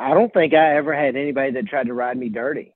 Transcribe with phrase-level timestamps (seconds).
[0.00, 2.74] I don't think I ever had anybody that tried to ride me dirty.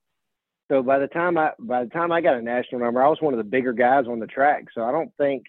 [0.70, 3.20] So by the time I by the time I got a national number, I was
[3.20, 4.66] one of the bigger guys on the track.
[4.74, 5.44] So I don't think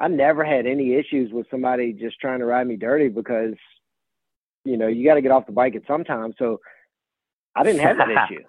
[0.00, 3.54] I never had any issues with somebody just trying to ride me dirty because
[4.64, 6.32] you know you got to get off the bike at some time.
[6.38, 6.60] So
[7.54, 8.42] I didn't have that issue.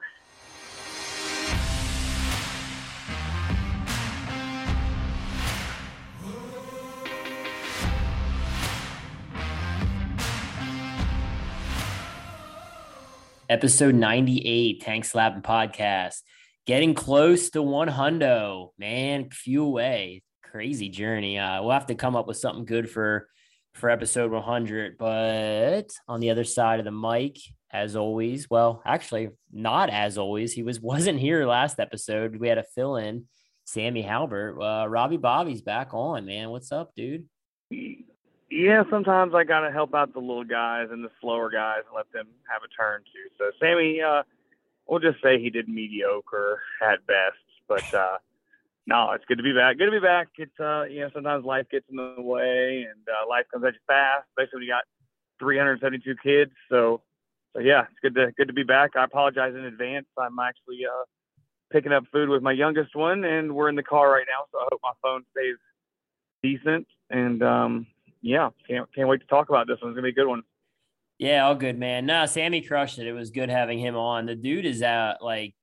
[13.52, 16.22] Episode 98, Tank Slapping Podcast.
[16.66, 20.24] Getting close to one hundo, man, few away.
[20.42, 21.38] Crazy journey.
[21.38, 23.28] Uh, we'll have to come up with something good for
[23.74, 24.98] for episode 100.
[24.98, 27.40] But on the other side of the mic,
[27.70, 30.54] as always, well, actually, not as always.
[30.54, 32.38] He was wasn't here last episode.
[32.38, 33.26] We had a fill in.
[33.66, 36.52] Sammy Halbert, uh, Robbie Bobby's back on, man.
[36.52, 37.26] What's up, dude?
[38.52, 42.12] Yeah, sometimes I gotta help out the little guys and the slower guys and let
[42.12, 43.30] them have a turn too.
[43.38, 44.24] So Sammy, uh,
[44.88, 48.18] we'll just say he did mediocre at best, but uh,
[48.86, 49.78] no, it's good to be back.
[49.78, 50.28] Good to be back.
[50.38, 53.74] It's uh, you know, sometimes life gets in the way and uh, life comes at
[53.74, 54.84] you fast, especially when you got
[55.40, 56.52] 372 kids.
[56.70, 57.02] So,
[57.54, 58.92] so yeah, it's good to good to be back.
[58.98, 60.08] I apologize in advance.
[60.18, 61.06] I'm actually uh,
[61.72, 64.44] picking up food with my youngest one, and we're in the car right now.
[64.52, 65.56] So I hope my phone stays
[66.44, 67.86] decent and um
[68.22, 69.92] yeah, can't can't wait to talk about this one.
[69.92, 70.44] It's gonna be a good one.
[71.18, 72.06] Yeah, all good, man.
[72.06, 73.08] No, Sammy crushed it.
[73.08, 74.26] It was good having him on.
[74.26, 75.54] The dude is at like,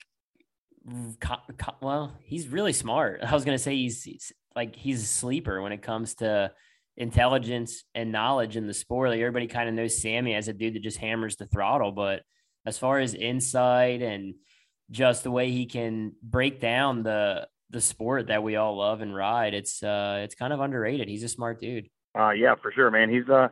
[1.81, 3.21] well, he's really smart.
[3.27, 6.53] I was gonna say he's, he's like he's a sleeper when it comes to
[6.97, 9.11] intelligence and knowledge in the sport.
[9.11, 12.23] Like everybody kind of knows Sammy as a dude that just hammers the throttle, but
[12.67, 14.35] as far as insight and
[14.91, 19.15] just the way he can break down the the sport that we all love and
[19.15, 21.09] ride, it's uh it's kind of underrated.
[21.09, 21.89] He's a smart dude.
[22.19, 23.11] Uh, yeah, for sure, man.
[23.11, 23.49] He's a uh,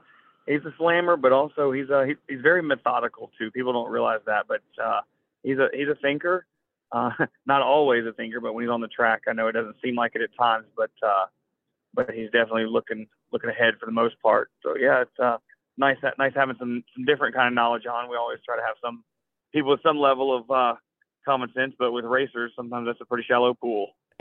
[0.46, 3.50] he's a slammer, but also he's a uh, he, he's very methodical too.
[3.50, 5.00] People don't realize that, but uh,
[5.42, 6.46] he's a he's a thinker.
[6.90, 7.10] Uh,
[7.46, 9.94] not always a thinker, but when he's on the track, I know it doesn't seem
[9.94, 11.26] like it at times, but uh,
[11.94, 14.50] but he's definitely looking looking ahead for the most part.
[14.62, 15.36] So yeah, it's uh,
[15.78, 18.10] nice nice having some some different kind of knowledge on.
[18.10, 19.04] We always try to have some
[19.52, 20.74] people with some level of uh,
[21.24, 23.92] common sense, but with racers, sometimes that's a pretty shallow pool.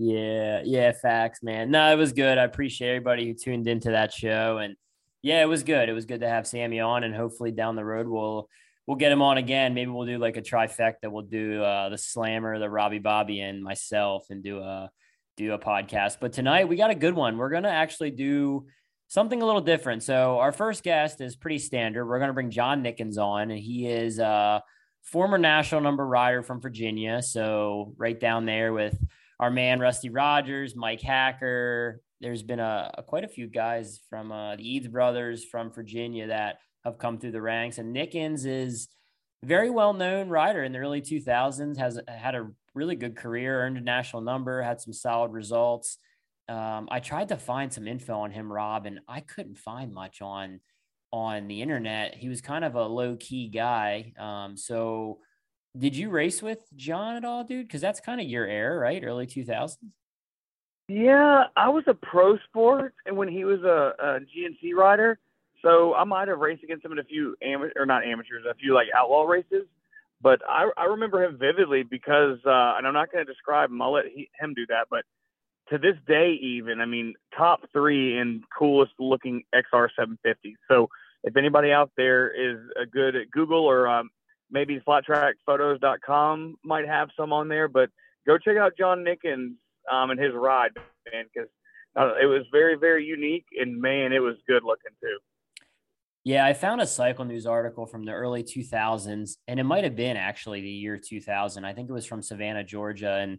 [0.00, 1.72] yeah, yeah, facts, man.
[1.72, 2.38] No, it was good.
[2.38, 4.76] I appreciate everybody who tuned into that show, and
[5.22, 5.88] yeah, it was good.
[5.88, 8.48] It was good to have Sammy on, and hopefully down the road we'll
[8.86, 9.74] we'll get him on again.
[9.74, 11.10] Maybe we'll do like a trifecta.
[11.10, 14.88] We'll do uh, the Slammer, the Robbie Bobby, and myself, and do a
[15.36, 16.18] do a podcast.
[16.20, 17.36] But tonight we got a good one.
[17.36, 18.66] We're gonna actually do
[19.08, 20.04] something a little different.
[20.04, 22.06] So our first guest is pretty standard.
[22.06, 24.60] We're gonna bring John Nickens on, and he is uh
[25.02, 27.20] former national number rider from Virginia.
[27.20, 28.96] So right down there with
[29.40, 32.00] our man Rusty Rogers, Mike Hacker.
[32.20, 36.26] There's been a, a quite a few guys from uh, the Eads brothers from Virginia
[36.26, 37.78] that have come through the ranks.
[37.78, 38.88] And Nickens is
[39.44, 41.76] very well known rider in the early 2000s.
[41.76, 45.98] Has had a really good career, earned a national number, had some solid results.
[46.48, 50.20] Um, I tried to find some info on him, Rob, and I couldn't find much
[50.22, 50.60] on
[51.12, 52.14] on the internet.
[52.14, 54.12] He was kind of a low key guy.
[54.18, 55.20] Um, so
[55.78, 57.66] did you race with John at all, dude?
[57.66, 59.02] Because that's kind of your era, right?
[59.02, 59.76] Early 2000s.
[60.88, 65.18] Yeah, I was a pro sport, and when he was a, a GNC rider,
[65.62, 68.54] so I might have raced against him in a few amateur or not amateurs, a
[68.54, 69.66] few like outlaw races.
[70.20, 73.80] But I, I remember him vividly because, uh, and I'm not going to describe him.
[73.82, 74.86] I'll let he, him do that.
[74.90, 75.04] But
[75.70, 80.56] to this day, even I mean, top three in coolest looking XR 750.
[80.68, 80.88] So
[81.22, 84.10] if anybody out there is a good at Google or um,
[84.50, 87.90] maybe flattrackphotos.com might have some on there, but
[88.26, 89.54] go check out John Nickens
[89.90, 90.70] um, and his ride,
[91.12, 91.48] man, because
[91.96, 95.18] uh, it was very, very unique and man, it was good looking too.
[96.24, 99.96] Yeah, I found a Cycle News article from the early 2000s, and it might have
[99.96, 101.64] been actually the year 2000.
[101.64, 103.38] I think it was from Savannah, Georgia, and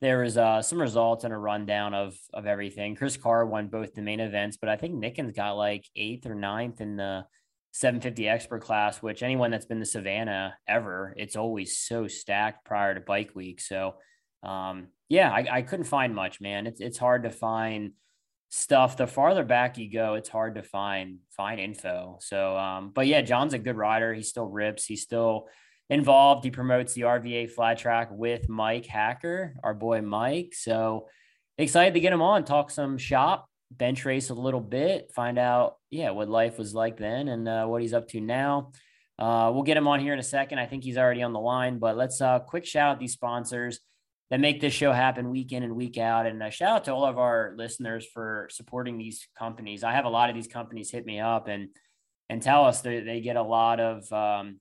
[0.00, 2.94] there was uh, some results and a rundown of of everything.
[2.94, 6.34] Chris Carr won both the main events, but I think Nickens got like eighth or
[6.34, 7.24] ninth in the
[7.72, 12.94] 750 expert class, which anyone that's been to Savannah ever, it's always so stacked prior
[12.94, 13.60] to bike week.
[13.60, 13.94] So,
[14.42, 16.66] um, yeah, I, I couldn't find much, man.
[16.66, 17.92] It's it's hard to find
[18.48, 18.96] stuff.
[18.96, 22.18] The farther back you go, it's hard to find find info.
[22.20, 24.14] So, um, but yeah, John's a good rider.
[24.14, 24.84] He still rips.
[24.84, 25.48] He's still
[25.90, 26.44] involved.
[26.44, 30.54] He promotes the RVA flat track with Mike Hacker, our boy Mike.
[30.54, 31.08] So
[31.58, 35.76] excited to get him on, talk some shop, bench race a little bit, find out,
[35.90, 38.72] yeah, what life was like then and uh, what he's up to now.
[39.18, 40.58] Uh, we'll get him on here in a second.
[40.58, 43.80] I think he's already on the line, but let's uh, quick shout out these sponsors
[44.30, 46.26] that make this show happen week in and week out.
[46.26, 49.84] And uh, shout out to all of our listeners for supporting these companies.
[49.84, 51.68] I have a lot of these companies hit me up and
[52.28, 54.60] and tell us they, they get a lot of um,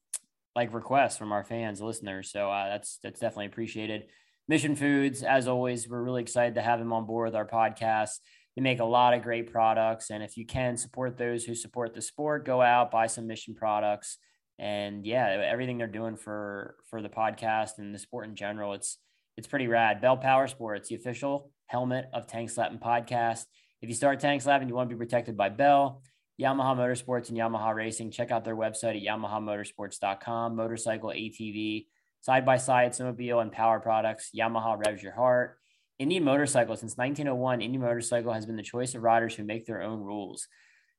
[0.55, 2.31] like requests from our fans, listeners.
[2.31, 4.05] So uh, that's that's definitely appreciated.
[4.47, 8.17] Mission Foods, as always, we're really excited to have him on board with our podcast.
[8.59, 11.93] They make a lot of great products, and if you can support those who support
[11.93, 14.17] the sport, go out buy some Mission products.
[14.57, 18.97] And yeah, everything they're doing for for the podcast and the sport in general, it's
[19.37, 20.01] it's pretty rad.
[20.01, 23.45] Bell Power Sports, the official helmet of Tank Slapping Podcast.
[23.81, 26.01] If you start Tank Slapping, you want to be protected by Bell.
[26.37, 28.11] Yamaha Motorsports and Yamaha Racing.
[28.11, 30.57] Check out their website at yamahamotorsports.com.
[30.57, 31.85] Motorcycle, ATV,
[32.19, 34.31] side by side, snowmobile, and power products.
[34.37, 35.59] Yamaha revs your heart.
[35.99, 39.81] Indian Motorcycle, since 1901, Indian Motorcycle has been the choice of riders who make their
[39.81, 40.47] own rules.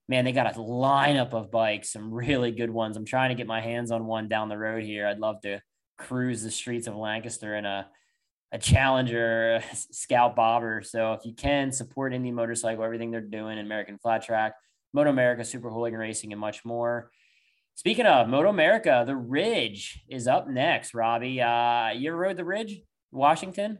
[0.08, 2.96] Man, they got a lineup of bikes, some really good ones.
[2.96, 5.06] I'm trying to get my hands on one down the road here.
[5.06, 5.62] I'd love to
[5.96, 7.88] cruise the streets of Lancaster in a
[8.52, 10.82] a challenger, a scout bobber.
[10.82, 14.54] So if you can support Indian Motorcycle, everything they're doing, American Flat Track,
[14.92, 17.10] Moto America, Super Hooligan Racing, and much more.
[17.76, 20.94] Speaking of Moto America, the Ridge is up next.
[20.94, 22.82] Robbie, uh, you ever rode the Ridge,
[23.12, 23.78] Washington?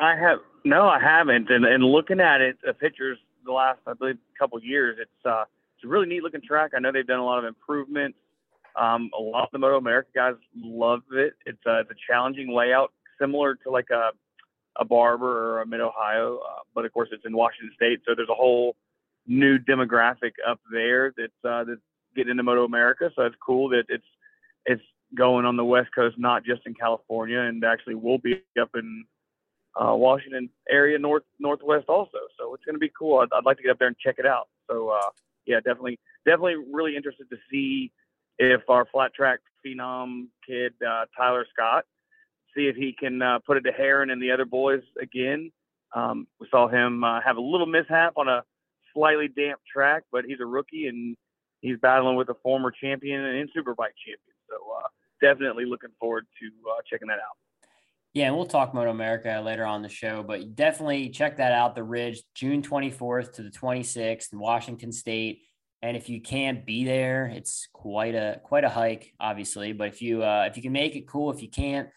[0.00, 1.50] I have no, I haven't.
[1.50, 5.44] And and looking at it, the pictures the last I believe couple years, it's uh
[5.76, 6.72] it's a really neat looking track.
[6.74, 8.18] I know they've done a lot of improvements.
[8.76, 11.34] Um, a lot of the Moto America guys love it.
[11.44, 14.10] It's a, it's a challenging layout, similar to like a
[14.76, 18.14] a Barber or a Mid Ohio, uh, but of course it's in Washington State, so
[18.14, 18.76] there's a whole
[19.26, 21.80] new demographic up there that's uh, that's
[22.16, 23.10] getting into Moto America.
[23.14, 24.04] So it's cool that it's
[24.64, 24.82] it's
[25.14, 29.04] going on the West Coast, not just in California, and actually will be up in
[29.76, 32.18] uh, Washington area, north northwest also.
[32.38, 33.18] So it's going to be cool.
[33.18, 34.48] I'd, I'd, like to get up there and check it out.
[34.68, 35.10] So uh,
[35.46, 37.92] yeah, definitely definitely really interested to see
[38.38, 41.84] if our flat track phenom kid uh, Tyler Scott
[42.56, 45.52] see if he can uh, put it to Herrin and the other boys again.
[45.94, 48.42] Um, we saw him uh, have a little mishap on a
[48.94, 51.16] slightly damp track, but he's a rookie and
[51.60, 54.36] he's battling with a former champion and superbike champion.
[54.48, 54.88] So uh,
[55.20, 57.36] definitely looking forward to uh, checking that out.
[58.12, 61.76] Yeah, and we'll talk Moto America later on the show, but definitely check that out.
[61.76, 65.42] The Ridge, June 24th to the 26th in Washington State.
[65.80, 69.72] And if you can't be there, it's quite a quite a hike, obviously.
[69.72, 71.88] But if you uh, if you can make it cool, if you can't,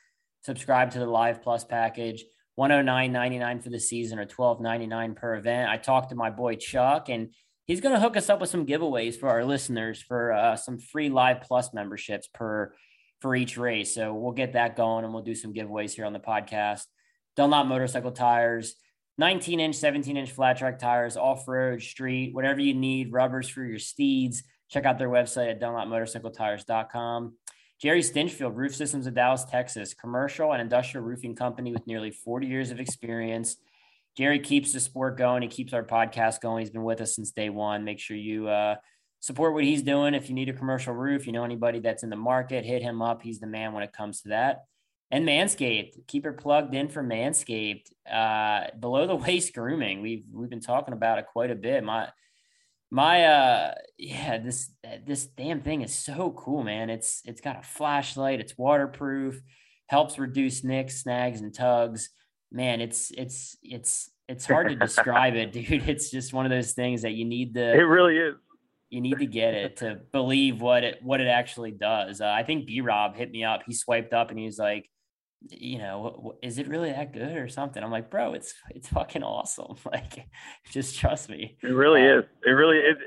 [0.45, 2.23] subscribe to the Live Plus package.
[2.59, 5.69] 109.99 for the season or 12.99 per event.
[5.71, 7.33] I talked to my boy Chuck and
[7.65, 10.77] he's going to hook us up with some giveaways for our listeners for uh, some
[10.77, 12.75] free live plus memberships per
[13.23, 13.95] for each race.
[13.95, 16.81] So we'll get that going and we'll do some giveaways here on the podcast.
[17.37, 18.75] Dunlop motorcycle tires,
[19.17, 23.63] 19 inch, 17 inch flat track tires, off road, street, whatever you need, rubbers for
[23.63, 24.43] your steeds.
[24.69, 27.37] Check out their website at dunlopmotorcycletires.com.
[27.81, 32.47] Jerry Stinchfield, Roof Systems of Dallas, Texas, commercial and industrial roofing company with nearly 40
[32.47, 33.55] years of experience.
[34.17, 35.43] Jerry keeps the sport going.
[35.43, 36.59] He keeps our podcast going.
[36.59, 37.85] He's been with us since day one.
[37.85, 38.75] Make sure you uh,
[39.23, 40.13] support what he's doing.
[40.13, 43.01] If you need a commercial roof, you know anybody that's in the market, hit him
[43.01, 43.21] up.
[43.21, 44.65] He's the man when it comes to that.
[45.11, 47.85] And Manscaped, keep it plugged in for Manscaped.
[48.11, 51.85] Uh, below the waist grooming, we've we've been talking about it quite a bit.
[51.85, 52.09] My
[52.91, 54.69] my uh yeah this
[55.05, 59.41] this damn thing is so cool man it's it's got a flashlight it's waterproof
[59.87, 62.11] helps reduce nicks snags and tugs
[62.51, 66.73] man it's it's it's it's hard to describe it dude it's just one of those
[66.73, 68.35] things that you need to it really is
[68.93, 72.43] you need to get it to believe what it what it actually does uh, i
[72.43, 74.89] think b rob hit me up he swiped up and he's like
[75.49, 77.83] you know, is it really that good or something?
[77.83, 79.75] I'm like, bro, it's it's fucking awesome.
[79.85, 80.27] Like,
[80.71, 81.57] just trust me.
[81.61, 82.25] It really um, is.
[82.45, 82.97] It really is.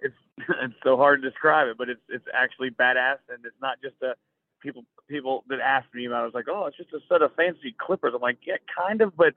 [0.00, 0.14] It's
[0.62, 3.96] it's so hard to describe it, but it's it's actually badass, and it's not just
[4.02, 4.14] a
[4.60, 6.18] people people that asked me about.
[6.18, 8.12] it, I was like, oh, it's just a set of fancy clippers.
[8.14, 9.34] I'm like, yeah, kind of, but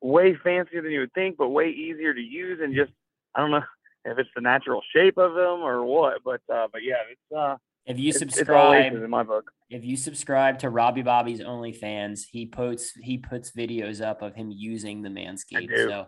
[0.00, 2.92] way fancier than you would think, but way easier to use, and just
[3.34, 3.62] I don't know
[4.06, 7.56] if it's the natural shape of them or what, but uh, but yeah, it's uh
[7.86, 9.50] if you subscribe it's in my book.
[9.70, 14.50] If you subscribe to Robbie Bobby's OnlyFans, he puts he puts videos up of him
[14.50, 15.72] using the Manscaped.
[15.72, 16.00] I so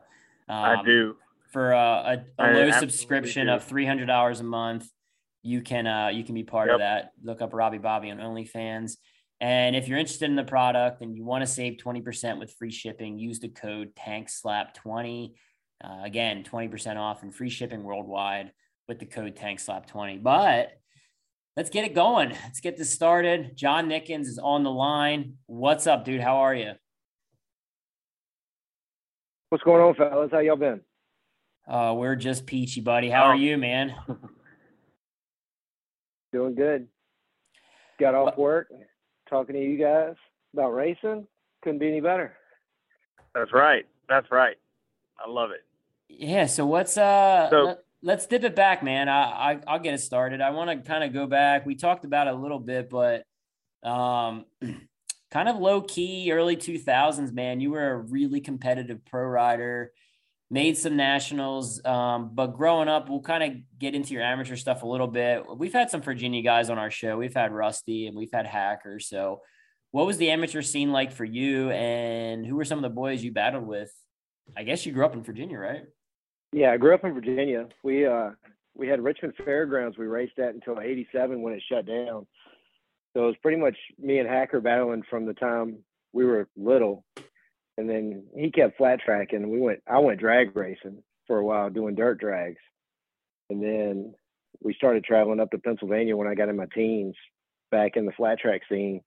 [0.49, 1.17] um, I do.
[1.53, 3.55] For a, a, a low subscription do.
[3.55, 4.89] of three hundred dollars a month,
[5.43, 6.75] you can uh you can be part yep.
[6.75, 7.13] of that.
[7.23, 8.97] Look up Robbie Bobby on OnlyFans.
[9.41, 12.73] And if you're interested in the product and you want to save 20% with free
[12.73, 15.35] shipping, use the code TANKSLAP20.
[15.83, 18.53] Uh, again, 20% off and free shipping worldwide
[18.89, 20.23] with the code TANKSLAP20.
[20.23, 20.73] But
[21.57, 22.31] let's get it going.
[22.31, 23.57] Let's get this started.
[23.57, 25.35] John Nickens is on the line.
[25.47, 26.21] What's up, dude?
[26.21, 26.73] How are you?
[29.51, 30.31] What's going on, fellas?
[30.33, 30.81] How y'all been?
[31.67, 33.09] Uh, we're just peachy, buddy.
[33.09, 33.95] How are you, man?
[36.33, 36.89] Doing good.
[38.01, 38.69] Got off work,
[39.29, 40.15] talking to you guys
[40.55, 41.27] about racing.
[41.63, 42.35] Couldn't be any better.
[43.35, 43.87] That's right.
[44.09, 44.57] That's right.
[45.19, 45.65] I love it.
[46.09, 46.47] Yeah.
[46.47, 47.49] So what's uh?
[47.51, 49.09] So let's dip it back, man.
[49.09, 50.41] I, I I'll get it started.
[50.41, 51.67] I want to kind of go back.
[51.67, 53.25] We talked about it a little bit, but
[53.83, 54.45] um,
[55.31, 57.61] kind of low key early 2000s, man.
[57.61, 59.93] You were a really competitive pro rider,
[60.51, 61.85] made some nationals.
[61.85, 65.45] Um, but growing up, we'll kind of get into your amateur stuff a little bit.
[65.57, 67.17] We've had some Virginia guys on our show.
[67.17, 69.01] We've had Rusty and we've had Hacker.
[69.01, 69.43] So,
[69.91, 71.71] what was the amateur scene like for you?
[71.71, 73.91] And who were some of the boys you battled with?
[74.55, 75.83] I guess you grew up in Virginia, right?
[76.53, 77.69] Yeah, I grew up in Virginia.
[77.83, 78.31] We uh
[78.75, 82.27] we had Richmond Fairgrounds we raced at until '87 when it shut down.
[83.15, 85.79] So it was pretty much me and Hacker battling from the time
[86.13, 87.05] we were little,
[87.77, 89.51] and then he kept flat tracking.
[89.51, 92.61] We went I went drag racing for a while doing dirt drags,
[93.51, 94.15] and then
[94.63, 97.15] we started traveling up to Pennsylvania when I got in my teens,
[97.71, 99.03] back in the flat track scene,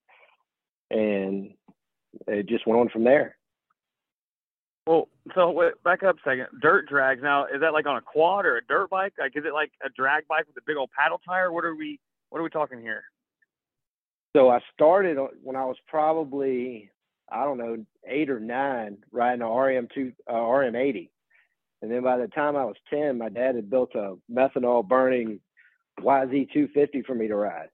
[0.89, 1.51] and
[2.27, 3.37] it just went on from there.
[4.87, 6.47] Well, so wait, back up a second.
[6.61, 7.21] Dirt drags.
[7.21, 9.13] Now, is that like on a quad or a dirt bike?
[9.19, 11.51] Like, is it like a drag bike with a big old paddle tire?
[11.51, 11.99] What are we?
[12.29, 13.03] What are we talking here?
[14.35, 16.89] So I started when I was probably
[17.31, 21.11] I don't know eight or nine riding a RM two uh, RM eighty,
[21.81, 25.39] and then by the time I was ten, my dad had built a methanol burning
[25.99, 27.69] YZ two fifty for me to ride.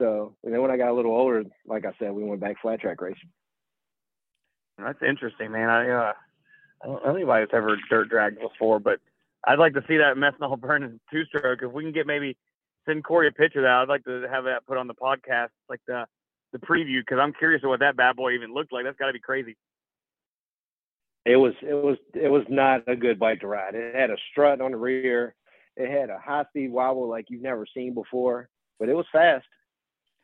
[0.00, 2.60] So and then when I got a little older, like I said, we went back
[2.62, 3.30] flat track racing.
[4.78, 5.68] That's interesting, man.
[5.68, 6.12] I uh,
[6.82, 9.00] I don't know anybody that's ever dirt dragged before, but
[9.46, 11.60] I'd like to see that methanol burning two stroke.
[11.62, 12.36] If we can get maybe
[12.86, 15.48] send Corey a picture of that, I'd like to have that put on the podcast,
[15.68, 16.06] like the
[16.52, 18.84] the preview, because I'm curious of what that bad boy even looked like.
[18.84, 19.56] That's got to be crazy.
[21.26, 23.74] It was it was it was not a good bike to ride.
[23.74, 25.34] It had a strut on the rear.
[25.76, 29.46] It had a high speed wobble like you've never seen before, but it was fast.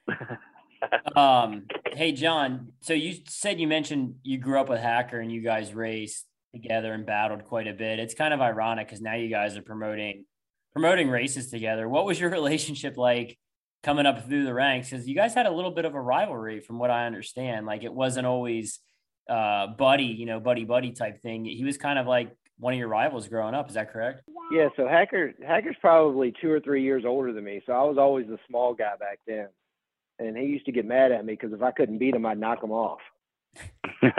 [1.17, 5.41] um, hey John, so you said you mentioned you grew up with Hacker and you
[5.41, 7.99] guys raced together and battled quite a bit.
[7.99, 10.25] It's kind of ironic because now you guys are promoting
[10.73, 11.89] promoting races together.
[11.89, 13.39] What was your relationship like
[13.83, 14.91] coming up through the ranks?
[14.91, 17.67] Because you guys had a little bit of a rivalry, from what I understand.
[17.67, 18.81] Like it wasn't always
[19.29, 21.45] uh, buddy, you know, buddy buddy type thing.
[21.45, 23.69] He was kind of like one of your rivals growing up.
[23.69, 24.23] Is that correct?
[24.53, 24.69] Yeah.
[24.77, 28.27] So Hacker Hacker's probably two or three years older than me, so I was always
[28.27, 29.49] the small guy back then
[30.19, 32.39] and he used to get mad at me because if I couldn't beat him, I'd
[32.39, 33.01] knock him off.
[34.03, 34.11] oh,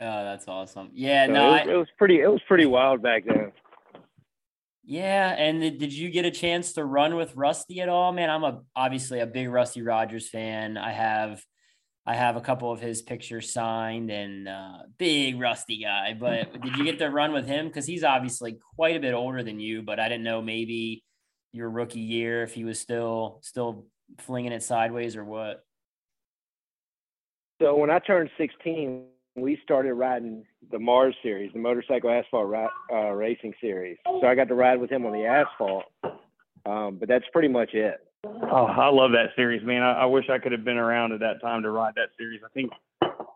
[0.00, 0.90] that's awesome.
[0.92, 2.20] Yeah, so no, it was, I, it was, pretty.
[2.20, 3.52] It was pretty wild back then.
[4.84, 8.30] Yeah, and did you get a chance to run with Rusty at all, man?
[8.30, 10.76] I'm a obviously a big Rusty Rogers fan.
[10.76, 11.40] I have,
[12.04, 16.16] I have a couple of his pictures signed, and uh, big Rusty guy.
[16.18, 17.68] But did you get to run with him?
[17.68, 19.82] Because he's obviously quite a bit older than you.
[19.82, 21.04] But I didn't know maybe
[21.52, 23.84] your rookie year if he was still still
[24.18, 25.64] flinging it sideways or what?
[27.60, 29.04] So when I turned 16,
[29.36, 32.52] we started riding the Mars series, the motorcycle asphalt
[32.92, 33.98] uh, racing series.
[34.04, 35.84] So I got to ride with him on the asphalt.
[36.66, 38.00] Um, but that's pretty much it.
[38.24, 39.82] Oh, I love that series, man.
[39.82, 42.40] I, I wish I could have been around at that time to ride that series.
[42.44, 42.70] I think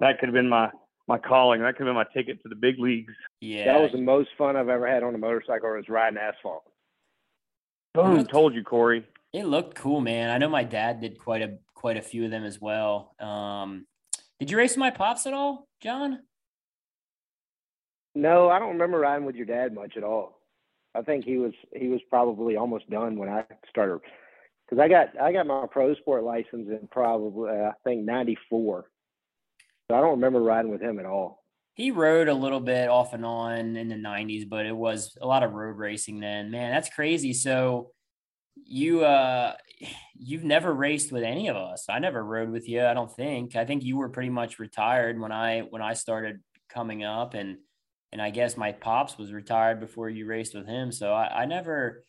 [0.00, 0.70] that could have been my
[1.08, 1.60] my calling.
[1.60, 3.12] That could have been my ticket to the big leagues.
[3.40, 5.70] Yeah, that was the most fun I've ever had on a motorcycle.
[5.70, 6.64] Was riding asphalt.
[7.96, 8.26] Boom!
[8.26, 9.06] Told you, Corey.
[9.32, 10.28] It looked cool, man.
[10.30, 13.14] I know my dad did quite a quite a few of them as well.
[13.18, 13.86] Um,
[14.38, 16.20] did you race my pops at all, John?
[18.14, 20.40] No, I don't remember riding with your dad much at all.
[20.94, 24.00] I think he was he was probably almost done when I started
[24.68, 28.84] because I got I got my pro sport license in probably I think '94.
[29.90, 31.45] So I don't remember riding with him at all.
[31.76, 35.26] He rode a little bit off and on in the 90s, but it was a
[35.26, 36.50] lot of road racing then.
[36.50, 37.34] Man, that's crazy.
[37.34, 37.90] So
[38.64, 39.52] you uh
[40.14, 41.84] you've never raced with any of us.
[41.90, 43.56] I never rode with you, I don't think.
[43.56, 46.40] I think you were pretty much retired when I when I started
[46.70, 47.58] coming up and
[48.10, 50.90] and I guess my pops was retired before you raced with him.
[50.92, 52.04] So I, I never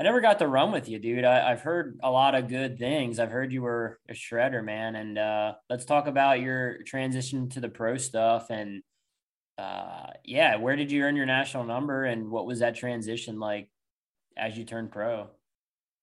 [0.00, 1.24] I never got to run with you, dude.
[1.24, 3.18] I, have heard a lot of good things.
[3.18, 4.96] I've heard you were a shredder, man.
[4.96, 8.82] And uh, let's talk about your transition to the pro stuff and
[9.58, 13.68] uh, yeah, where did you earn your national number, and what was that transition like
[14.36, 15.28] as you turned pro?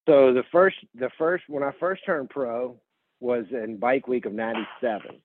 [0.07, 2.79] So the first, the first when I first turned pro
[3.19, 5.21] was in Bike Week of '97,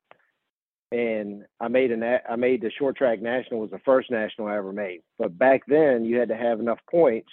[0.93, 4.57] and I made an I made the short track national was the first national I
[4.57, 5.02] ever made.
[5.19, 7.31] But back then, you had to have enough points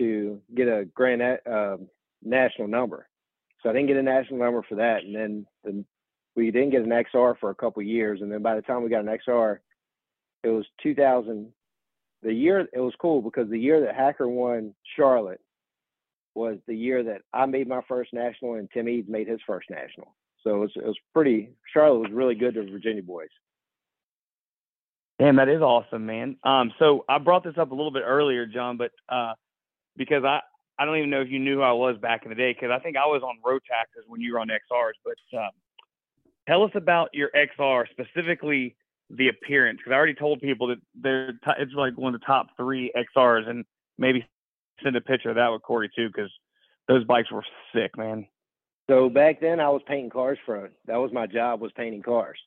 [0.00, 1.76] to get a grand uh,
[2.22, 3.08] national number.
[3.62, 5.84] So I didn't get a national number for that, and then the,
[6.34, 8.90] we didn't get an XR for a couple years, and then by the time we
[8.90, 9.58] got an XR,
[10.42, 11.52] it was 2000
[12.22, 15.40] the year it was cool because the year that hacker won charlotte
[16.34, 19.68] was the year that i made my first national and tim eads made his first
[19.70, 23.28] national so it was, it was pretty charlotte was really good to virginia boys
[25.18, 26.36] Damn, that is awesome, man.
[26.42, 29.34] Um, so I brought this up a little bit earlier, John, but uh,
[29.96, 30.40] because I
[30.78, 32.70] I don't even know if you knew who I was back in the day, because
[32.72, 34.94] I think I was on Rotaxes when you were on XRs.
[35.04, 35.50] But um,
[36.48, 38.74] tell us about your XR specifically
[39.16, 42.26] the appearance, because I already told people that they're t- it's like one of the
[42.26, 43.64] top three XRs, and
[43.98, 44.26] maybe
[44.82, 46.30] send a picture of that with Corey too, because
[46.88, 48.26] those bikes were sick, man.
[48.90, 50.72] So back then, I was painting cars front.
[50.86, 52.38] That was my job was painting cars.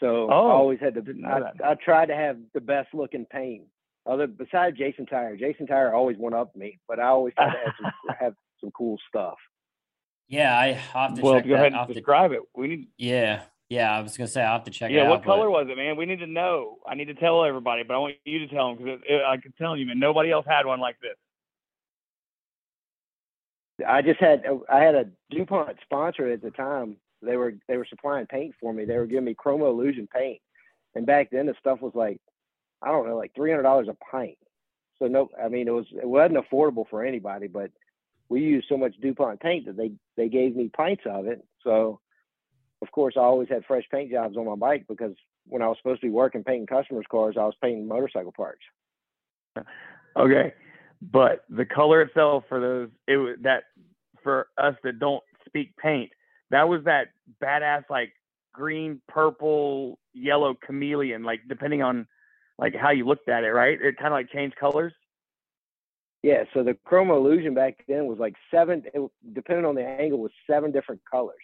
[0.00, 1.02] So oh, I always had to.
[1.26, 3.64] I, I tried to have the best looking paint.
[4.06, 7.58] Other besides Jason Tire, Jason Tire always went up me, but I always tried to
[7.58, 9.36] have some, have some cool stuff.
[10.28, 11.54] Yeah, I have to well, check go that.
[11.56, 12.40] ahead I'll and have to- describe it.
[12.54, 12.88] We need.
[12.98, 13.96] yeah, yeah.
[13.96, 15.10] I was gonna say I have to check it Yeah, out.
[15.10, 15.96] what but- color was it, man?
[15.96, 16.78] We need to know.
[16.86, 19.52] I need to tell everybody, but I want you to tell them because I can
[19.52, 21.16] tell you, man, nobody else had one like this.
[23.86, 26.96] I just had I had a DuPont sponsor at the time.
[27.22, 28.84] They were they were supplying paint for me.
[28.84, 30.40] They were giving me ChromaLusion paint,
[30.94, 32.18] and back then the stuff was like
[32.82, 34.38] I don't know like three hundred dollars a pint.
[34.98, 37.70] So no, I mean it was it wasn't affordable for anybody, but
[38.28, 41.44] we used so much DuPont paint that they they gave me pints of it.
[41.62, 42.00] So
[42.82, 45.14] of course I always had fresh paint jobs on my bike because
[45.46, 48.62] when I was supposed to be working painting customers' cars, I was painting motorcycle parts.
[50.16, 50.52] Okay,
[51.00, 53.64] but the color itself for those it was that
[54.22, 56.10] for us that don't speak paint,
[56.50, 57.08] that was that
[57.42, 58.12] badass like
[58.52, 62.06] green, purple, yellow chameleon, like depending on
[62.58, 63.78] like how you looked at it, right?
[63.80, 64.92] It kind of like changed colors.
[66.22, 70.32] Yeah, so the ChromaLusion back then was like seven, it, depending on the angle, was
[70.50, 71.36] seven different colors.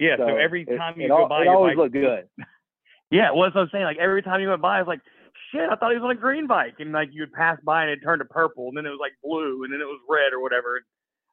[0.00, 1.92] Yeah, so, So every it- time it you go al- by, it always bike- looked
[1.92, 2.24] good.
[3.12, 3.84] Yeah, well, that's what I'm saying.
[3.84, 5.00] Like every time you went by, I was like,
[5.50, 7.82] shit, I thought he was on a green bike, and like you would pass by
[7.82, 9.98] and it turned to purple, and then it was like blue, and then it was
[10.08, 10.80] red or whatever.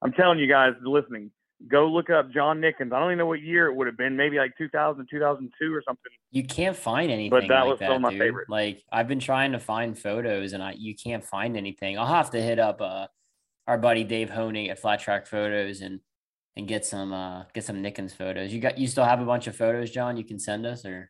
[0.01, 1.29] I'm telling you guys listening,
[1.67, 2.93] go look up John Nickens.
[2.93, 5.83] I don't even know what year it would have been, maybe like 2000, 2002 or
[5.87, 6.11] something.
[6.31, 8.19] You can't find anything But that like was that, still my dude.
[8.21, 8.49] favorite.
[8.49, 11.99] Like I've been trying to find photos and I you can't find anything.
[11.99, 13.05] I'll have to hit up uh
[13.67, 15.99] our buddy Dave Hoenig at Flat Track Photos and
[16.57, 18.51] and get some uh get some Nickens photos.
[18.51, 21.09] You got you still have a bunch of photos, John, you can send us or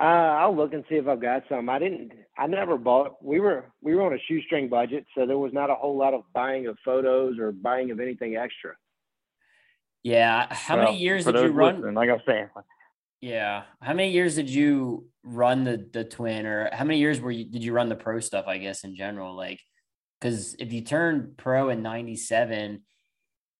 [0.00, 0.04] Uh,
[0.40, 1.68] I'll look and see if I've got some.
[1.70, 2.12] I didn't.
[2.36, 3.24] I never bought.
[3.24, 6.14] We were we were on a shoestring budget, so there was not a whole lot
[6.14, 8.74] of buying of photos or buying of anything extra.
[10.02, 10.46] yeah.
[10.52, 11.76] How Well, many years did you run?
[11.76, 12.48] listening, like I was saying,
[13.20, 13.62] Yeah.
[13.80, 17.44] How many years did you run the the twin or how many years were you
[17.44, 19.34] did you run the pro stuff, I guess, in general?
[19.34, 19.60] Like
[20.20, 22.82] because if you turned pro in 97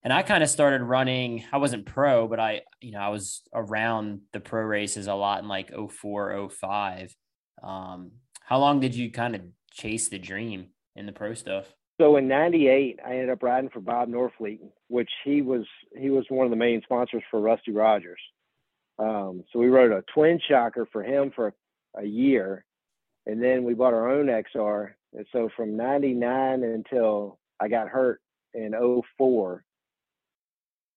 [0.02, 3.42] and I kind of started running, I wasn't pro, but I, you know, I was
[3.54, 7.14] around the pro races a lot in like 04, 05.
[7.62, 8.12] Um,
[8.42, 11.66] how long did you kind of chase the dream in the pro stuff?
[12.00, 15.64] So in '98, I ended up riding for Bob Norfleet, which he was
[15.96, 18.20] he was one of the main sponsors for Rusty Rogers.
[18.98, 21.54] Um, so we rode a twin shocker for him for
[21.96, 22.64] a year,
[23.26, 24.92] and then we bought our own XR.
[25.14, 28.20] And so from '99 until I got hurt
[28.52, 28.74] in
[29.18, 29.64] 04,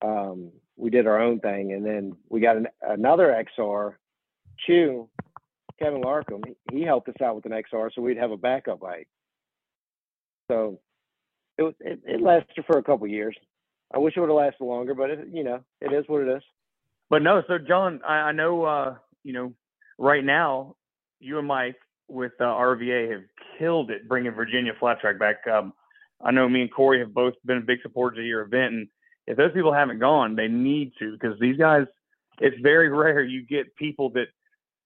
[0.01, 3.95] um, we did our own thing, and then we got an, another XR.
[4.65, 5.08] Chew,
[5.80, 8.80] Kevin Larkham, he, he helped us out with an XR, so we'd have a backup
[8.80, 9.08] bike.
[10.49, 10.80] So
[11.58, 13.36] it it, it lasted for a couple years.
[13.93, 16.38] I wish it would have lasted longer, but it, you know, it is what it
[16.38, 16.43] is.
[17.10, 19.53] But no, so John, I, I know, uh, you know,
[19.97, 20.75] right now,
[21.19, 21.77] you and Mike
[22.08, 23.24] with uh, RVA have
[23.58, 25.48] killed it bringing Virginia Flat Track back.
[25.48, 25.74] Um,
[26.22, 28.88] I know me and Corey have both been big supporters of your event, and
[29.28, 31.86] if those people haven't gone, they need to because these guys.
[32.39, 34.28] It's very rare you get people that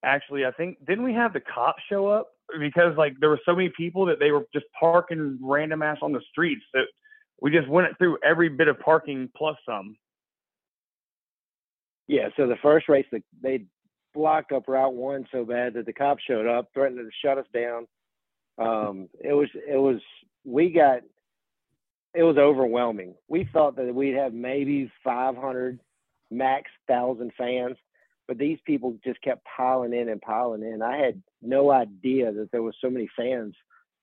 [0.03, 0.45] actually.
[0.45, 2.29] I think didn't we have the cops show up
[2.59, 6.11] because like there were so many people that they were just parking random ass on
[6.11, 6.85] the streets that
[7.41, 9.95] we just went through every bit of parking plus some.
[12.07, 12.29] Yeah.
[12.37, 13.65] So the first race, that they
[14.13, 17.45] blocked up Route One so bad that the cops showed up, threatened to shut us
[17.53, 17.87] down.
[18.57, 20.01] Um, it was it was
[20.43, 21.01] we got
[22.13, 23.15] it was overwhelming.
[23.27, 25.79] We thought that we'd have maybe 500
[26.29, 27.77] max thousand fans,
[28.27, 30.81] but these people just kept piling in and piling in.
[30.81, 33.55] I had no idea that there was so many fans,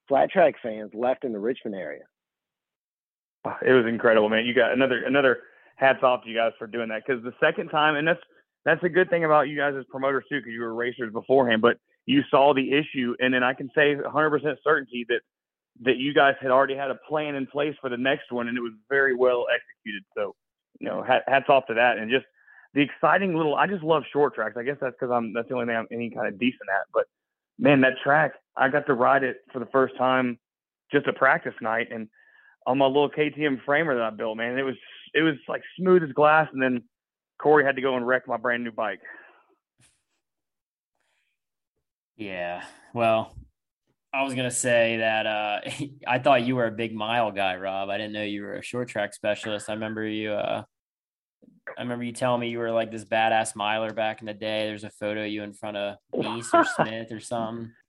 [0.09, 2.05] flat track fans, left in the Richmond area.
[3.64, 4.44] It was incredible, man.
[4.44, 5.38] You got another another
[5.77, 8.21] hats off to you guys for doing that because the second time, and that's
[8.68, 11.62] that's a good thing about you guys as promoters too, because you were racers beforehand,
[11.62, 15.20] but you saw the issue, and then I can say 100% certainty that
[15.83, 18.59] that you guys had already had a plan in place for the next one, and
[18.59, 20.02] it was very well executed.
[20.16, 20.35] So,
[20.81, 22.26] you know, hats off to that, and just
[22.74, 23.54] the exciting little.
[23.54, 24.57] I just love short tracks.
[24.59, 26.87] I guess that's because I'm that's the only thing I'm any kind of decent at.
[26.92, 27.04] But
[27.59, 30.38] man, that track, I got to ride it for the first time,
[30.92, 32.09] just a practice night, and
[32.66, 34.76] on my little KTM framer that I built, man, it was
[35.14, 36.83] it was like smooth as glass, and then
[37.38, 39.01] Corey had to go and wreck my brand new bike.
[42.16, 42.64] Yeah.
[42.92, 43.33] Well,
[44.12, 45.61] I was gonna say that uh,
[46.07, 47.88] I thought you were a big mile guy, Rob.
[47.88, 49.70] I didn't know you were a short track specialist.
[49.70, 50.33] I remember you.
[50.33, 50.64] Uh,
[51.77, 54.66] I remember you telling me you were like this badass miler back in the day.
[54.66, 55.96] There's a photo of you in front of
[56.37, 57.72] East or Smith or something.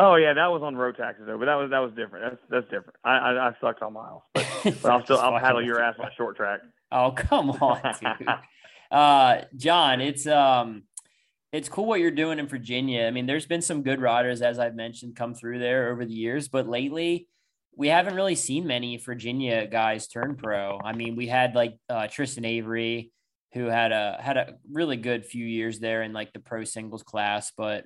[0.00, 2.30] Oh yeah, that was on Rotaxes though, but that was that was different.
[2.30, 2.94] That's that's different.
[3.02, 4.46] I I, I sucked on miles, but,
[4.80, 6.60] but I'll still I'll paddle your ass on a short track.
[6.90, 8.28] Oh come on, dude.
[8.90, 10.84] uh, John, it's um,
[11.52, 13.06] it's cool what you're doing in Virginia.
[13.06, 16.12] I mean, there's been some good riders, as I've mentioned, come through there over the
[16.12, 17.28] years, but lately
[17.78, 20.80] we haven't really seen many Virginia guys turn pro.
[20.82, 23.12] I mean, we had like uh, Tristan Avery,
[23.54, 27.04] who had a had a really good few years there in like the pro singles
[27.04, 27.84] class, but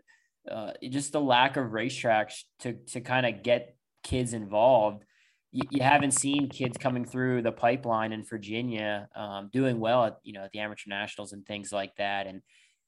[0.50, 5.04] uh, just the lack of racetracks to to kind of get kids involved.
[5.52, 10.18] You, you, haven't seen kids coming through the pipeline in Virginia um, doing well at
[10.22, 12.26] you know at the amateur nationals and things like that.
[12.26, 12.40] And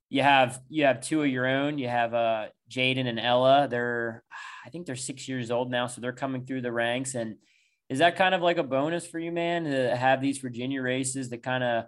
[0.09, 1.79] you have you have two of your own.
[1.79, 3.68] You have uh, Jaden and Ella.
[3.68, 4.22] They're
[4.64, 7.14] I think they're six years old now, so they're coming through the ranks.
[7.14, 7.37] And
[7.88, 11.31] is that kind of like a bonus for you, man, to have these Virginia races
[11.31, 11.85] that kind of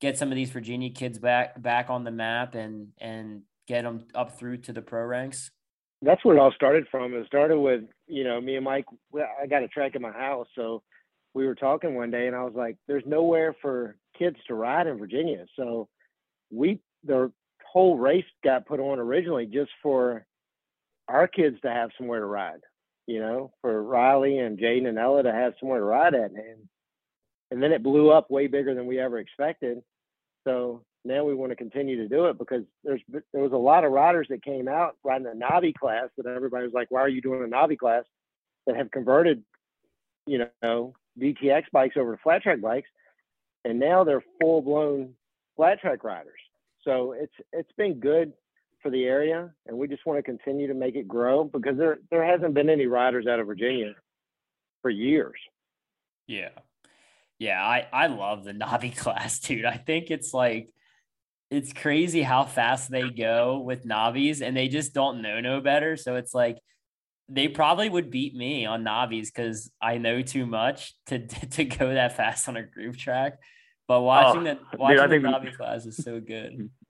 [0.00, 4.04] get some of these Virginia kids back back on the map and and get them
[4.14, 5.50] up through to the pro ranks?
[6.02, 7.14] That's where it all started from.
[7.14, 8.84] It started with, you know, me and Mike,
[9.14, 10.46] I got a track in my house.
[10.54, 10.82] So
[11.34, 14.86] we were talking one day and I was like, there's nowhere for kids to ride
[14.86, 15.44] in Virginia.
[15.56, 15.88] So
[16.50, 17.32] we, the
[17.64, 20.24] whole race got put on originally just for
[21.08, 22.60] our kids to have somewhere to ride,
[23.06, 26.30] you know, for Riley and Jaden and Ella to have somewhere to ride at.
[26.30, 26.68] And,
[27.50, 29.78] and then it blew up way bigger than we ever expected.
[30.46, 33.84] So now we want to continue to do it because there's there was a lot
[33.84, 37.08] of riders that came out riding the Navi class that everybody was like, why are
[37.08, 38.04] you doing a Navi class?
[38.66, 39.42] That have converted,
[40.26, 42.88] you know, DTX bikes over to flat track bikes,
[43.64, 45.14] and now they're full blown
[45.56, 46.40] flat track riders.
[46.84, 48.32] So it's it's been good
[48.82, 51.98] for the area, and we just want to continue to make it grow because there
[52.10, 53.94] there hasn't been any riders out of Virginia
[54.82, 55.38] for years.
[56.26, 56.50] Yeah.
[57.38, 59.64] Yeah, I, I love the Navi class, dude.
[59.64, 60.70] I think it's like
[61.50, 65.96] it's crazy how fast they go with Navis and they just don't know no better.
[65.96, 66.58] So it's like
[67.28, 71.94] they probably would beat me on Navis because I know too much to to go
[71.94, 73.38] that fast on a groove track.
[73.86, 76.70] But oh, watching oh, the watching dude, the Navi class is so good.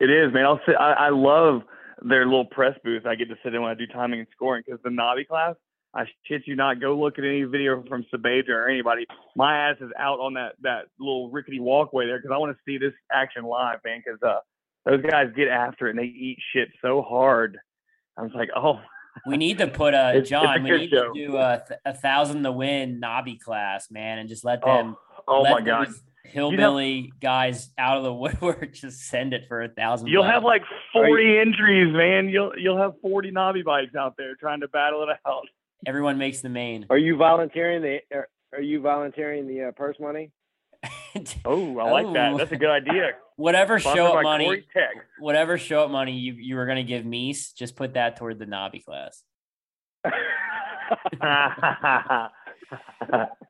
[0.00, 0.44] It is, man.
[0.44, 1.62] I'll sit, I, I love
[2.02, 3.04] their little press booth.
[3.04, 5.56] I get to sit in when I do timing and scoring because the Navi class
[5.94, 6.80] I shit you not.
[6.80, 9.06] Go look at any video from Sabaja or anybody.
[9.36, 12.58] My ass is out on that that little rickety walkway there because I want to
[12.66, 14.02] see this action live, man.
[14.04, 14.40] Because uh,
[14.84, 17.58] those guys get after it and they eat shit so hard.
[18.16, 18.80] I was like, oh.
[19.26, 20.44] We need to put a it's, John.
[20.44, 21.12] It's a we need show.
[21.12, 24.96] to do a, a thousand to win Navi class, man, and just let oh, them.
[25.26, 25.88] Oh, oh let my god!
[26.24, 30.08] Hillbilly you know, guys out of the woodwork just send it for a thousand.
[30.08, 30.34] You'll bucks.
[30.34, 32.28] have like forty you, entries, man.
[32.28, 35.46] You'll you'll have forty Navi bikes out there trying to battle it out.
[35.86, 36.86] Everyone makes the main.
[36.90, 37.98] Are you volunteering the?
[38.14, 40.32] Are, are you volunteering the uh, purse money?
[41.44, 42.12] oh, I like oh.
[42.14, 42.36] that.
[42.36, 43.12] That's a good idea.
[43.36, 44.64] Whatever show up money,
[45.20, 48.46] whatever show up money you you were gonna give Mees, just put that toward the
[48.46, 49.22] Navi class.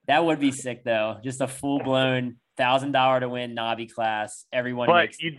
[0.06, 1.16] that would be sick though.
[1.24, 4.44] Just a full blown thousand dollar to win Navi class.
[4.52, 5.38] Everyone but makes you,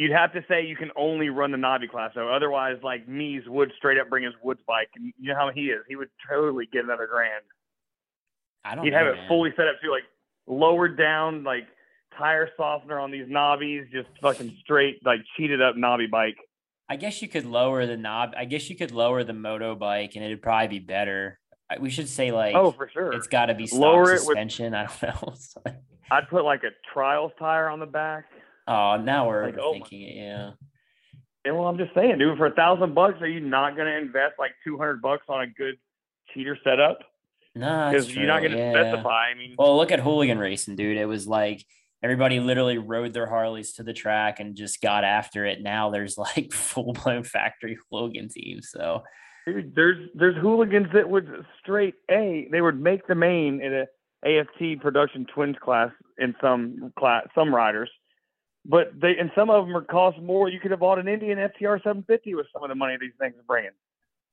[0.00, 2.34] You'd have to say you can only run the Navi class, though.
[2.34, 5.66] Otherwise, like Mees would straight up bring his Woods bike, and you know how he
[5.66, 5.80] is.
[5.88, 7.44] He would totally get another grand.
[8.64, 8.84] I don't.
[8.86, 9.24] He'd know, have man.
[9.24, 10.04] it fully set up too, like
[10.46, 11.64] lowered down, like
[12.16, 16.36] tire softener on these Navis, just fucking straight, like cheated up Navi bike.
[16.88, 18.30] I guess you could lower the knob.
[18.38, 21.38] I guess you could lower the moto bike, and it'd probably be better.
[21.78, 24.72] We should say like, oh, for sure, it's got to be stock lower suspension.
[24.72, 25.72] With, I don't know.
[26.10, 28.24] I'd put like a trials tire on the back.
[28.70, 30.14] Oh, now we're like, oh thinking it.
[30.14, 30.50] Yeah.
[31.44, 33.96] And well, I'm just saying, dude, for a thousand bucks, are you not going to
[33.96, 35.74] invest like 200 bucks on a good
[36.32, 37.00] cheater setup?
[37.56, 38.72] No, because you're not going to yeah.
[38.72, 39.30] specify.
[39.30, 40.98] I mean, well, look at hooligan racing, dude.
[40.98, 41.64] It was like
[42.00, 45.60] everybody literally rode their Harleys to the track and just got after it.
[45.60, 48.70] Now there's like full blown factory hooligan teams.
[48.70, 49.02] So,
[49.48, 53.86] dude, there's there's hooligans that would straight a they would make the main in a
[54.24, 57.90] AFT production twins class in some class some riders
[58.64, 60.48] but they and some of them are cost more.
[60.48, 63.34] You could have bought an Indian FTR 750 with some of the money these things
[63.38, 63.70] are bringing.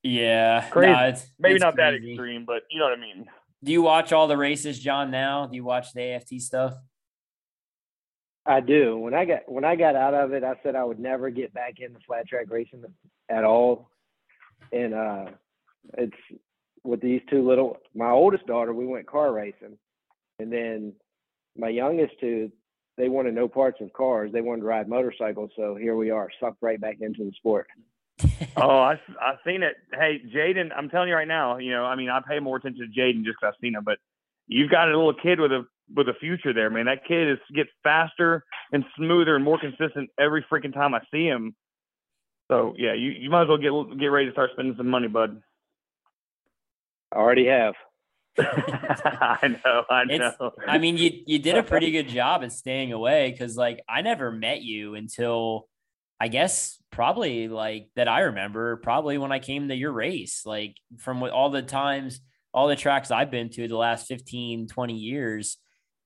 [0.03, 0.91] Yeah, crazy.
[0.91, 1.99] No, it's, Maybe it's not crazy.
[1.99, 3.25] that extreme, but you know what I mean.
[3.63, 5.09] Do you watch all the races, John?
[5.11, 6.75] Now, do you watch the AFT stuff?
[8.45, 8.97] I do.
[8.97, 11.53] When I got when I got out of it, I said I would never get
[11.53, 12.83] back into flat track racing
[13.29, 13.89] at all.
[14.71, 15.25] And uh
[15.97, 16.15] it's
[16.83, 19.77] with these two little my oldest daughter, we went car racing.
[20.39, 20.93] And then
[21.57, 22.51] my youngest two,
[22.97, 24.31] they wanted no parts of cars.
[24.33, 25.51] They wanted to ride motorcycles.
[25.55, 27.67] So here we are, sucked right back into the sport.
[28.57, 29.75] oh, I I've seen it.
[29.93, 31.57] Hey, Jaden, I'm telling you right now.
[31.57, 33.83] You know, I mean, I pay more attention to Jaden just because I've seen him,
[33.83, 33.99] but
[34.47, 36.85] you've got a little kid with a with a future there, man.
[36.85, 41.25] That kid is gets faster and smoother and more consistent every freaking time I see
[41.25, 41.55] him.
[42.49, 45.07] So yeah, you, you might as well get get ready to start spending some money,
[45.07, 45.41] bud.
[47.11, 47.75] I already have.
[48.39, 50.33] I know, I know.
[50.39, 53.81] It's, I mean, you you did a pretty good job at staying away because, like,
[53.89, 55.67] I never met you until,
[56.19, 60.43] I guess, probably like that I remember, probably when I came to your race.
[60.45, 62.19] Like, from all the times,
[62.53, 65.57] all the tracks I've been to the last 15, 20 years,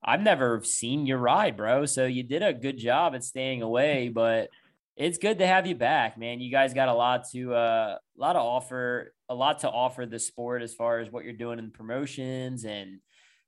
[0.04, 1.86] I've never seen you ride, bro.
[1.86, 4.48] So you did a good job at staying away, but
[4.96, 6.40] it's good to have you back, man.
[6.40, 10.06] You guys got a lot to uh, a lot to offer, a lot to offer
[10.06, 13.00] the sport as far as what you're doing in promotions and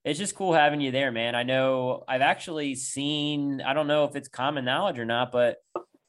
[0.05, 1.35] it's just cool having you there, man.
[1.35, 5.57] I know I've actually seen, I don't know if it's common knowledge or not, but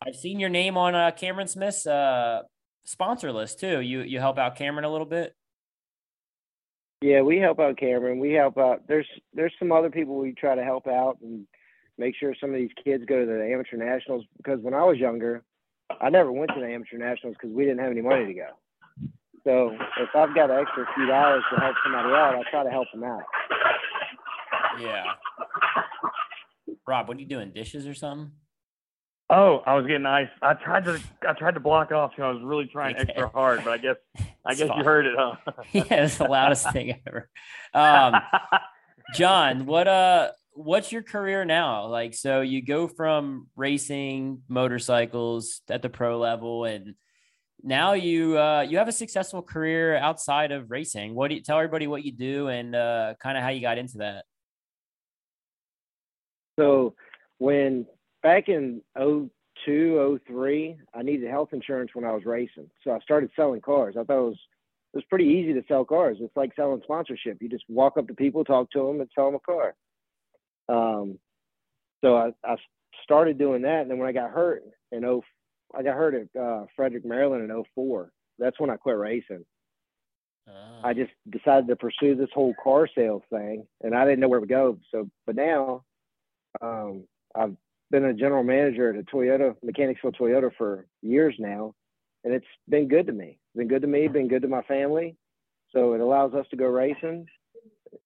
[0.05, 2.41] I've seen your name on uh, Cameron Smith's uh,
[2.83, 3.79] sponsor list too.
[3.79, 5.33] You you help out Cameron a little bit.
[7.01, 8.19] Yeah, we help out Cameron.
[8.19, 8.81] We help out.
[8.87, 11.47] There's there's some other people we try to help out and
[11.97, 14.97] make sure some of these kids go to the amateur nationals because when I was
[14.97, 15.43] younger,
[16.01, 18.47] I never went to the amateur nationals because we didn't have any money to go.
[19.43, 22.69] So if I've got an extra few dollars to help somebody out, I try to
[22.69, 23.23] help them out.
[24.79, 25.03] Yeah.
[26.87, 27.51] Rob, what are you doing?
[27.53, 28.31] Dishes or something?
[29.29, 30.29] Oh, I was getting ice.
[30.41, 32.11] I tried to I tried to block off.
[32.15, 33.05] You know, I was really trying okay.
[33.09, 33.95] extra hard, but I guess
[34.45, 35.35] I guess you heard it, huh?
[35.71, 37.29] yeah, it's the loudest thing ever.
[37.73, 38.21] Um,
[39.15, 41.87] John, what uh what's your career now?
[41.87, 46.95] Like, so you go from racing motorcycles at the pro level, and
[47.61, 51.13] now you uh, you have a successful career outside of racing.
[51.13, 53.77] What do you tell everybody what you do and uh, kind of how you got
[53.77, 54.25] into that?
[56.57, 56.95] So,
[57.37, 57.85] when
[58.23, 63.29] back in 02, 03, I needed health insurance when I was racing, so I started
[63.35, 63.95] selling cars.
[63.99, 64.39] I thought it was
[64.93, 66.17] it was pretty easy to sell cars.
[66.21, 67.41] It's like selling sponsorship.
[67.41, 69.75] You just walk up to people, talk to them, and sell them a car.
[70.67, 71.19] Um,
[72.03, 72.55] so I, I
[73.03, 75.23] started doing that, and then when I got hurt in oh,
[75.75, 78.11] I got hurt at uh, Frederick, Maryland in 04.
[78.39, 79.45] That's when I quit racing.
[80.47, 80.93] I ah.
[80.93, 84.45] just decided to pursue this whole car sales thing, and I didn't know where to
[84.45, 84.77] go.
[84.91, 85.83] So, but now,
[86.61, 87.55] um, I've
[87.89, 91.73] been a general manager at a Toyota Mechanicsville Toyota for years now,
[92.23, 93.39] and it's been good to me.
[93.39, 95.15] It's been good to me, been good to my family.
[95.71, 97.25] So it allows us to go racing,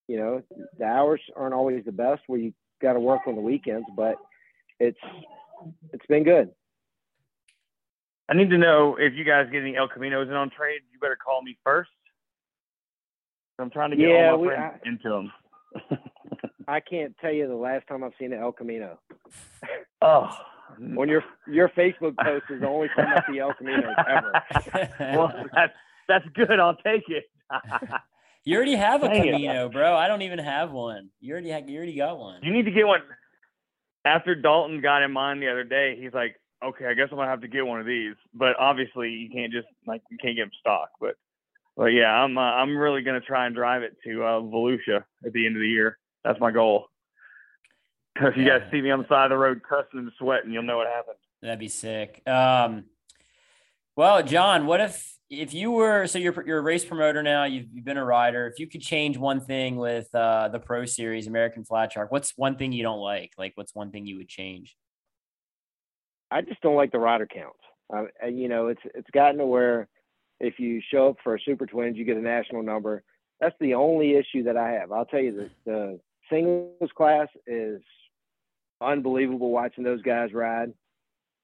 [0.09, 0.41] you know,
[0.79, 4.15] the hours aren't always the best where you got to work on the weekends, but
[4.79, 4.97] it's
[5.93, 6.49] it's been good.
[8.27, 10.81] I need to know if you guys get any El Caminos in on trade.
[10.91, 11.91] You better call me first.
[13.59, 15.99] I'm trying to get yeah, all my we, friends I, into them.
[16.67, 18.97] I can't tell you the last time I've seen an El Camino.
[20.01, 20.27] Oh,
[20.79, 24.95] when your your Facebook post is the only time I see El Caminos ever.
[25.17, 25.73] well, that's
[26.07, 26.59] that's good.
[26.59, 27.25] I'll take it.
[28.49, 29.73] You already have a Dang Camino, it.
[29.73, 29.95] bro.
[29.95, 31.11] I don't even have one.
[31.21, 32.39] You already you already got one.
[32.41, 33.01] You need to get one.
[34.03, 36.35] After Dalton got in mine the other day, he's like,
[36.65, 39.53] "Okay, I guess I'm gonna have to get one of these." But obviously, you can't
[39.53, 40.89] just like you can't get them stock.
[40.99, 41.13] But
[41.77, 45.31] but yeah, I'm uh, I'm really gonna try and drive it to uh, Volusia at
[45.31, 45.99] the end of the year.
[46.23, 46.87] That's my goal.
[48.15, 50.63] If you guys see me on the side of the road cussing and sweating, you'll
[50.63, 51.17] know what happened.
[51.43, 52.27] That'd be sick.
[52.27, 52.85] Um,
[53.95, 57.67] well, John, what if if you were so you're you're a race promoter now, you've,
[57.71, 58.47] you've been a rider.
[58.47, 62.33] If you could change one thing with uh, the Pro Series, American Flat Track, what's
[62.35, 63.33] one thing you don't like?
[63.37, 64.75] Like, what's one thing you would change?
[66.31, 67.59] I just don't like the rider counts.
[67.93, 69.87] Uh, you know, it's it's gotten to where
[70.39, 73.03] if you show up for a Super Twins, you get a national number.
[73.39, 74.91] That's the only issue that I have.
[74.91, 77.81] I'll tell you that the singles class is
[78.81, 80.73] unbelievable watching those guys ride.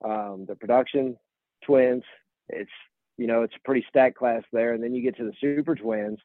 [0.03, 1.17] Um, the production
[1.65, 2.03] twins,
[2.49, 2.69] it's
[3.17, 4.73] you know, it's a pretty stacked class there.
[4.73, 6.19] And then you get to the Super Twins,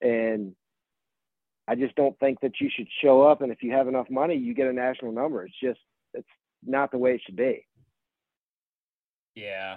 [0.00, 0.54] and
[1.66, 3.42] I just don't think that you should show up.
[3.42, 5.44] And if you have enough money, you get a national number.
[5.44, 5.80] It's just,
[6.14, 6.28] it's
[6.64, 7.66] not the way it should be.
[9.34, 9.76] Yeah.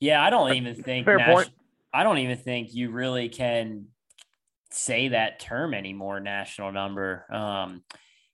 [0.00, 0.22] Yeah.
[0.22, 1.50] I don't even think, Fair point.
[1.92, 3.86] I don't even think you really can
[4.70, 7.24] say that term anymore, national number.
[7.32, 7.82] Um,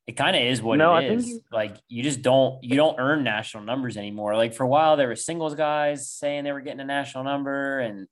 [0.06, 1.28] it kind of is what no, it is.
[1.28, 1.40] You...
[1.50, 4.36] Like you just don't you don't earn national numbers anymore.
[4.36, 7.80] Like for a while there were singles guys saying they were getting a national number,
[7.80, 8.06] and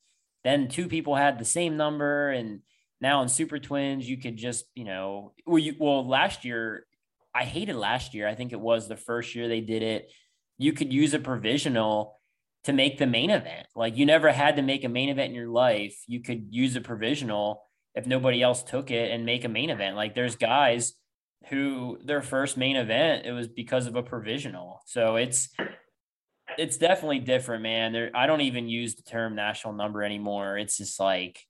[0.45, 2.61] then two people had the same number, and
[3.01, 6.87] now in Super Twins you could just you know well you well last year
[7.35, 8.29] I hated last year.
[8.29, 10.11] I think it was the first year they did it.
[10.59, 12.21] You could use a provisional
[12.65, 13.67] to make the main event.
[13.75, 15.97] Like you never had to make a main event in your life.
[16.07, 17.63] You could use a provisional
[17.95, 19.97] if nobody else took it and make a main event.
[19.97, 20.95] Like there's guys
[21.49, 24.81] who their first main event it was because of a provisional.
[24.87, 25.49] So it's
[26.59, 27.93] it's definitely different, man.
[27.93, 30.59] There, I don't even use the term national number anymore.
[30.59, 31.41] It's just like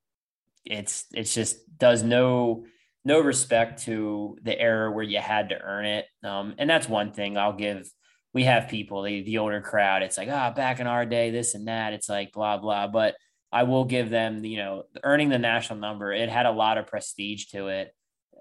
[0.64, 2.64] it's it's just does no
[3.04, 6.06] no respect to the era where you had to earn it.
[6.22, 7.90] Um, and that's one thing I'll give.
[8.32, 10.02] We have people, the, the older crowd.
[10.02, 11.92] It's like, ah, oh, back in our day, this and that.
[11.92, 12.86] It's like blah blah.
[12.86, 13.16] But
[13.50, 16.12] I will give them, you know, earning the national number.
[16.12, 17.94] It had a lot of prestige to it,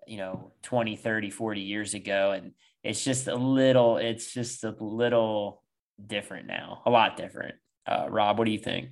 [0.07, 3.97] you know, 20, 30, 40 years ago, and it's just a little.
[3.97, 5.63] It's just a little
[6.05, 7.55] different now, a lot different.
[7.85, 8.89] Uh, Rob, what do you think?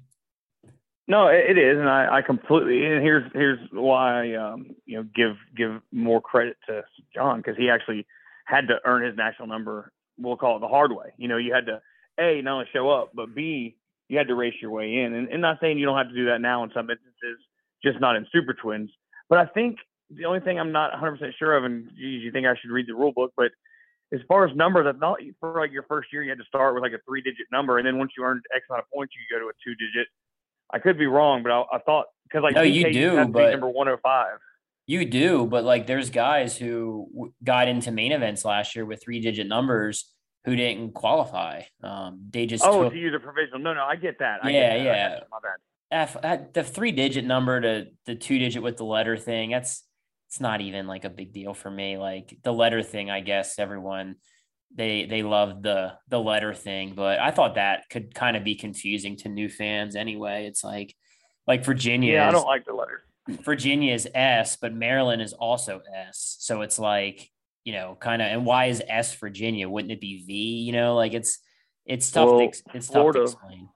[1.07, 2.85] No, it is, and I, I completely.
[2.85, 6.83] And here's here's why I, um, you know give give more credit to
[7.15, 8.05] John because he actually
[8.45, 9.91] had to earn his national number.
[10.19, 11.13] We'll call it the hard way.
[11.17, 11.81] You know, you had to
[12.19, 13.75] a not only show up, but b
[14.07, 15.13] you had to race your way in.
[15.13, 17.39] And, and not saying you don't have to do that now in some instances,
[17.83, 18.89] just not in Super Twins.
[19.29, 19.77] But I think
[20.09, 22.87] the only thing I'm not 100% sure of, and geez, you think I should read
[22.87, 23.51] the rule book, but
[24.13, 26.73] as far as numbers, I thought for like your first year you had to start
[26.73, 29.13] with like a three digit number, and then once you earned X amount of points,
[29.15, 30.07] you go to a two digit.
[30.71, 33.67] I could be wrong, but I, I thought because like no, you do, but number
[33.67, 34.37] 105.
[34.87, 39.19] You do, but like there's guys who got into main events last year with three
[39.19, 40.11] digit numbers
[40.45, 41.61] who didn't qualify.
[41.83, 43.59] Um, they just oh took, to use a provisional.
[43.59, 44.39] No, no, I get that.
[44.43, 45.11] I yeah, get that.
[45.11, 45.19] yeah.
[45.31, 45.59] My bad.
[45.91, 49.51] F, the three digit number to the two digit with the letter thing.
[49.51, 49.83] That's
[50.29, 51.97] it's not even like a big deal for me.
[51.97, 54.15] Like the letter thing, I guess everyone
[54.75, 58.53] they they love the the letter thing, but I thought that could kind of be
[58.53, 60.45] confusing to new fans anyway.
[60.45, 60.95] It's like
[61.47, 62.13] like Virginia.
[62.13, 63.01] Yeah, I don't like the letter.
[63.43, 66.37] Virginia is S, but Maryland is also S.
[66.39, 67.27] So it's like,
[67.63, 69.67] you know, kind of and why is S Virginia?
[69.67, 70.33] Wouldn't it be V?
[70.33, 71.39] You know, like it's
[71.87, 73.69] it's tough well, to it's Florida, tough to explain.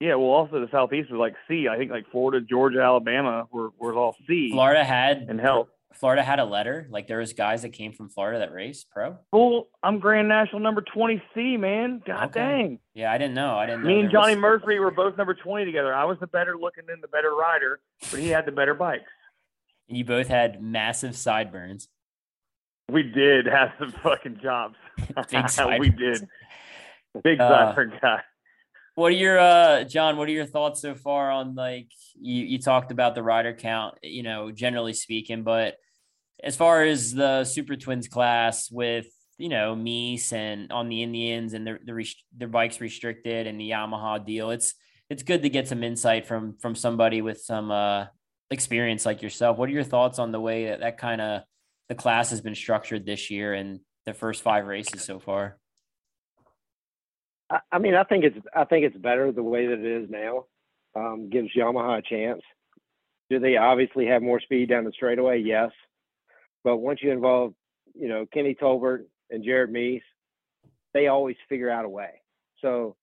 [0.00, 1.68] Yeah, well, also the southeast was like C.
[1.68, 4.50] I think like Florida, Georgia, Alabama were was all C.
[4.50, 6.86] Florida had and hell, Florida had a letter.
[6.90, 9.18] Like there was guys that came from Florida that raced pro.
[9.32, 12.00] Well, I'm Grand National number 20C, man.
[12.06, 12.40] God okay.
[12.40, 12.78] dang.
[12.94, 13.56] Yeah, I didn't know.
[13.56, 13.84] I didn't.
[13.84, 14.40] Me and Johnny was...
[14.40, 15.94] Murphy were both number 20 together.
[15.94, 19.04] I was the better looking and the better rider, but he had the better bikes.
[19.86, 21.88] You both had massive sideburns.
[22.90, 24.76] We did have some fucking jobs.
[25.30, 25.80] Big sideburns.
[25.80, 26.28] we did.
[27.22, 28.20] Big uh, sideburn guy.
[28.94, 31.88] What are your uh John, what are your thoughts so far on like
[32.20, 35.76] you you talked about the rider count, you know, generally speaking, but
[36.42, 39.06] as far as the Super Twins class with
[39.38, 42.02] you know Mees and on the Indians and their their,
[42.36, 44.74] their bikes restricted and the Yamaha deal, it's
[45.08, 48.06] it's good to get some insight from from somebody with some uh
[48.50, 49.56] experience like yourself.
[49.56, 51.42] What are your thoughts on the way that that kind of
[51.88, 55.58] the class has been structured this year and the first five races so far?
[57.72, 60.44] I mean, I think it's I think it's better the way that it is now.
[60.94, 62.42] Um, gives Yamaha a chance.
[63.28, 65.40] Do they obviously have more speed down the straightaway?
[65.40, 65.70] Yes,
[66.64, 67.54] but once you involve,
[67.94, 70.02] you know, Kenny Tolbert and Jared Mees,
[70.94, 72.22] they always figure out a way.
[72.60, 72.96] So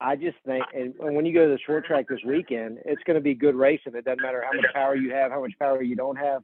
[0.00, 3.16] I just think, and when you go to the short track this weekend, it's going
[3.16, 3.94] to be good racing.
[3.94, 6.42] It doesn't matter how much power you have, how much power you don't have.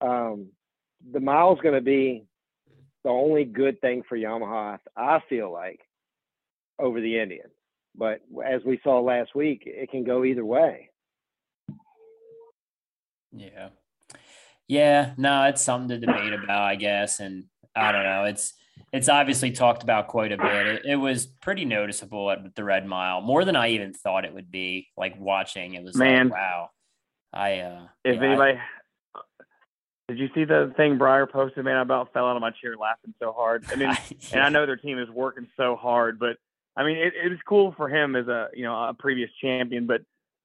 [0.00, 0.46] Um,
[1.12, 2.24] the mile's going to be
[3.04, 4.78] the only good thing for Yamaha.
[4.96, 5.80] I feel like
[6.80, 7.46] over the Indian.
[7.94, 10.90] But as we saw last week, it can go either way.
[13.32, 13.68] Yeah.
[14.68, 17.18] Yeah, no, it's something to debate about, I guess.
[17.18, 18.24] And I don't know.
[18.24, 18.54] It's
[18.92, 20.66] it's obviously talked about quite a bit.
[20.66, 24.34] It, it, was pretty noticeable at the Red Mile, more than I even thought it
[24.34, 24.88] would be.
[24.96, 26.70] Like watching, it was man, like, wow.
[27.32, 29.20] I uh, if yeah, anybody, I,
[30.08, 31.64] did you see the thing Briar posted?
[31.64, 33.64] Man, I about fell out of my chair laughing so hard.
[33.70, 34.16] I mean, yeah.
[34.32, 36.36] and I know their team is working so hard, but
[36.80, 39.86] I mean, it, it was cool for him as a you know a previous champion,
[39.86, 40.00] but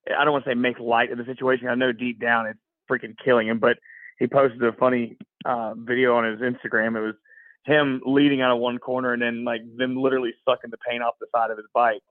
[0.06, 1.70] I don't want to say make light of the situation.
[1.70, 2.60] I know deep down it's
[2.92, 3.78] freaking killing him, but
[4.20, 6.98] he posted a funny uh, video on his Instagram.
[6.98, 7.16] It was
[7.64, 11.16] him leading out of one corner and then like them literally sucking the paint off
[11.22, 12.02] the side of his bike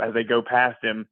[0.00, 1.06] as they go past him.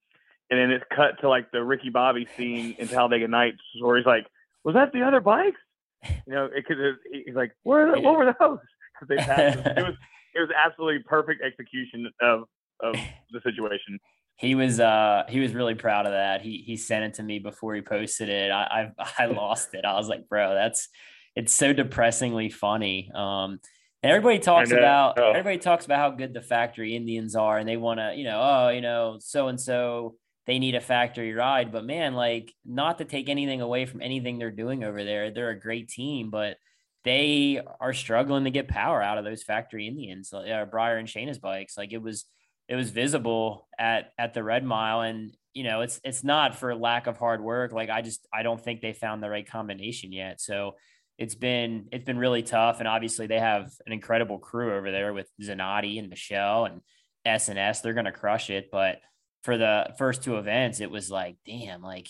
[0.49, 4.07] And then it's cut to like the Ricky Bobby scene in Talladega Nights where he's
[4.07, 4.27] like,
[4.63, 5.61] "Was that the other bikes?"
[6.05, 6.77] You know, because
[7.11, 7.89] he's like, "Where?
[8.01, 8.59] What were those?"
[9.01, 9.59] Because they passed.
[9.59, 9.79] Him.
[9.79, 9.95] It was
[10.35, 12.45] it was absolutely perfect execution of
[12.83, 12.95] of
[13.31, 13.99] the situation.
[14.37, 16.43] He was uh he was really proud of that.
[16.43, 18.51] He he sent it to me before he posted it.
[18.51, 19.85] I I, I lost it.
[19.85, 20.89] I was like, bro, that's
[21.37, 23.11] it's so depressingly funny.
[23.15, 23.61] Um
[24.03, 25.31] and everybody talks about oh.
[25.31, 28.41] everybody talks about how good the factory Indians are, and they want to, you know,
[28.43, 30.17] oh, you know, so and so
[30.47, 31.71] they need a factory ride.
[31.71, 35.51] But man, like, not to take anything away from anything they're doing over there, they're
[35.51, 36.57] a great team, but
[37.05, 41.39] they are struggling to get power out of those factory Indians, uh, Briar and Shayna's
[41.39, 41.77] bikes.
[41.77, 42.25] Like it was,
[42.73, 46.75] it was visible at at the Red Mile, and you know, it's it's not for
[46.75, 47.71] lack of hard work.
[47.71, 50.41] Like I just I don't think they found the right combination yet.
[50.41, 50.77] So
[51.19, 52.79] it's been it's been really tough.
[52.79, 56.81] And obviously they have an incredible crew over there with Zanotti and Michelle and
[57.27, 57.83] SNS.
[57.83, 58.71] They're gonna crush it.
[58.73, 59.01] But
[59.45, 62.09] for the first two events, it was like, damn, like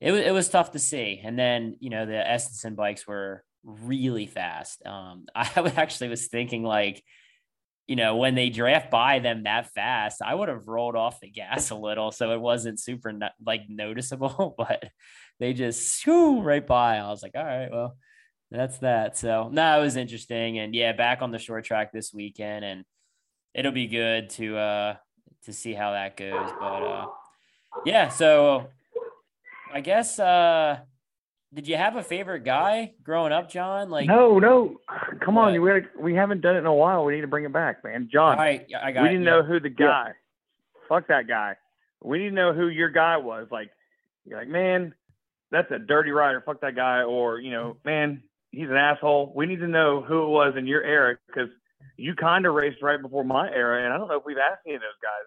[0.00, 1.20] it was it was tough to see.
[1.22, 4.84] And then you know the Estenson bikes were really fast.
[4.84, 7.04] Um, I actually was thinking like
[7.92, 11.28] you know, when they draft by them that fast, I would have rolled off the
[11.28, 13.12] gas a little so it wasn't super
[13.44, 14.82] like noticeable, but
[15.38, 16.96] they just shoo right by.
[16.96, 17.98] I was like, all right, well,
[18.50, 19.18] that's that.
[19.18, 20.58] So no, it was interesting.
[20.58, 22.84] And yeah, back on the short track this weekend and
[23.52, 24.94] it'll be good to uh
[25.44, 26.50] to see how that goes.
[26.58, 27.06] But uh
[27.84, 28.68] yeah, so
[29.70, 30.78] I guess uh
[31.54, 33.90] did you have a favorite guy growing up, John?
[33.90, 34.76] Like no, no,
[35.24, 37.04] come on, we we haven't done it in a while.
[37.04, 38.08] We need to bring it back, man.
[38.10, 39.02] John, all right, I got.
[39.02, 40.08] We didn't know who the guy.
[40.08, 40.12] Yeah.
[40.88, 41.56] Fuck that guy.
[42.02, 43.48] We need to know who your guy was.
[43.50, 43.70] Like,
[44.24, 44.94] you're like, man,
[45.50, 46.42] that's a dirty rider.
[46.44, 47.02] Fuck that guy.
[47.02, 49.32] Or you know, man, he's an asshole.
[49.34, 51.50] We need to know who it was in your era because
[51.96, 54.62] you kind of raced right before my era, and I don't know if we've asked
[54.66, 55.26] any of those guys.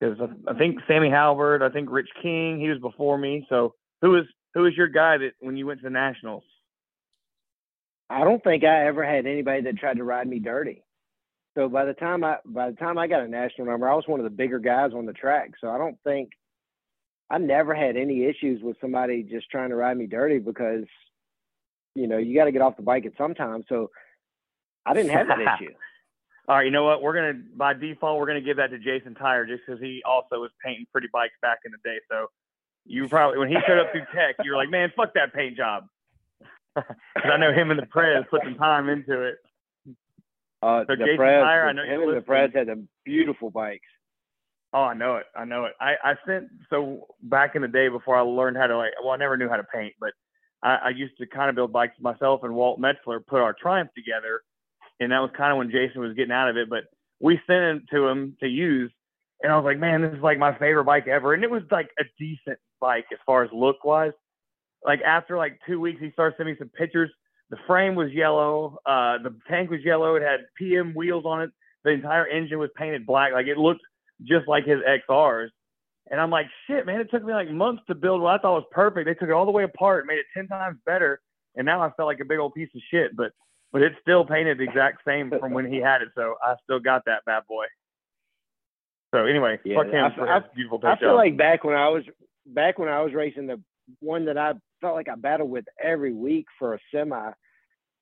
[0.00, 3.46] Because I think Sammy Halbert, I think Rich King, he was before me.
[3.50, 4.24] So who is
[4.54, 6.44] who was your guy that when you went to the nationals?
[8.08, 10.82] I don't think I ever had anybody that tried to ride me dirty.
[11.56, 14.04] So by the time I by the time I got a national number, I was
[14.06, 15.52] one of the bigger guys on the track.
[15.60, 16.30] So I don't think
[17.28, 20.84] I never had any issues with somebody just trying to ride me dirty because
[21.94, 23.64] you know you got to get off the bike at some time.
[23.68, 23.90] So
[24.86, 25.72] I didn't have that issue.
[26.48, 27.02] All right, you know what?
[27.02, 30.40] We're gonna by default we're gonna give that to Jason Tyre just because he also
[30.40, 31.98] was painting pretty bikes back in the day.
[32.10, 32.26] So
[32.86, 35.56] you probably when he showed up through tech, you were like, man, fuck that paint
[35.56, 35.84] job.
[36.74, 39.38] Because I know him and the Prez put some time into it.
[40.62, 43.50] Uh, so the Jason Prez, Tyre, I know him and the Prez had the beautiful
[43.50, 43.88] bikes.
[44.72, 45.26] Oh, I know it.
[45.34, 45.72] I know it.
[45.80, 48.92] I, I sent so back in the day before I learned how to like.
[49.02, 50.12] Well, I never knew how to paint, but
[50.62, 52.44] I, I used to kind of build bikes myself.
[52.44, 54.42] And Walt Metzler put our Triumph together,
[55.00, 56.70] and that was kind of when Jason was getting out of it.
[56.70, 56.84] But
[57.18, 58.92] we sent it to him to use,
[59.42, 61.34] and I was like, man, this is like my favorite bike ever.
[61.34, 64.12] And it was like a decent bike as far as look wise.
[64.84, 67.10] Like after like two weeks, he started sending me some pictures.
[67.50, 68.78] The frame was yellow.
[68.86, 70.14] Uh, the tank was yellow.
[70.14, 71.50] It had PM wheels on it.
[71.84, 73.32] The entire engine was painted black.
[73.32, 73.82] Like it looked
[74.22, 74.78] just like his
[75.10, 75.48] XRs.
[76.10, 78.54] And I'm like, shit, man, it took me like months to build what I thought
[78.54, 79.06] was perfect.
[79.06, 81.20] They took it all the way apart, made it 10 times better.
[81.54, 83.32] And now I felt like a big old piece of shit, but,
[83.72, 86.08] but it's still painted the exact same from when he had it.
[86.16, 87.66] So I still got that bad boy.
[89.14, 91.88] So anyway, yeah, fuck him I, for I, beautiful I feel like back when I
[91.88, 92.04] was
[92.54, 93.60] back when I was racing, the
[94.00, 97.30] one that I felt like I battled with every week for a semi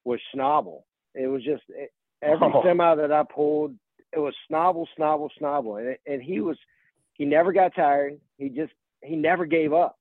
[0.05, 0.82] was Schnabel.
[1.14, 1.90] It was just it,
[2.22, 2.62] every oh.
[2.64, 3.74] semi that I pulled,
[4.12, 6.57] it was Schnabel, Schnabel, Schnabel, and, and he was
[7.14, 8.20] he never got tired.
[8.36, 8.72] He just
[9.03, 9.96] he never gave up,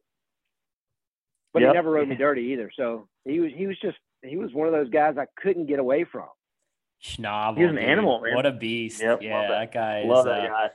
[1.53, 1.69] but yep.
[1.69, 2.71] he never rode me dirty either.
[2.75, 5.79] So he was he was just he was one of those guys I couldn't get
[5.79, 6.27] away from.
[7.03, 7.83] Schnabel, he's an dude.
[7.83, 8.35] animal, man.
[8.35, 9.01] What a beast!
[9.01, 9.49] Yep, yeah, that.
[9.49, 9.73] that.
[9.73, 10.03] guy.
[10.05, 10.69] Love is, that uh, guy.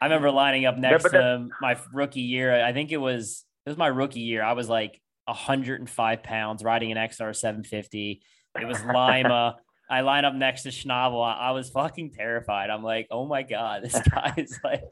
[0.00, 2.64] I remember lining up next to my rookie year.
[2.64, 4.42] I think it was it was my rookie year.
[4.42, 8.22] I was like 105 pounds riding an XR 750.
[8.60, 9.56] It was Lima.
[9.90, 11.24] I line up next to Schnabel.
[11.24, 12.70] I, I, was fucking terrified.
[12.70, 14.82] I'm like, oh my god, this guy is like,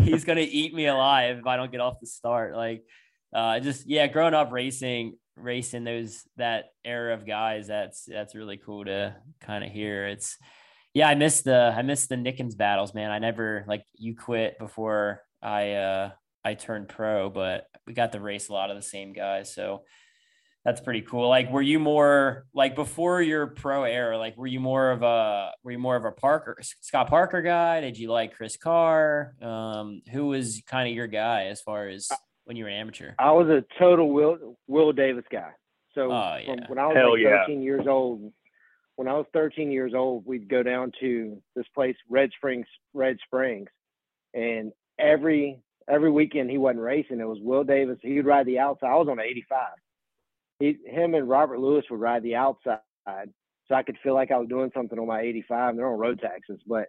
[0.00, 2.54] he's gonna eat me alive if I don't get off the start.
[2.54, 2.84] Like,
[3.32, 7.66] uh, just yeah, growing up racing, racing those that era of guys.
[7.66, 10.06] That's that's really cool to kind of hear.
[10.06, 10.36] It's
[10.96, 13.10] yeah, I missed the I missed the Nickens battles, man.
[13.10, 16.10] I never like you quit before I uh
[16.42, 19.54] I turned pro, but we got to race a lot of the same guys.
[19.54, 19.82] So
[20.64, 21.28] that's pretty cool.
[21.28, 24.16] Like, were you more like before your pro era?
[24.16, 27.82] Like, were you more of a were you more of a Parker Scott Parker guy?
[27.82, 29.34] Did you like Chris Carr?
[29.42, 32.08] Um, who was kind of your guy as far as
[32.46, 33.12] when you were an amateur?
[33.18, 35.50] I was a total Will Will Davis guy.
[35.94, 36.54] So oh, yeah.
[36.68, 37.64] when I was like 13 yeah.
[37.64, 38.32] years old,
[38.96, 43.18] when I was 13 years old, we'd go down to this place, Red Springs, Red
[43.26, 43.68] Springs,
[44.34, 47.20] and every every weekend he wasn't racing.
[47.20, 47.98] It was Will Davis.
[48.02, 48.88] He would ride the outside.
[48.88, 49.68] I was on 85.
[50.58, 54.38] He, him and Robert Lewis would ride the outside, so I could feel like I
[54.38, 55.76] was doing something on my 85.
[55.76, 56.88] They're on road taxes, but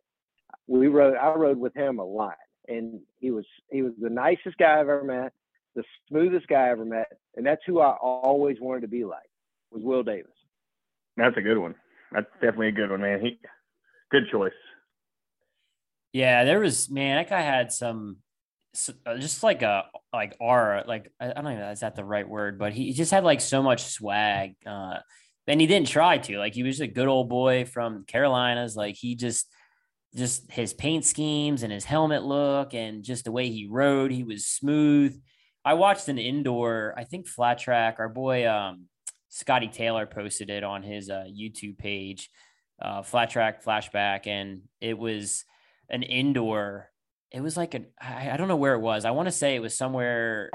[0.65, 1.17] we rode.
[1.17, 2.37] I rode with him a lot,
[2.69, 5.33] and he was he was the nicest guy I've ever met,
[5.75, 9.29] the smoothest guy I ever met, and that's who I always wanted to be like.
[9.71, 10.31] Was Will Davis.
[11.17, 11.75] That's a good one
[12.11, 13.19] that's definitely a good one, man.
[13.21, 13.39] He
[14.11, 14.51] good choice.
[16.13, 17.17] Yeah, there was man.
[17.17, 18.17] That guy had some,
[19.05, 20.83] uh, just like a like aura.
[20.87, 23.61] Like I don't know is that the right word, but he just had like so
[23.61, 24.55] much swag.
[24.65, 24.99] Uh,
[25.47, 26.37] and he didn't try to.
[26.37, 28.75] Like he was a good old boy from Carolinas.
[28.75, 29.47] Like he just
[30.15, 34.11] just his paint schemes and his helmet look and just the way he rode.
[34.11, 35.19] He was smooth.
[35.63, 37.97] I watched an indoor, I think flat track.
[37.99, 38.85] Our boy um
[39.37, 42.31] Scotty Taylor posted it on his uh, YouTube page,
[42.81, 45.45] uh, flat track flashback, and it was
[45.91, 46.89] an indoor.
[47.31, 49.05] It was like an I, I don't know where it was.
[49.05, 50.49] I want to say it was somewhere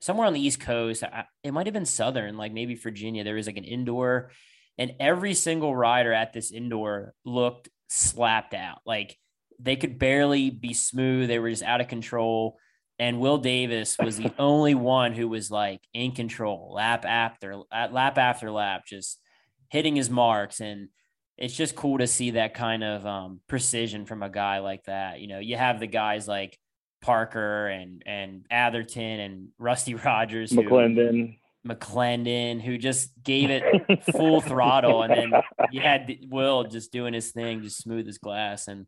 [0.00, 1.04] somewhere on the East Coast.
[1.04, 3.22] I, it might have been Southern, like maybe Virginia.
[3.22, 4.32] There was like an indoor,
[4.78, 8.80] and every single rider at this indoor looked slapped out.
[8.84, 9.16] Like
[9.60, 11.28] they could barely be smooth.
[11.28, 12.58] They were just out of control.
[12.98, 18.18] And Will Davis was the only one who was like in control, lap after lap
[18.18, 19.20] after lap, just
[19.68, 20.60] hitting his marks.
[20.60, 20.88] And
[21.36, 25.20] it's just cool to see that kind of um, precision from a guy like that.
[25.20, 26.58] You know, you have the guys like
[27.04, 34.40] Parker and and Atherton and Rusty Rogers, who, McClendon, McClendon, who just gave it full
[34.40, 38.86] throttle, and then you had Will just doing his thing, just smooth as glass, and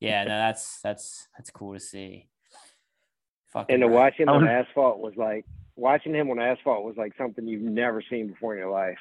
[0.00, 2.28] yeah, no, that's that's that's cool to see.
[3.56, 5.46] Fucking and to watch him on asphalt was like
[5.76, 8.98] watching him on asphalt was like something you've never seen before in your life.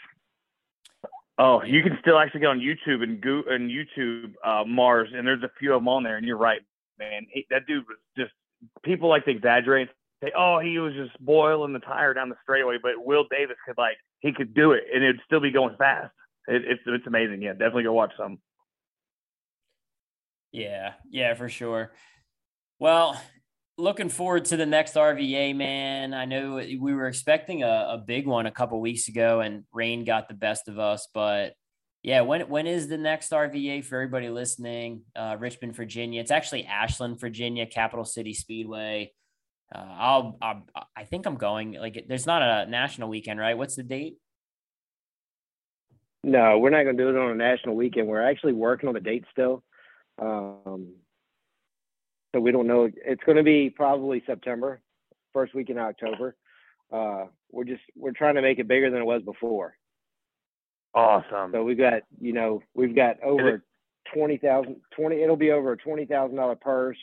[1.38, 5.28] Oh, you can still actually get on YouTube and go and YouTube uh, Mars, and
[5.28, 6.62] there's a few of them on there, and you're right,
[6.98, 7.28] man.
[7.30, 8.32] He, that dude was just.
[8.82, 9.90] People like to exaggerate
[10.24, 13.78] say, "Oh, he was just boiling the tire down the straightaway," but Will Davis could
[13.78, 16.14] like he could do it, and it'd still be going fast.
[16.48, 17.42] It, it's it's amazing.
[17.42, 18.40] Yeah, definitely go watch some.
[20.54, 21.92] Yeah, yeah, for sure.
[22.80, 23.22] Well,
[23.78, 26.14] looking forward to the next RVA, man.
[26.14, 30.06] I know we were expecting a, a big one a couple weeks ago, and rain
[30.06, 31.08] got the best of us.
[31.14, 31.54] But
[32.04, 35.02] yeah, when when is the next RVA for everybody listening?
[35.16, 36.22] Uh, Richmond, Virginia.
[36.22, 39.12] It's actually Ashland, Virginia, Capital City Speedway.
[39.74, 40.64] Uh, I'll, I'll,
[40.96, 41.74] I think I'm going.
[41.74, 43.58] Like, there's not a national weekend, right?
[43.58, 44.18] What's the date?
[46.24, 48.08] No, we're not going to do it on a national weekend.
[48.08, 49.64] We're actually working on the date still.
[50.20, 50.94] Um,
[52.36, 52.90] so we don't know.
[53.06, 54.82] It's going to be probably September,
[55.32, 56.36] first week in October.
[56.92, 59.78] Uh, we're just we're trying to make it bigger than it was before.
[60.94, 61.52] Awesome.
[61.54, 63.64] So we've got you know we've got over
[64.14, 65.24] twenty thousand twenty.
[65.24, 66.98] It'll be over a twenty thousand dollar purse.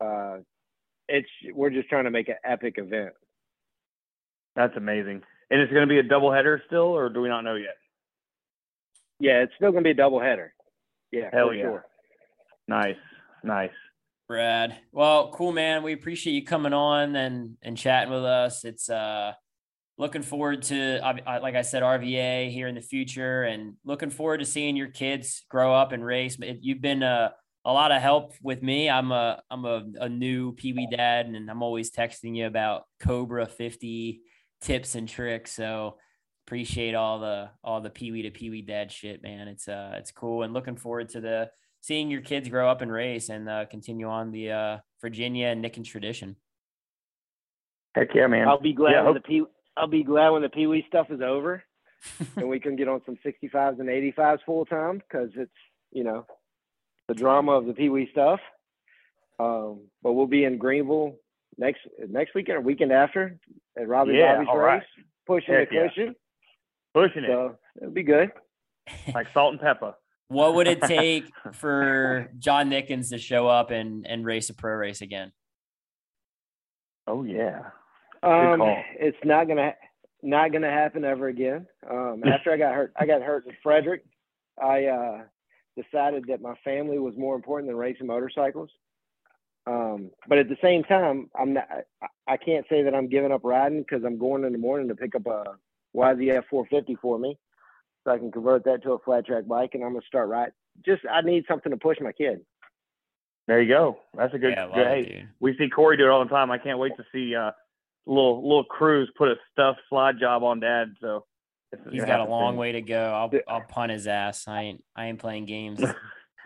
[0.00, 0.38] Uh,
[1.08, 3.12] it's we're just trying to make an epic event.
[4.56, 5.22] That's amazing.
[5.50, 7.76] And it's going to be a double header still, or do we not know yet?
[9.20, 10.54] Yeah, it's still going to be a double header.
[11.12, 11.64] Yeah, hell yeah.
[11.64, 11.86] Sure.
[12.66, 12.96] Nice,
[13.42, 13.70] nice.
[14.28, 14.76] Brad.
[14.92, 15.82] Well, cool, man.
[15.82, 18.62] We appreciate you coming on and and chatting with us.
[18.64, 19.32] It's uh
[19.96, 24.44] looking forward to like I said RVA here in the future and looking forward to
[24.44, 26.36] seeing your kids grow up and race.
[26.60, 27.32] You've been a
[27.64, 28.90] a lot of help with me.
[28.90, 32.82] I'm a I'm a, a new Pee Wee dad and I'm always texting you about
[33.00, 34.20] Cobra 50
[34.60, 35.52] tips and tricks.
[35.52, 35.96] So
[36.46, 39.48] appreciate all the all the Pee Wee to Pee Wee dad shit, man.
[39.48, 41.50] It's uh it's cool and looking forward to the
[41.80, 45.64] seeing your kids grow up and race and uh, continue on the uh, Virginia and
[45.64, 46.36] Nickens tradition.
[47.94, 48.46] Heck yeah, man!
[48.46, 49.42] I'll be glad yeah, when hope- the Pee
[49.76, 51.62] I'll be glad when the Pee Wee stuff is over
[52.36, 55.50] and we can get on some 65s and 85s full time because it's
[55.92, 56.26] you know
[57.06, 58.40] the drama of the Pee Wee stuff.
[59.40, 61.16] Um, but we'll be in Greenville
[61.56, 63.38] next next weekend or weekend after
[63.78, 64.82] at Robbie yeah, Bobby's race, right.
[65.26, 67.02] pushing Heck the cushion, yeah.
[67.02, 67.30] pushing it.
[67.80, 68.30] It'll be good.
[69.14, 69.94] Like salt and pepper.
[70.28, 74.74] What would it take for John Nickens to show up and and race a pro
[74.74, 75.32] race again?
[77.06, 77.70] Oh yeah.
[78.22, 78.60] Um,
[78.98, 79.74] it's not gonna
[80.22, 81.66] not gonna happen ever again.
[81.90, 84.04] Um, after I got hurt, I got hurt in Frederick.
[84.62, 85.18] I uh,
[85.76, 88.70] decided that my family was more important than racing motorcycles.
[89.66, 91.68] Um, but at the same time, I'm not.
[92.02, 94.88] I, I can't say that I'm giving up riding because I'm going in the morning
[94.88, 95.44] to pick up a
[95.96, 97.38] YZF 450 for me
[98.08, 100.50] so I can convert that to a flat track bike, and I'm gonna start right.
[100.84, 102.40] Just I need something to push my kid.
[103.46, 103.98] There you go.
[104.16, 104.54] That's a good.
[104.56, 106.50] Yeah, good hey, we see Corey do it all the time.
[106.50, 107.50] I can't wait to see uh,
[108.06, 110.94] little little Cruz put a stuffed slide job on Dad.
[111.00, 111.24] So
[111.90, 112.98] he's got a long way to go.
[112.98, 114.48] I'll I'll punt his ass.
[114.48, 115.82] I ain't I ain't playing games.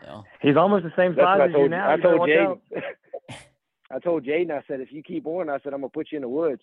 [0.04, 0.24] So.
[0.40, 1.92] He's almost the same size as you now.
[1.92, 2.58] I told Jaden.
[3.92, 4.50] I told Jaden.
[4.50, 6.62] I said if you keep on, I said I'm gonna put you in the woods.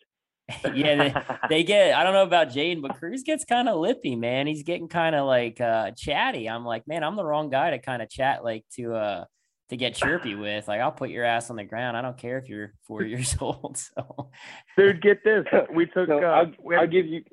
[0.73, 1.13] yeah, they,
[1.49, 1.95] they, get.
[1.95, 4.47] I don't know about Jaden, but Cruz gets kind of lippy, man.
[4.47, 6.49] He's getting kind of like uh, chatty.
[6.49, 9.25] I'm like, man, I'm the wrong guy to kind of chat like to uh
[9.69, 10.67] to get chirpy with.
[10.67, 11.95] Like, I'll put your ass on the ground.
[11.95, 13.77] I don't care if you're four years old.
[13.77, 14.29] So,
[14.77, 15.45] dude, get this.
[15.73, 16.07] We took.
[16.07, 17.23] So uh, I'll, I'll, give you.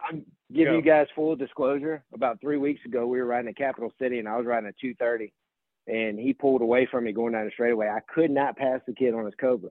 [0.00, 0.20] I'll
[0.52, 0.76] give Go.
[0.76, 2.04] you guys full disclosure.
[2.14, 4.78] About three weeks ago, we were riding at Capital City, and I was riding at
[4.80, 5.32] 230,
[5.86, 7.88] and he pulled away from me going down the straightaway.
[7.88, 9.70] I could not pass the kid on his Cobra.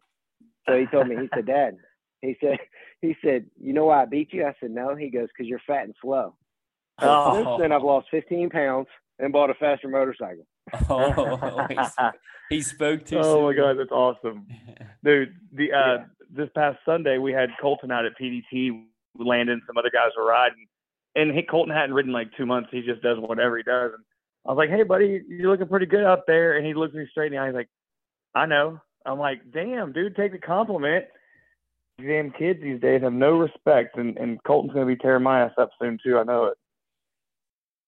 [0.68, 1.78] So he told me, he said, Dad,
[2.22, 2.58] he said,
[3.02, 4.46] he said, you know why I beat you?
[4.46, 4.96] I said, no.
[4.96, 6.36] He goes, because you're fat and slow.
[7.00, 7.36] Oh.
[7.36, 8.88] Since then, I've lost 15 pounds
[9.20, 10.46] and bought a faster motorcycle.
[10.90, 11.68] oh,
[12.50, 13.20] he spoke to.
[13.20, 14.48] Oh my god, that's awesome,
[15.04, 15.34] dude.
[15.54, 16.06] The uh, yeah.
[16.30, 18.84] this past Sunday we had Colton out at PDT.
[19.18, 20.68] Landon, some other guys were riding,
[21.16, 22.70] and he, Colton hadn't ridden like two months.
[22.72, 23.92] He just does whatever he does.
[23.94, 24.04] And
[24.46, 27.08] I was like, "Hey, buddy, you're looking pretty good out there." And he looks me
[27.10, 27.48] straight in the eye.
[27.48, 27.70] He's like,
[28.36, 31.06] "I know." I'm like, "Damn, dude, take the compliment."
[32.00, 35.52] Damn kids these days have no respect, and and Colton's gonna be tearing my ass
[35.58, 36.18] up soon too.
[36.18, 36.58] I know it.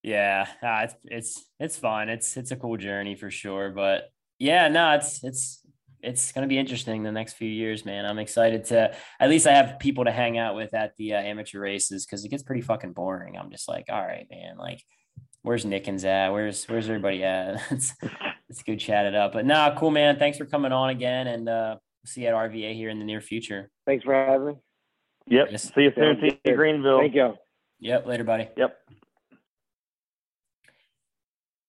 [0.04, 2.10] Yeah, it's it's it's fun.
[2.10, 3.72] It's it's a cool journey for sure.
[3.72, 5.66] But yeah, no, it's it's
[6.04, 8.06] it's going to be interesting the next few years, man.
[8.06, 11.22] I'm excited to at least I have people to hang out with at the uh,
[11.22, 13.38] amateur races because it gets pretty fucking boring.
[13.38, 14.84] I'm just like, all right, man, like
[15.42, 16.32] where's Nickens at?
[16.32, 17.62] Where's where's everybody at?
[17.72, 17.94] let's
[18.50, 19.34] let's go chat it up.
[19.34, 20.20] But nah, cool, man.
[20.20, 23.22] Thanks for coming on again, and uh, see you at RVA here in the near
[23.22, 23.70] future.
[23.86, 24.54] Thanks for having me.
[25.28, 25.48] Yep.
[25.52, 25.74] Yes.
[25.74, 26.20] See you soon.
[26.22, 27.00] See you Greenville.
[27.00, 27.36] Thank you.
[27.80, 28.06] Yep.
[28.06, 28.50] Later, buddy.
[28.58, 28.78] Yep.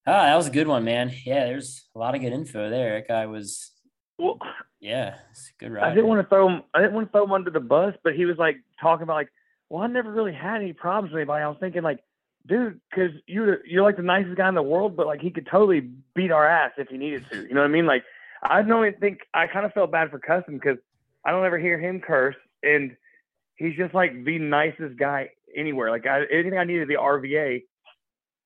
[0.07, 1.13] Ah, that was a good one, man.
[1.25, 2.95] Yeah, there's a lot of good info there.
[2.95, 3.71] That guy was
[4.19, 4.39] well,
[4.81, 5.91] yeah, it's a good ride.
[5.91, 6.63] I didn't want to throw him.
[6.75, 9.15] I didn't want to throw him under the bus, but he was like talking about
[9.15, 9.33] like,
[9.71, 11.43] well, I never really had any problems with anybody.
[11.43, 12.01] I was thinking like,
[12.47, 15.47] dude, because you're you're like the nicest guy in the world, but like he could
[15.51, 17.43] totally beat our ass if he needed to.
[17.43, 17.87] You know what I mean?
[17.87, 18.05] Like,
[18.43, 20.79] I don't even think I kind of felt bad for Custom because
[21.25, 22.97] I don't ever hear him curse, and
[23.57, 25.91] he's just like the nicest guy anywhere.
[25.91, 27.63] Like I, anything I needed the RVA.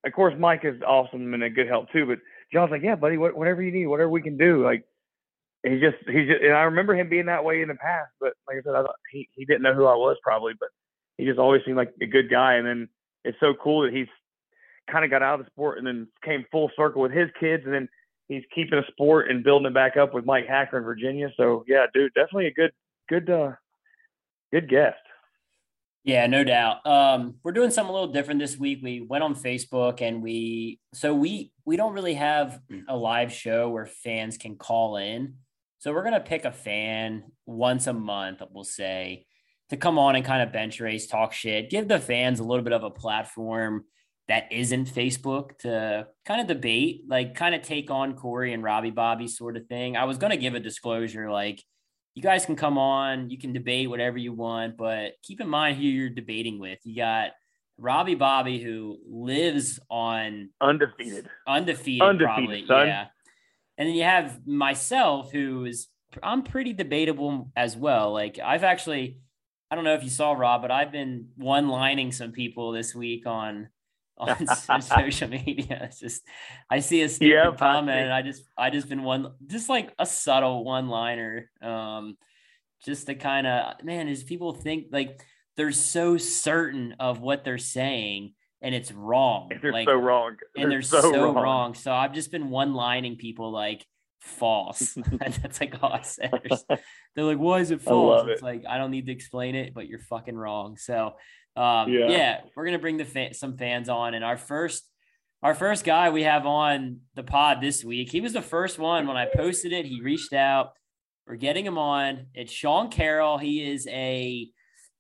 [0.07, 2.18] Of course, Mike is awesome and a good help too, but
[2.53, 4.85] John's like, yeah, buddy, whatever you need, whatever we can do, like
[5.64, 8.35] he just he just and I remember him being that way in the past, but
[8.47, 10.68] like I said, I thought he he didn't know who I was probably, but
[11.16, 12.55] he just always seemed like a good guy.
[12.55, 12.89] And then
[13.24, 14.07] it's so cool that he's
[14.91, 17.64] kind of got out of the sport and then came full circle with his kids,
[17.64, 17.89] and then
[18.29, 21.33] he's keeping a sport and building it back up with Mike Hacker in Virginia.
[21.37, 22.72] So yeah, dude, definitely a good
[23.09, 23.53] good uh
[24.53, 24.99] good guest.
[26.05, 26.87] Yeah, no doubt.
[26.87, 28.81] Um, we're doing something a little different this week.
[28.83, 33.68] We went on Facebook and we so we we don't really have a live show
[33.68, 35.35] where fans can call in.
[35.79, 39.26] So we're gonna pick a fan once a month, we'll say,
[39.70, 42.64] to come on and kind of bench race, talk shit, give the fans a little
[42.64, 43.85] bit of a platform
[44.29, 48.91] that isn't Facebook to kind of debate, like kind of take on Corey and Robbie
[48.91, 49.97] Bobby sort of thing.
[49.97, 51.62] I was gonna give a disclosure, like
[52.14, 55.76] you guys can come on, you can debate whatever you want, but keep in mind
[55.76, 56.79] who you're debating with.
[56.85, 57.31] You got
[57.79, 62.87] Robbie Bobby, who lives on undefeated, undefeated, undefeated probably, son.
[62.87, 63.07] yeah.
[63.79, 65.89] And then you have myself, who is
[66.22, 68.12] I'm pretty debatable as well.
[68.12, 69.18] Like I've actually,
[69.70, 72.95] I don't know if you saw Rob, but I've been one lining some people this
[72.95, 73.68] week on
[74.69, 75.83] on social media.
[75.85, 76.23] It's just
[76.71, 79.93] I see a stupid yep, comment and I just I just been one just like
[79.99, 81.51] a subtle one liner.
[81.62, 82.16] Um
[82.85, 85.21] just to kind of man, is people think like
[85.57, 89.51] they're so certain of what they're saying and it's wrong.
[89.62, 90.37] They're like, so wrong.
[90.57, 91.35] And they're, they're so, so wrong.
[91.35, 91.75] wrong.
[91.75, 93.87] So I've just been one lining people like
[94.21, 94.97] false.
[95.43, 96.31] That's like all I said.
[97.14, 98.27] They're like, why is it false?
[98.29, 98.45] It's it.
[98.45, 100.77] like I don't need to explain it, but you're fucking wrong.
[100.77, 101.14] So
[101.59, 102.09] um, yeah.
[102.09, 102.40] yeah.
[102.54, 104.84] we're gonna bring the fa- some fans on, and our first
[105.42, 108.11] our first guy we have on the pod this week.
[108.11, 109.86] He was the first one when I posted it.
[109.86, 110.72] He reached out.
[111.26, 112.26] We're getting him on.
[112.34, 113.38] It's Sean Carroll.
[113.38, 114.48] He is a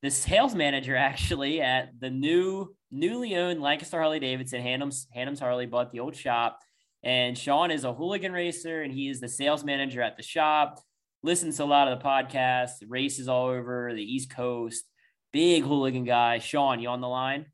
[0.02, 4.62] the sales manager actually at the new newly owned Lancaster Harley Davidson.
[4.62, 6.60] Hanham's Hanham's Harley bought the old shop.
[7.02, 10.80] And Sean is a hooligan racer and he is the sales manager at the shop.
[11.22, 14.84] Listens to a lot of the podcasts, races all over the East Coast.
[15.32, 16.38] Big hooligan guy.
[16.38, 17.46] Sean, you on the line?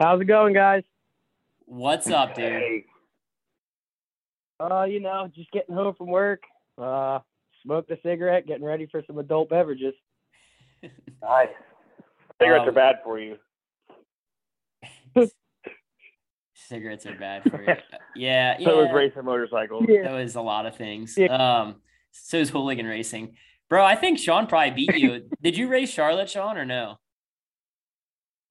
[0.00, 0.82] How's it going, guys?
[1.66, 2.44] What's up, dude?
[2.52, 2.84] Hey.
[4.58, 6.42] Uh, you know, just getting home from work.
[6.76, 7.20] Uh,
[7.62, 9.94] smoked a cigarette, getting ready for some adult beverages.
[11.22, 11.48] nice.
[12.40, 13.36] Cigarettes um, are bad for you.
[16.54, 17.74] Cigarettes are bad for you.
[18.16, 18.64] Yeah, yeah.
[18.64, 19.84] So is racing motorcycles.
[19.88, 20.02] Yeah.
[20.02, 21.16] That was a lot of things.
[21.16, 21.26] Yeah.
[21.26, 21.76] Um,
[22.10, 23.36] so is hooligan racing.
[23.74, 25.28] Bro, I think Sean probably beat you.
[25.42, 27.00] Did you race Charlotte, Sean, or no?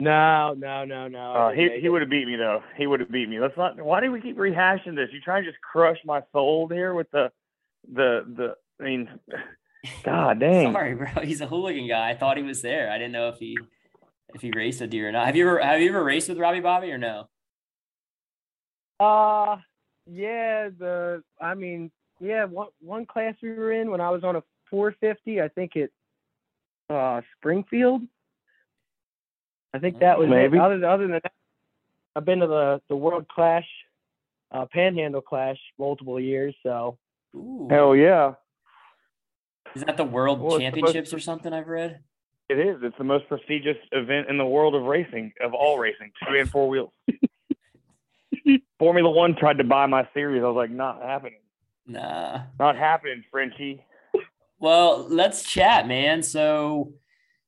[0.01, 1.31] No, no, no, no.
[1.31, 2.61] Uh, he he would have beat me though.
[2.75, 3.39] He would have beat me.
[3.39, 3.81] Let's not.
[3.81, 5.07] Why do we keep rehashing this?
[5.13, 7.31] You trying to just crush my soul here with the
[7.89, 8.55] the the.
[8.81, 9.07] I mean,
[10.03, 10.73] God dang.
[10.73, 11.07] Sorry, bro.
[11.23, 12.09] He's a hooligan guy.
[12.09, 12.91] I thought he was there.
[12.91, 13.57] I didn't know if he
[14.33, 15.25] if he raced a deer or not.
[15.25, 17.29] Have you ever have you ever raced with Robbie Bobby or no?
[18.99, 19.55] Uh
[20.05, 20.67] yeah.
[20.77, 24.43] The I mean yeah one one class we were in when I was on a
[24.73, 25.39] 450.
[25.39, 25.91] I think it
[26.89, 28.01] uh, Springfield.
[29.71, 30.57] I think that was maybe.
[30.57, 31.31] Other, other than that,
[32.15, 33.67] I've been to the the World Clash,
[34.51, 36.55] uh, Panhandle Clash multiple years.
[36.63, 36.97] So.
[37.35, 37.67] Ooh.
[37.69, 38.33] Hell yeah.
[39.75, 41.53] Is that the World well, Championships most, or something?
[41.53, 41.99] I've read.
[42.49, 42.77] It is.
[42.81, 46.49] It's the most prestigious event in the world of racing, of all racing, two and
[46.49, 46.91] four wheels.
[48.79, 50.43] Formula One tried to buy my series.
[50.43, 51.39] I was like, not happening.
[51.85, 52.41] Nah.
[52.59, 53.83] Not happening, Frenchie.
[54.63, 56.23] Well, let's chat, man.
[56.23, 56.93] So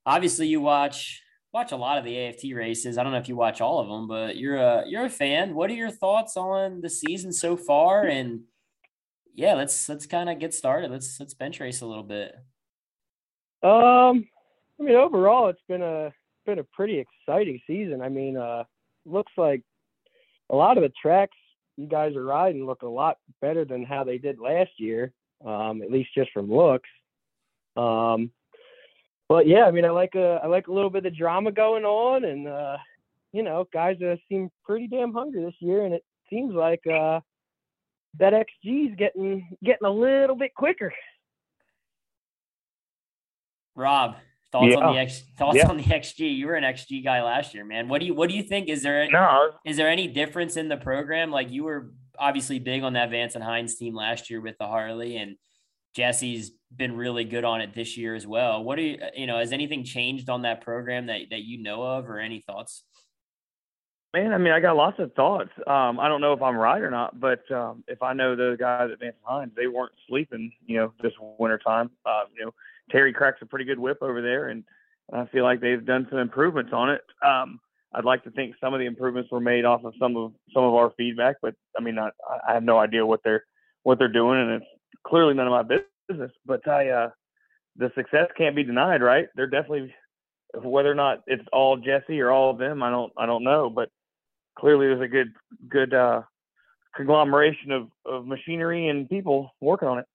[0.05, 2.97] obviously you watch watch a lot of the AFT races.
[2.97, 5.55] I don't know if you watch all of them, but you're a you're a fan.
[5.55, 8.03] What are your thoughts on the season so far?
[8.03, 8.41] And
[9.33, 10.91] yeah, let's let's kind of get started.
[10.91, 12.35] Let's let's bench race a little bit.
[13.63, 14.27] Um,
[14.77, 16.11] I mean, overall, it's been a
[16.45, 18.01] been a pretty exciting season.
[18.01, 18.65] I mean, uh,
[19.05, 19.61] looks like
[20.49, 21.37] a lot of the tracks
[21.77, 25.13] you guys are riding look a lot better than how they did last year.
[25.45, 26.89] Um, at least just from looks.
[27.75, 28.31] Um,
[29.27, 31.83] but yeah, I mean, I like a I like a little bit of drama going
[31.83, 32.77] on, and uh,
[33.33, 37.19] you know, guys uh, seem pretty damn hungry this year, and it seems like uh,
[38.19, 40.93] that XG is getting getting a little bit quicker.
[43.75, 44.15] Rob,
[44.51, 44.79] thoughts Yeah.
[44.79, 45.67] on the X thoughts Yeah.
[45.69, 46.29] on the XG?
[46.33, 47.87] You were an XG guy last year, man.
[47.89, 48.69] What do you what do you think?
[48.69, 51.31] Is there No, is there any difference in the program?
[51.31, 54.67] Like you were obviously big on that Vance and Hines team last year with the
[54.67, 55.35] Harley, and
[55.95, 58.63] Jesse's been really good on it this year as well.
[58.63, 59.37] What do you you know?
[59.37, 62.83] Has anything changed on that program that that you know of, or any thoughts?
[64.15, 64.33] man.
[64.33, 65.49] I mean, I got lots of thoughts.
[65.67, 68.55] Um, I don't know if I'm right or not, but um, if I know the
[68.57, 71.91] guys at Vance Hines, they weren't sleeping, you know, this winter time.
[72.05, 72.53] Uh, you know,
[72.89, 74.63] Terry cracks a pretty good whip over there, and
[75.11, 77.01] I feel like they've done some improvements on it.
[77.25, 77.59] Um,
[77.93, 80.63] I'd like to think some of the improvements were made off of some of some
[80.63, 82.09] of our feedback, but I mean, I,
[82.47, 83.43] I have no idea what they're
[83.83, 84.65] what they're doing, and it's
[85.05, 85.63] clearly none of my
[86.09, 86.31] business.
[86.45, 87.09] But I, uh,
[87.75, 89.27] the success can't be denied, right?
[89.35, 89.93] They're definitely
[90.53, 93.69] whether or not it's all Jesse or all of them, I don't I don't know,
[93.69, 93.89] but
[94.57, 95.33] clearly there's a good
[95.67, 96.21] good uh,
[96.95, 100.05] conglomeration of, of machinery and people working on it.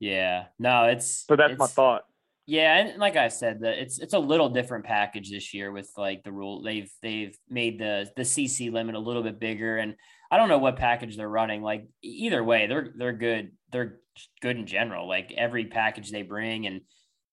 [0.00, 2.02] Yeah, no, it's So that's my thought.
[2.46, 5.90] Yeah, and like I said, the, it's it's a little different package this year with
[5.96, 9.96] like the rule they've they've made the the CC limit a little bit bigger, and
[10.30, 11.62] I don't know what package they're running.
[11.62, 13.52] Like either way, they're they're good.
[13.72, 14.00] They're
[14.40, 15.08] good in general.
[15.08, 16.82] Like every package they bring, and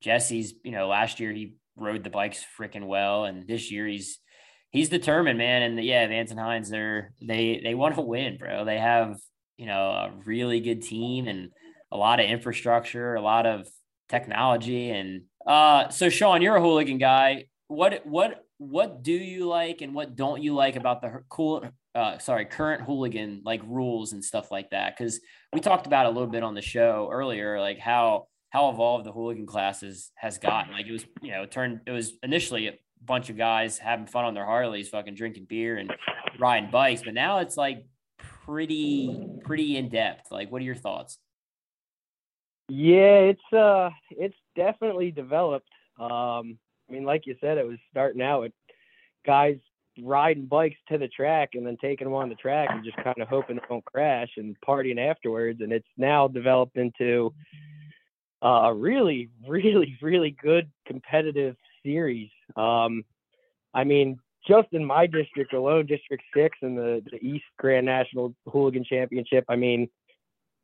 [0.02, 4.20] Jesse's you know last year he rode the bikes freaking well, and this year he's
[4.70, 5.62] he's determined, man.
[5.62, 8.66] And yeah, Vance and Hines, they're they they want to win, bro.
[8.66, 9.18] They have
[9.58, 11.50] you know a really good team and
[11.92, 13.68] a lot of infrastructure, a lot of
[14.08, 19.82] technology and uh so Sean you're a hooligan guy what what what do you like
[19.82, 21.64] and what don't you like about the cool
[21.96, 25.20] uh sorry current hooligan like rules and stuff like that because
[25.54, 29.12] we talked about a little bit on the show earlier like how how evolved the
[29.12, 30.72] hooligan classes has gotten.
[30.72, 32.74] Like it was you know turned it was initially a
[33.04, 35.94] bunch of guys having fun on their harleys fucking drinking beer and
[36.40, 37.86] riding bikes but now it's like
[38.46, 41.20] pretty pretty in depth like what are your thoughts?
[42.70, 45.70] Yeah, it's uh it's definitely developed.
[46.00, 46.58] Um
[46.90, 48.54] I mean like you said it was starting out with
[49.26, 49.58] guys
[50.02, 53.22] riding bikes to the track and then taking them on the track and just kind
[53.22, 57.34] of hoping they don't crash and partying afterwards and it's now developed into
[58.44, 62.30] uh, a really really really good competitive series.
[62.56, 63.04] Um
[63.74, 68.36] I mean just in my district alone, District Six and the, the East Grand National
[68.52, 69.90] Hooligan Championship, I mean,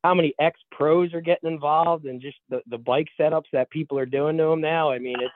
[0.03, 3.97] how many ex pros are getting involved and just the, the bike setups that people
[3.99, 4.91] are doing to them now.
[4.91, 5.33] I mean, it's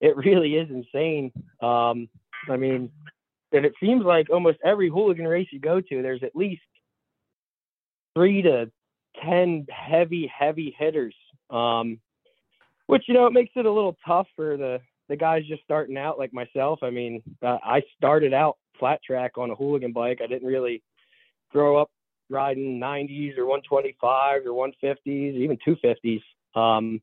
[0.00, 1.30] it really is insane.
[1.60, 2.08] Um,
[2.48, 2.90] I mean,
[3.52, 6.62] and it seems like almost every hooligan race you go to, there's at least
[8.14, 8.70] three to
[9.22, 11.14] ten heavy, heavy hitters.
[11.50, 12.00] Um,
[12.86, 15.96] which you know it makes it a little tough for the the guys just starting
[15.96, 16.80] out like myself.
[16.82, 20.20] I mean, uh, I started out flat track on a hooligan bike.
[20.22, 20.82] I didn't really
[21.50, 21.90] grow up
[22.30, 26.22] riding 90s or 125s or 150s, even 250s.
[26.54, 27.02] Um,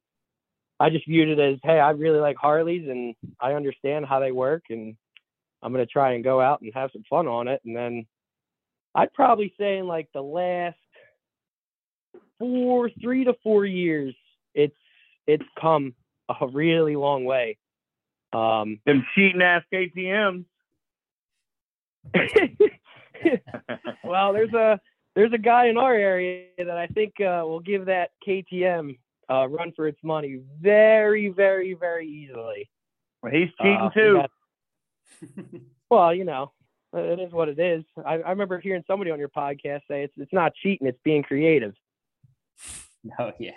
[0.79, 4.31] I just viewed it as, hey, I really like Harleys and I understand how they
[4.31, 4.95] work, and
[5.61, 7.61] I'm gonna try and go out and have some fun on it.
[7.65, 8.05] And then
[8.95, 10.77] I'd probably say in like the last
[12.39, 14.15] four, three to four years,
[14.53, 14.75] it's
[15.25, 15.93] it's come
[16.29, 17.57] a really long way.
[18.33, 20.45] Um, Them cheating ass KTM's.
[24.03, 24.79] well, there's a
[25.15, 28.97] there's a guy in our area that I think uh, will give that KTM
[29.29, 32.69] uh, run for its money very, very, very easily.
[33.23, 34.13] Well, he's cheating Uh, too.
[34.21, 34.31] that-
[35.89, 36.51] well, you know,
[36.93, 37.83] it is what it is.
[38.05, 41.23] I, I remember hearing somebody on your podcast say it's it's not cheating, it's being
[41.23, 41.73] creative.
[43.19, 43.51] oh yeah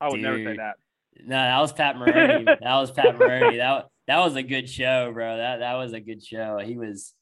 [0.00, 0.76] I would never say that.
[1.24, 2.44] No, that was Pat Maroney.
[2.60, 3.56] that was Pat Maroney.
[3.56, 5.36] That that was a good show, bro.
[5.36, 6.58] That that was a good show.
[6.62, 7.14] He was,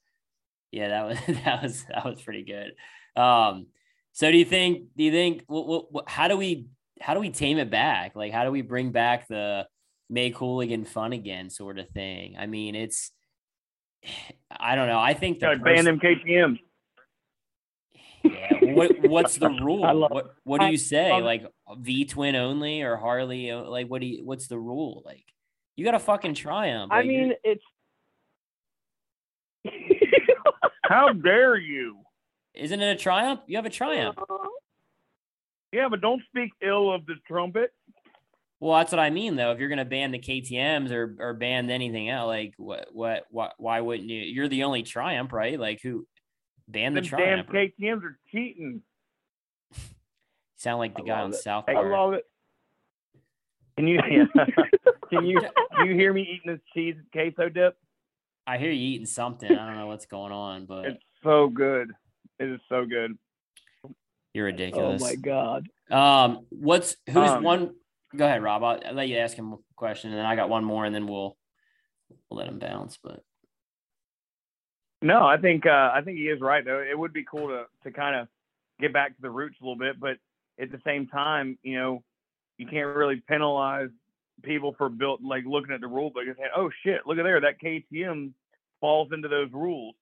[0.70, 2.74] yeah, that was that was that was pretty good.
[3.20, 3.66] Um,
[4.12, 4.88] so do you think?
[4.96, 5.44] Do you think?
[5.46, 6.66] What, what, how do we
[7.00, 8.16] how do we tame it back?
[8.16, 9.66] Like, how do we bring back the
[10.10, 12.36] make hooligan fun again sort of thing?
[12.38, 13.12] I mean, it's
[14.50, 14.98] I don't know.
[15.00, 16.58] I think the Gotta ban them KTM's.
[18.22, 18.72] yeah.
[18.74, 19.80] What what's the rule?
[20.08, 21.12] What what do you say?
[21.20, 21.44] Like
[21.78, 23.52] V twin only or Harley?
[23.52, 24.24] Like what do you?
[24.24, 25.02] What's the rule?
[25.04, 25.24] Like
[25.76, 26.92] You got a fucking triumph.
[26.92, 27.62] I Like, mean, it's.
[30.84, 31.98] How dare you?
[32.54, 33.40] isn't it a triumph?
[33.46, 34.16] You have a triumph.
[35.72, 37.72] Yeah, but don't speak ill of the trumpet.
[38.64, 39.52] Well, that's what I mean, though.
[39.52, 43.52] If you're gonna ban the KTM's or or ban anything else, like what what what?
[43.58, 44.22] Why wouldn't you?
[44.22, 45.60] You're the only triumph, right?
[45.60, 46.06] Like who?
[46.66, 47.44] Ban the Them damn.
[47.44, 48.80] KTM's are cheating.
[50.56, 51.36] Sound like the I guy on it.
[51.36, 52.24] South I love it.
[53.76, 53.98] Can you
[55.10, 55.42] can you
[55.76, 57.76] can you hear me eating this cheese queso dip?
[58.46, 59.52] I hear you eating something.
[59.52, 61.90] I don't know what's going on, but It's so good.
[62.38, 63.18] It is so good.
[64.32, 65.02] you're ridiculous.
[65.02, 65.68] oh my god.
[65.90, 67.74] Um, what's who's Um, one?
[68.16, 68.62] Go ahead, Rob.
[68.62, 70.94] I'll, I'll let you ask him a question, and then I got one more, and
[70.94, 71.36] then we'll
[72.28, 72.98] we'll let him bounce.
[73.02, 73.22] But
[75.02, 76.80] No, I think uh, I think he is right though.
[76.80, 78.28] It would be cool to to kind of
[78.80, 80.18] get back to the roots a little bit, but
[80.60, 82.02] at the same time, you know,
[82.58, 83.90] you can't really penalize
[84.42, 87.24] people for built like looking at the rule book and saying, "Oh shit, look at
[87.24, 88.32] there, that KTM
[88.80, 89.94] falls into those rules."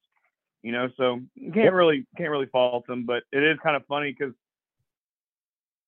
[0.61, 3.85] You know, so you can't really can't really fault them, but it is kind of
[3.87, 4.33] funny because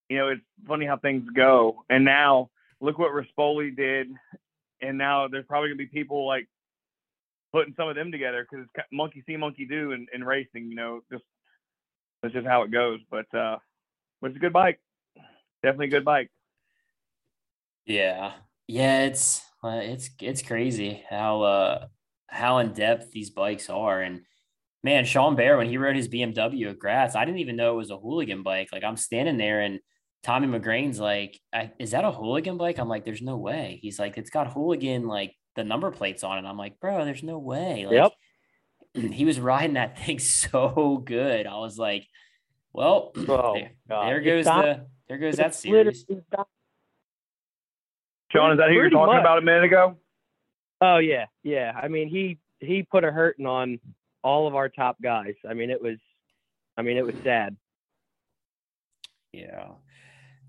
[0.10, 1.84] you know it's funny how things go.
[1.90, 2.50] And now
[2.82, 4.08] look what Rispoli did,
[4.82, 6.48] and now there's probably gonna be people like
[7.52, 10.70] putting some of them together because it's monkey see, monkey do in, in racing.
[10.70, 11.24] You know, just
[12.22, 13.00] that's just how it goes.
[13.10, 13.58] But uh,
[14.22, 14.80] but it's a good bike,
[15.64, 16.30] definitely a good bike.
[17.86, 18.34] yeah,
[18.68, 21.88] yeah, it's uh, it's it's crazy how uh
[22.28, 24.22] how in depth these bikes are, and
[24.84, 27.78] man, Sean Bear when he rode his BMW at Gratz, I didn't even know it
[27.78, 28.70] was a hooligan bike.
[28.72, 29.80] Like I'm standing there and.
[30.26, 31.40] Tommy McGrain's like,
[31.78, 32.80] is that a hooligan bike?
[32.80, 33.78] I'm like, there's no way.
[33.84, 36.48] He's like, it's got hooligan like the number plates on it.
[36.50, 37.86] I'm like, bro, there's no way.
[37.86, 38.12] Like,
[38.96, 39.12] Yep.
[39.14, 41.46] he was riding that thing so good.
[41.46, 42.08] I was like,
[42.74, 46.06] well, Oh, there, there goes not- the there goes that It's series.
[46.10, 46.48] literally not-
[48.32, 49.22] Sean, is that who you were talking much.
[49.22, 49.96] about a minute ago?
[50.82, 51.72] Oh yeah, yeah.
[51.82, 53.80] I mean, he he put a hurting on
[54.24, 55.36] all of our top guys.
[55.48, 55.98] I mean, it was,
[56.76, 57.56] I mean, it was sad.
[59.32, 59.68] Yeah.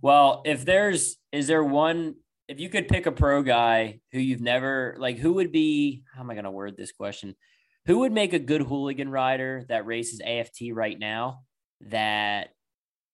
[0.03, 2.17] Well, if there's is there one
[2.49, 6.21] if you could pick a pro guy who you've never like who would be how
[6.21, 7.35] am I gonna word this question?
[7.87, 11.43] Who would make a good hooligan rider that races AFT right now?
[11.83, 12.51] That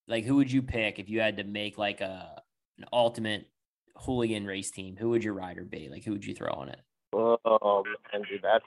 [0.07, 2.41] like who would you pick if you had to make like a
[2.77, 3.49] an ultimate
[3.95, 4.95] hooligan race team?
[4.97, 5.89] Who would your rider be?
[5.89, 6.79] Like who would you throw on it?
[7.13, 8.65] Oh man, dude, that's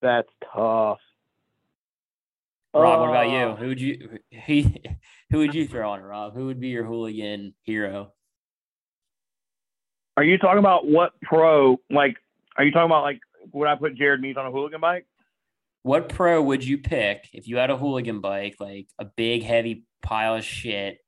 [0.00, 0.98] that's tough.
[2.74, 3.38] Rob, what about you?
[3.38, 4.82] Oh, Who would you he
[5.30, 6.34] who would you throw on it, Rob?
[6.34, 8.12] Who would be your hooligan hero?
[10.16, 11.78] Are you talking about what pro?
[11.90, 12.16] Like,
[12.56, 13.20] are you talking about like
[13.52, 15.06] would I put Jared Mees on a hooligan bike?
[15.82, 19.84] What pro would you pick if you had a hooligan bike, like a big heavy
[20.02, 20.98] pile of shit?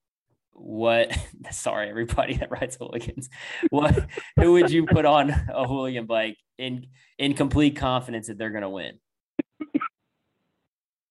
[0.53, 1.17] What
[1.51, 3.29] sorry, everybody that rides hooligans.
[3.69, 4.07] What
[4.39, 6.87] who would you put on a hooligan bike in
[7.19, 8.99] in complete confidence that they're gonna win?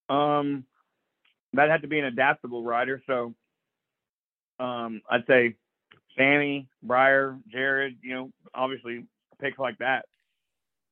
[0.09, 0.65] Um,
[1.53, 3.01] that had to be an adaptable rider.
[3.07, 3.33] So,
[4.59, 5.55] um, I'd say
[6.17, 7.97] Sammy, Briar, Jared.
[8.01, 9.05] You know, obviously
[9.39, 10.05] picks like that.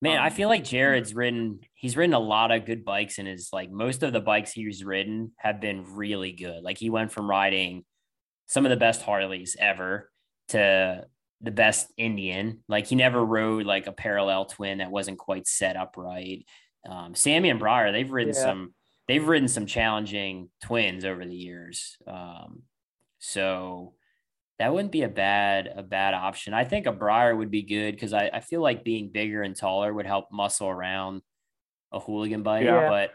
[0.01, 3.27] Man, I Um, feel like Jared's ridden he's ridden a lot of good bikes and
[3.27, 6.63] his like most of the bikes he's ridden have been really good.
[6.63, 7.83] Like he went from riding
[8.45, 10.11] some of the best Harleys ever
[10.49, 11.05] to
[11.41, 12.63] the best Indian.
[12.67, 16.45] Like he never rode like a parallel twin that wasn't quite set up right.
[16.87, 18.41] Um, Sammy and Briar, they've ridden Yeah.
[18.41, 18.73] some
[19.07, 21.97] they've ridden some challenging twins over the years.
[22.07, 22.63] Um,
[23.19, 23.93] so
[24.59, 26.53] that wouldn't be a bad a bad option.
[26.53, 29.55] I think a Briar would be good because I, I feel like being bigger and
[29.55, 31.21] taller would help muscle around
[31.91, 32.65] a hooligan bike.
[32.65, 32.89] Yeah.
[32.89, 33.11] But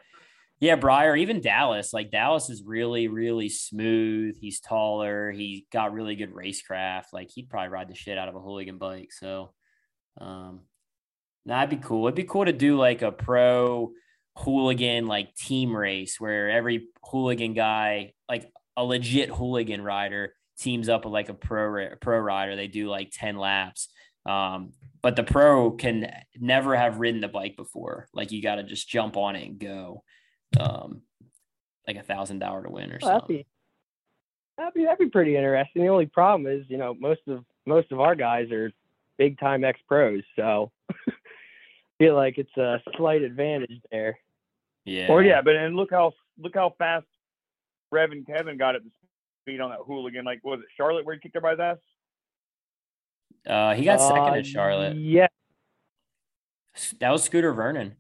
[0.61, 4.36] yeah, Briar, even Dallas, like Dallas is really, really smooth.
[4.40, 5.32] He's taller.
[5.32, 7.07] He got really good racecraft.
[7.12, 9.12] Like he'd probably ride the shit out of a hooligan bike.
[9.12, 9.53] So
[10.20, 10.61] um
[11.45, 12.07] that'd be cool.
[12.07, 13.93] It'd be cool to do like a pro
[14.39, 21.05] hooligan like team race where every hooligan guy, like a legit hooligan rider, teams up
[21.05, 22.57] with like a pro pro rider.
[22.57, 23.89] They do like 10 laps.
[24.24, 24.72] Um,
[25.03, 28.09] but the pro can never have ridden the bike before.
[28.14, 30.05] Like you got to just jump on it and go.
[30.59, 31.03] Um,
[31.87, 33.37] like a thousand dollar to win or Well, that'd something.
[33.39, 33.47] be
[34.57, 35.83] that'd be that'd be pretty interesting.
[35.83, 38.70] The only problem is, you know, most of most of our guys are
[39.18, 40.70] big time ex pros, so
[42.03, 44.18] feel like it's a slight advantage there.
[44.84, 45.07] Yeah.
[45.09, 47.07] Or yeah, but and look how look how fast
[47.92, 48.90] Rev and Kevin got at the
[49.42, 50.24] speed on that hooligan.
[50.24, 51.78] Like was it Charlotte where he kicked everybody's ass?
[53.48, 54.96] Uh, he got second Uh, at Charlotte.
[54.96, 55.26] Yeah,
[57.00, 57.96] That was Scooter Vernon.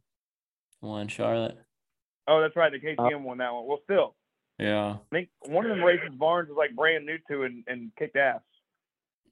[0.80, 1.56] Won Charlotte.
[2.28, 2.72] Oh, that's right.
[2.72, 3.66] The KTM won that one.
[3.66, 4.14] Well, still,
[4.58, 4.90] Yeah.
[4.94, 8.16] I think one of them races Barnes was like brand new to and, and kicked
[8.16, 8.40] ass.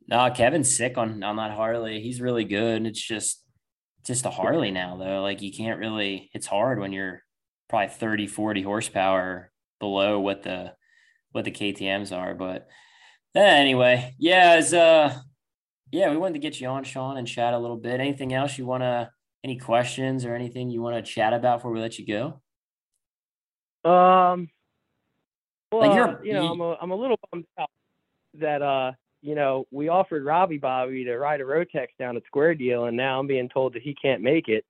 [0.09, 2.01] No, Kevin's sick on on that Harley.
[2.01, 2.87] He's really good.
[2.87, 3.45] It's just
[4.05, 5.23] just a Harley now though.
[5.23, 7.23] Like you can't really it's hard when you're
[7.69, 10.75] probably 30, 40 horsepower below what the
[11.33, 12.35] what the KTMs are.
[12.35, 12.67] But
[13.37, 15.15] uh, anyway, yeah, as uh
[15.93, 18.01] yeah, we wanted to get you on, Sean, and chat a little bit.
[18.01, 19.11] Anything else you wanna
[19.45, 22.41] any questions or anything you want to chat about before we let you go?
[23.91, 24.49] Um
[25.73, 27.71] well, Like, you're- you know, you- I'm a I'm a little bummed out
[28.35, 28.93] that uh,
[29.23, 32.97] you know, we offered Robbie Bobby to ride a Rotax down at Square Deal, and
[32.97, 34.65] now I'm being told that he can't make it.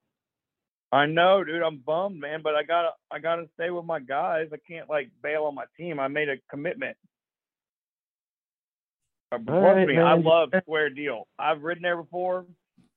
[0.93, 1.63] I know, dude.
[1.63, 4.49] I'm bummed, man, but I gotta I gotta stay with my guys.
[4.53, 6.01] I can't like bail on my team.
[6.01, 6.97] I made a commitment.
[9.31, 11.29] Trust right, me, I love Square Deal.
[11.39, 12.47] I've ridden there before,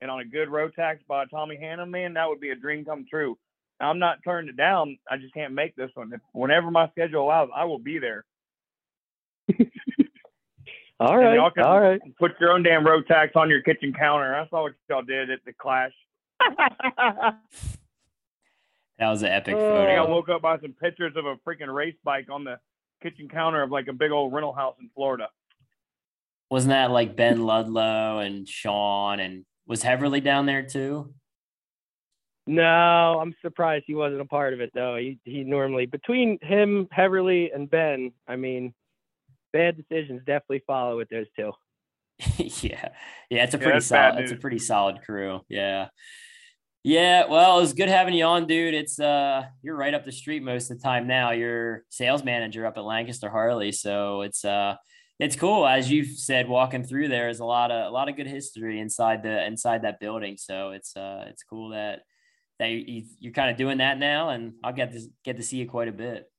[0.01, 3.05] and on a good Rotax by Tommy Hannah, man, that would be a dream come
[3.07, 3.37] true.
[3.79, 4.97] I'm not turning it down.
[5.09, 6.11] I just can't make this one.
[6.11, 8.25] If, whenever my schedule allows, I will be there.
[11.03, 11.99] All And right, y'all can all right.
[12.17, 14.33] Put your own damn Rotax on your kitchen counter.
[14.35, 15.91] I saw what y'all did at the Clash.
[18.99, 19.85] That was an epic Oh.
[19.85, 22.59] I got woke up by some pictures of a freaking race bike on the
[23.01, 25.29] kitchen counter of like a big old rental house in Florida.
[26.51, 31.11] Wasn't that like Ben Ludlow and Sean and was Heverly down there too?
[32.45, 34.95] No, I'm surprised he wasn't a part of it though.
[34.95, 38.11] He he normally between him, Heverly, and Ben.
[38.27, 38.73] I mean,
[39.53, 41.51] bad decisions definitely follow with those two.
[42.37, 42.89] yeah.
[43.29, 45.41] Yeah, it's a pretty that's bad solid it's a pretty solid crew.
[45.47, 45.87] Yeah.
[46.85, 48.73] Yeah, well, it was good having you on, dude.
[48.73, 51.31] It's uh you're right up the street most of the time now.
[51.31, 53.71] You're sales manager up at Lancaster Harley.
[53.71, 54.75] So it's uh
[55.17, 55.65] it's cool.
[55.65, 58.81] As you've said, walking through there is a lot of a lot of good history
[58.81, 60.35] inside the inside that building.
[60.37, 62.01] So it's uh it's cool that
[62.59, 65.43] that you, you, you're kind of doing that now, and I'll get to get to
[65.43, 66.29] see you quite a bit.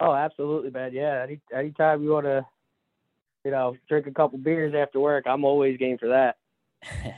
[0.00, 0.92] Oh, absolutely, man.
[0.92, 2.44] Yeah, any anytime you want to,
[3.44, 6.36] you know, drink a couple beers after work, I'm always game for that.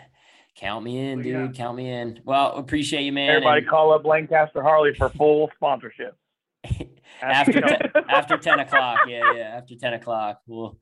[0.57, 1.33] Count me in, dude.
[1.33, 1.49] yeah.
[1.53, 2.21] Count me in.
[2.25, 3.31] Well, appreciate you, man.
[3.31, 6.17] Everybody and- call up Lancaster Harley for full sponsorship.
[7.23, 7.67] after you know.
[7.69, 9.01] te- after ten o'clock.
[9.07, 9.55] Yeah, yeah.
[9.57, 10.79] After ten o'clock, we'll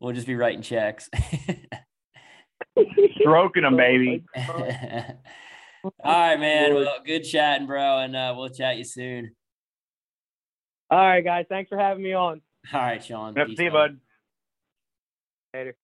[0.00, 1.08] we'll just be writing checks.
[3.20, 4.24] Stroking them, baby.
[4.36, 6.74] All right, man.
[6.74, 9.34] Well, good chatting, bro, and uh, we'll chat you soon.
[10.94, 11.46] All right, guys.
[11.48, 12.40] Thanks for having me on.
[12.72, 13.34] All right, Sean.
[13.36, 13.94] Yep, Peace, see you, bud.
[13.94, 13.98] bud.
[15.52, 15.76] Later.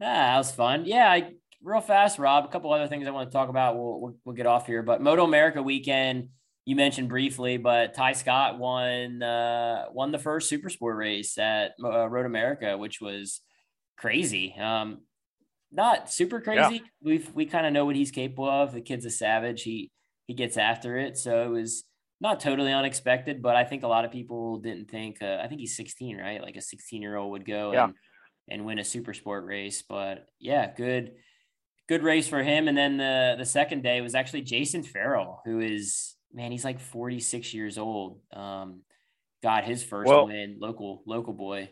[0.00, 0.84] Ah, that was fun.
[0.84, 2.44] Yeah, I, real fast, Rob.
[2.44, 3.76] A couple other things I want to talk about.
[3.76, 6.30] We'll, we'll we'll get off here, but Moto America weekend
[6.64, 11.74] you mentioned briefly, but Ty Scott won uh, won the first Super Sport race at
[11.80, 13.42] uh, Road America, which was
[13.96, 14.56] crazy.
[14.58, 15.02] Um,
[15.70, 16.82] not super crazy.
[17.00, 18.72] We've we kind of know what he's capable of.
[18.72, 19.62] The kid's a savage.
[19.62, 19.92] He
[20.26, 21.16] he gets after it.
[21.16, 21.84] So it was
[22.20, 25.22] not totally unexpected, but I think a lot of people didn't think.
[25.22, 26.40] Uh, I think he's 16, right?
[26.42, 27.84] Like a 16 year old would go Yeah.
[27.84, 27.94] and
[28.48, 29.82] and win a super sport race.
[29.82, 31.12] But yeah, good
[31.88, 32.68] good race for him.
[32.68, 36.80] And then the the second day was actually Jason Farrell, who is man, he's like
[36.80, 38.20] 46 years old.
[38.32, 38.82] Um,
[39.42, 41.70] got his first Well- win, local local boy.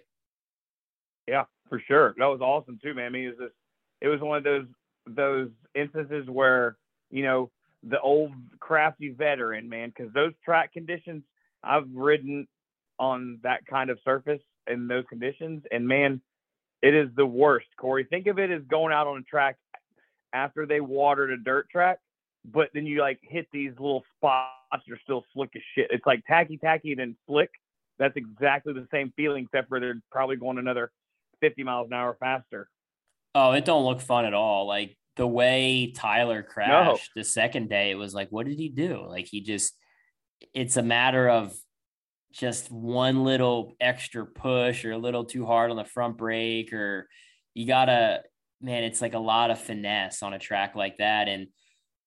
[1.27, 2.15] Yeah, for sure.
[2.19, 3.07] That was awesome too, man.
[3.07, 3.55] I mean, it was just,
[4.03, 4.67] it was one of those
[5.07, 6.77] those instances where
[7.11, 7.51] you know
[7.89, 11.23] the old crafty veteran, man, because those track conditions
[11.63, 12.47] I've ridden
[12.99, 16.21] on that kind of surface in those conditions, and man,
[16.83, 17.67] it is the worst.
[17.79, 19.57] Corey, think of it as going out on a track
[20.33, 21.99] after they watered a dirt track,
[22.45, 25.89] but then you like hit these little spots that are still slick as shit.
[25.91, 27.51] It's like tacky, tacky, and then slick.
[27.99, 30.91] That's exactly the same feeling, except for they're probably going another
[31.41, 32.69] 50 miles an hour faster.
[33.35, 34.67] Oh, it don't look fun at all.
[34.67, 39.05] Like the way Tyler crashed the second day, it was like, what did he do?
[39.09, 39.75] Like he just,
[40.53, 41.55] it's a matter of
[42.33, 47.09] just one little extra push or a little too hard on the front brake, or
[47.55, 48.23] you gotta,
[48.61, 51.29] man, it's like a lot of finesse on a track like that.
[51.29, 51.47] And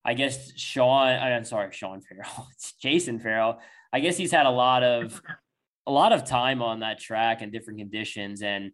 [0.03, 3.59] I guess Sean, I'm sorry, Sean Farrell, it's Jason Farrell.
[3.93, 5.21] I guess he's had a lot of,
[5.85, 8.41] a lot of time on that track and different conditions.
[8.41, 8.71] And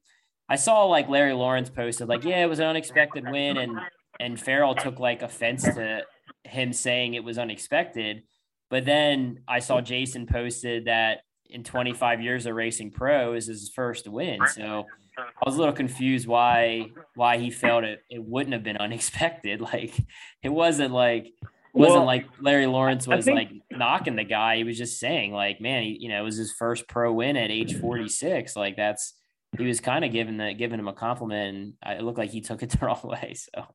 [0.49, 3.79] I saw like Larry Lawrence posted like, yeah, it was an unexpected win, and
[4.19, 6.01] and Farrell took like offense to
[6.43, 8.23] him saying it was unexpected.
[8.69, 13.69] But then I saw Jason posted that in 25 years of racing pro is his
[13.75, 14.39] first win.
[14.55, 14.85] So
[15.17, 19.61] I was a little confused why why he felt it it wouldn't have been unexpected.
[19.73, 19.93] Like
[20.41, 21.33] it wasn't like it
[21.73, 24.57] wasn't Well, like Larry Lawrence was think- like knocking the guy.
[24.57, 27.35] He was just saying like, man, he, you know, it was his first pro win
[27.37, 28.55] at age 46.
[28.55, 29.13] Like that's
[29.57, 32.31] he was kind of giving the giving him a compliment, and I, it looked like
[32.31, 33.35] he took it the wrong way.
[33.35, 33.65] So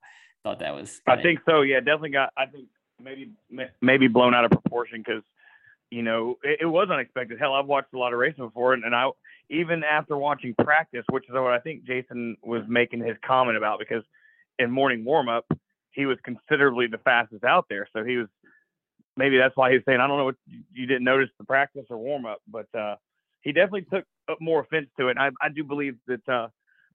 [0.49, 1.01] thought that was.
[1.07, 1.63] I think so.
[1.63, 2.33] Yeah, definitely got.
[2.37, 2.69] I think
[3.03, 3.31] maybe
[3.81, 5.23] maybe blown out of proportion because
[5.91, 7.39] you know, it, it, was unexpected.
[7.39, 9.09] Hell, I've watched a lot of racing before, and, and I
[9.51, 13.79] even after watching practice, which is what I think Jason was making his comment about,
[13.79, 14.03] because
[14.59, 15.47] in morning warm up,
[15.93, 17.89] he was considerably the fastest out there.
[17.95, 18.29] So he was
[19.17, 20.37] maybe that's why he's saying, I don't know what
[20.73, 22.97] you didn't notice the practice or warm up, but uh,
[23.41, 24.05] he definitely took
[24.41, 25.13] more offense to it.
[25.13, 26.49] And I, I do believe that uh,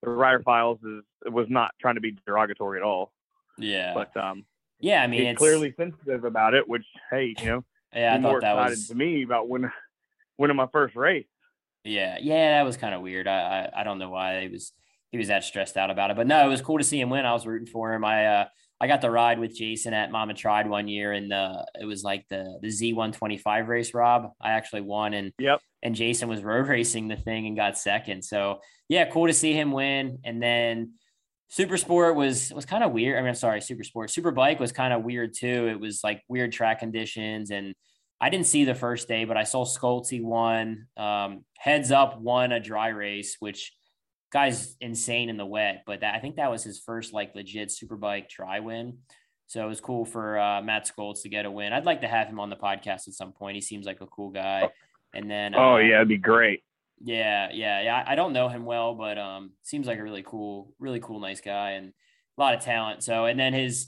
[0.03, 3.11] the Rider Files is was not trying to be derogatory at all.
[3.57, 3.93] Yeah.
[3.93, 4.45] But um,
[4.79, 8.19] yeah, I mean, he's it's clearly sensitive about it, which hey, you know, yeah, I
[8.19, 9.71] more thought that excited was to me about winning
[10.37, 11.25] winning my first race.
[11.83, 13.27] Yeah, yeah, that was kind of weird.
[13.27, 14.71] I, I I don't know why he was
[15.11, 17.09] he was that stressed out about it, but no, it was cool to see him
[17.09, 17.25] win.
[17.25, 18.03] I was rooting for him.
[18.03, 18.45] I uh
[18.81, 22.03] I got the ride with Jason at Mama Tried one year, and the it was
[22.03, 23.93] like the the Z one twenty five race.
[23.93, 27.77] Rob, I actually won, and yep, and Jason was road racing the thing and got
[27.77, 28.23] second.
[28.23, 30.19] So yeah, cool to see him win.
[30.23, 30.93] And then
[31.53, 33.15] Super Sport was was kind of weird.
[33.15, 35.67] I mean, I'm sorry, Super Sport, Super Bike was kind of weird too.
[35.67, 37.75] It was like weird track conditions, and
[38.19, 40.87] I didn't see the first day, but I saw Scholtzy won.
[40.97, 43.71] Um, heads up won a dry race, which
[44.31, 45.83] guy's insane in the wet.
[45.85, 48.97] But that, I think that was his first like legit Super Bike try win.
[49.45, 51.71] So it was cool for uh, Matt Scholtz to get a win.
[51.71, 53.53] I'd like to have him on the podcast at some point.
[53.53, 54.69] He seems like a cool guy.
[55.13, 56.63] And then, oh uh, yeah, it'd be great.
[57.05, 58.03] Yeah, yeah, yeah.
[58.07, 61.41] I don't know him well, but um, seems like a really cool, really cool, nice
[61.41, 61.91] guy, and
[62.37, 63.03] a lot of talent.
[63.03, 63.87] So, and then his,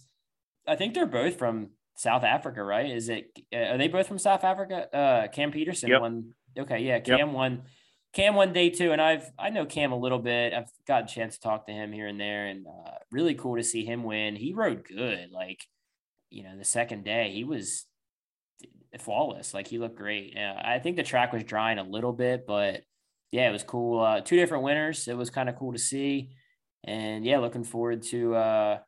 [0.68, 2.92] I think they're both from South Africa, right?
[2.92, 3.32] Is it?
[3.54, 4.94] Uh, are they both from South Africa?
[4.94, 6.02] Uh, Cam Petersen yep.
[6.02, 6.34] won.
[6.60, 7.30] Okay, yeah, Cam yep.
[7.30, 7.64] won.
[8.12, 10.54] Cam one day two, and I've I know Cam a little bit.
[10.54, 13.56] I've got a chance to talk to him here and there, and uh, really cool
[13.56, 14.36] to see him win.
[14.36, 15.66] He rode good, like
[16.30, 17.86] you know, the second day he was
[19.00, 19.54] flawless.
[19.54, 20.34] Like he looked great.
[20.36, 22.82] Yeah, I think the track was drying a little bit, but
[23.32, 24.00] yeah, it was cool.
[24.00, 25.08] Uh, two different winners.
[25.08, 26.36] It was kind of cool to see,
[26.84, 28.80] and yeah, looking forward to uh,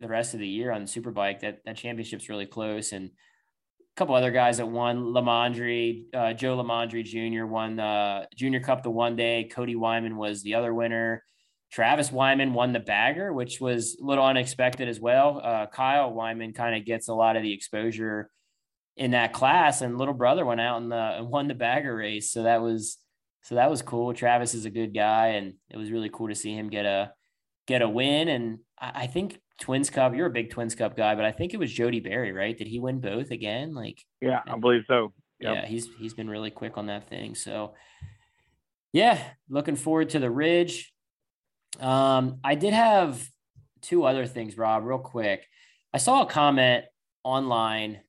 [0.00, 1.40] the rest of the year on Superbike.
[1.40, 6.56] That that championship's really close, and a couple other guys that won LiMandri, uh, Joe
[6.58, 7.46] LiMandri Jr.
[7.46, 9.44] won the uh, Junior Cup the one day.
[9.44, 11.22] Cody Wyman was the other winner.
[11.72, 15.40] Travis Wyman won the bagger, which was a little unexpected as well.
[15.42, 18.30] Uh, Kyle Wyman kind of gets a lot of the exposure
[18.96, 22.30] in that class, and little brother went out and, the, and won the bagger race.
[22.30, 22.98] So that was
[23.46, 24.12] so that was cool.
[24.12, 27.12] Travis is a good guy, and it was really cool to see him get a
[27.68, 28.26] get a win.
[28.26, 30.16] And I, I think Twins Cup.
[30.16, 32.58] You're a big Twins Cup guy, but I think it was Jody Barry, right?
[32.58, 33.72] Did he win both again?
[33.72, 35.12] Like, yeah, I believe so.
[35.38, 35.54] Yep.
[35.54, 37.36] Yeah, he's he's been really quick on that thing.
[37.36, 37.74] So,
[38.92, 40.92] yeah, looking forward to the Ridge.
[41.78, 43.24] Um, I did have
[43.80, 45.46] two other things, Rob, real quick.
[45.94, 46.84] I saw a comment
[47.22, 48.00] online,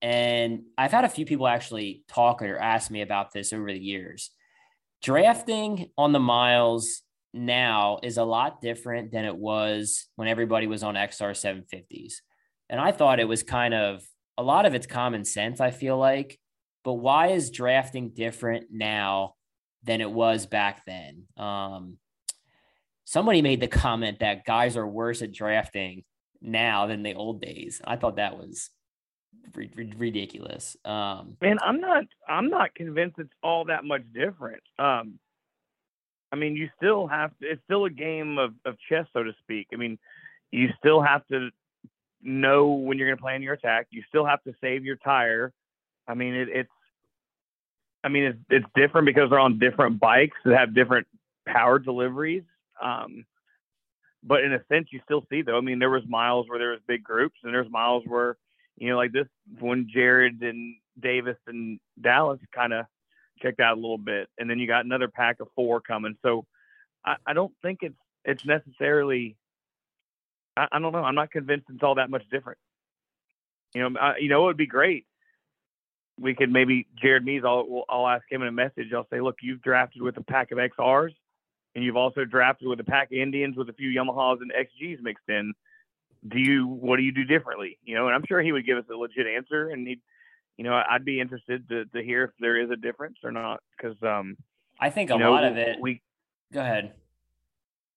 [0.00, 3.78] and I've had a few people actually talk or ask me about this over the
[3.78, 4.30] years.
[5.02, 10.82] Drafting on the miles now is a lot different than it was when everybody was
[10.82, 12.14] on XR 750s.
[12.68, 14.02] And I thought it was kind of
[14.36, 16.38] a lot of it's common sense, I feel like.
[16.84, 19.34] But why is drafting different now
[19.84, 21.24] than it was back then?
[21.36, 21.98] Um,
[23.04, 26.04] somebody made the comment that guys are worse at drafting
[26.40, 27.80] now than the old days.
[27.84, 28.70] I thought that was
[29.56, 30.76] r- r- ridiculous.
[30.84, 32.04] Um, I'm not.
[32.28, 34.62] I'm not convinced it's all that much different.
[34.78, 35.18] Um,
[36.32, 39.32] I mean, you still have to, it's still a game of, of chess, so to
[39.40, 39.68] speak.
[39.72, 39.98] I mean,
[40.52, 41.50] you still have to
[42.22, 43.88] know when you're going to plan your attack.
[43.90, 45.52] You still have to save your tire.
[46.06, 46.70] I mean, it, it's,
[48.04, 51.06] I mean, it's, it's different because they're on different bikes that have different
[51.46, 52.44] power deliveries.
[52.80, 53.24] Um,
[54.22, 55.56] but in a sense, you still see though.
[55.56, 58.36] I mean, there was miles where there was big groups, and there's miles where,
[58.76, 59.26] you know, like this
[59.58, 62.86] when Jared and Davis and Dallas kind of
[63.42, 66.16] checked out a little bit, and then you got another pack of four coming.
[66.22, 66.46] So
[67.04, 69.36] I, I don't think it's it's necessarily.
[70.56, 71.02] I, I, don't know.
[71.02, 72.58] I'm not convinced it's all that much different.
[73.74, 75.06] You know, I, you know, it would be great.
[76.18, 77.42] We could maybe Jared Mees.
[77.44, 78.92] I'll I'll ask him in a message.
[78.94, 81.14] I'll say, look, you've drafted with a pack of XRs,
[81.74, 85.00] and you've also drafted with a pack of Indians with a few Yamahas and XGs
[85.00, 85.54] mixed in.
[86.28, 87.78] Do you what do you do differently?
[87.84, 90.00] You know, and I'm sure he would give us a legit answer, and he'd
[90.60, 93.62] you know, I'd be interested to, to hear if there is a difference or not.
[93.80, 94.36] Cause, um,
[94.78, 96.02] I think a know, lot of it, we
[96.52, 96.92] go ahead.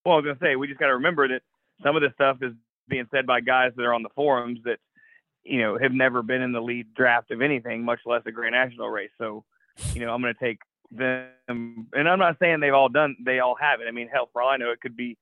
[0.05, 1.41] Well, I was to say, we just got to remember that
[1.83, 2.53] some of this stuff is
[2.87, 4.79] being said by guys that are on the forums that,
[5.43, 8.53] you know, have never been in the lead draft of anything, much less a Grand
[8.53, 9.11] National race.
[9.17, 9.43] So,
[9.93, 10.59] you know, I'm to take
[10.89, 13.89] them, and I'm not saying they've all done, they all have it.
[13.89, 15.17] I mean, hell, for all I know, it could be,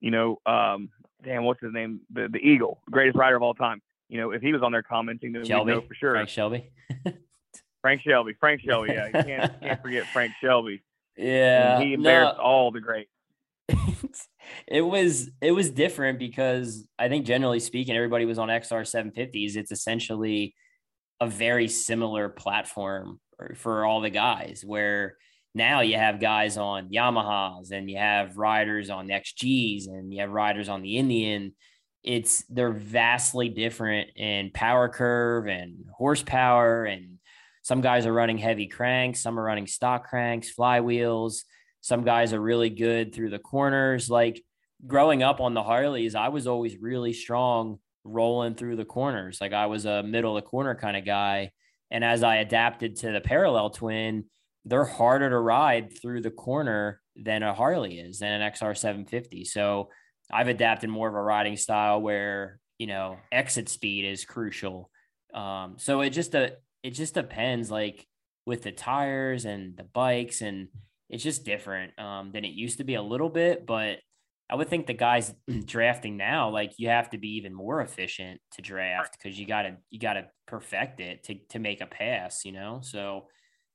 [0.00, 0.90] you know, um,
[1.22, 2.00] damn, what's his name?
[2.12, 4.82] The the Eagle, greatest rider of all time you know, if he was on there
[4.82, 6.12] commenting, then Shelby, we know for sure.
[6.14, 6.68] Frank Shelby.
[7.80, 8.34] Frank Shelby.
[8.38, 8.90] Frank Shelby.
[8.92, 10.82] Yeah, you can't can't forget Frank Shelby.
[11.16, 12.42] Yeah, and he embarrassed no.
[12.42, 13.08] all the greats.
[14.66, 19.54] it was it was different because I think generally speaking, everybody was on XR 750s.
[19.56, 20.56] It's essentially
[21.20, 23.20] a very similar platform
[23.54, 25.16] for all the guys where
[25.54, 30.30] now you have guys on Yamahas and you have riders on XGs and you have
[30.30, 31.54] riders on the Indian.
[32.02, 36.84] It's they're vastly different in power curve and horsepower.
[36.84, 37.18] And
[37.62, 41.42] some guys are running heavy cranks, some are running stock cranks, flywheels.
[41.82, 44.10] Some guys are really good through the corners.
[44.10, 44.42] Like
[44.86, 49.40] growing up on the Harleys, I was always really strong rolling through the corners.
[49.40, 51.50] Like I was a middle of the corner kind of guy.
[51.90, 54.26] And as I adapted to the parallel twin,
[54.70, 59.44] they're harder to ride through the corner than a Harley is than an XR 750.
[59.44, 59.90] So
[60.32, 64.88] I've adapted more of a riding style where, you know, exit speed is crucial.
[65.34, 66.50] Um, so it just, uh,
[66.84, 68.06] it just depends like
[68.46, 70.68] with the tires and the bikes and
[71.08, 73.98] it's just different um, than it used to be a little bit, but
[74.48, 75.34] I would think the guys
[75.64, 79.78] drafting now, like you have to be even more efficient to draft because you gotta
[79.90, 82.80] you gotta perfect it to to make a pass, you know.
[82.82, 83.26] So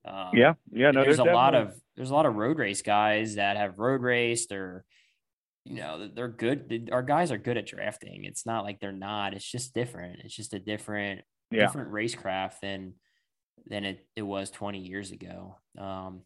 [0.05, 0.91] um, yeah, yeah.
[0.91, 3.79] No, there's, there's a lot of there's a lot of road race guys that have
[3.79, 4.85] road raced or
[5.63, 6.89] you know they're good.
[6.91, 8.25] Our guys are good at drafting.
[8.25, 9.33] It's not like they're not.
[9.33, 10.19] It's just different.
[10.23, 11.21] It's just a different
[11.51, 11.61] yeah.
[11.61, 12.93] different racecraft than
[13.67, 15.57] than it, it was 20 years ago.
[15.77, 16.21] Um,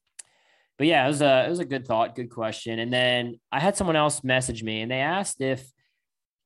[0.78, 2.80] but yeah, it was a it was a good thought, good question.
[2.80, 5.66] And then I had someone else message me and they asked if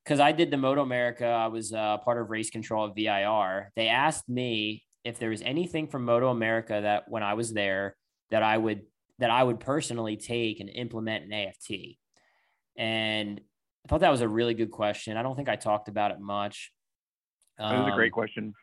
[0.04, 3.72] because I did the Moto America, I was uh, part of race control at VIR.
[3.76, 7.96] They asked me if there was anything from Moto America that when I was there
[8.32, 8.82] that I would
[9.20, 11.98] that I would personally take and implement an AFT.
[12.76, 13.40] And
[13.86, 15.18] I thought that was a really good question.
[15.18, 16.72] I don't think I talked about it much.
[17.60, 18.54] Um, was a great um, question.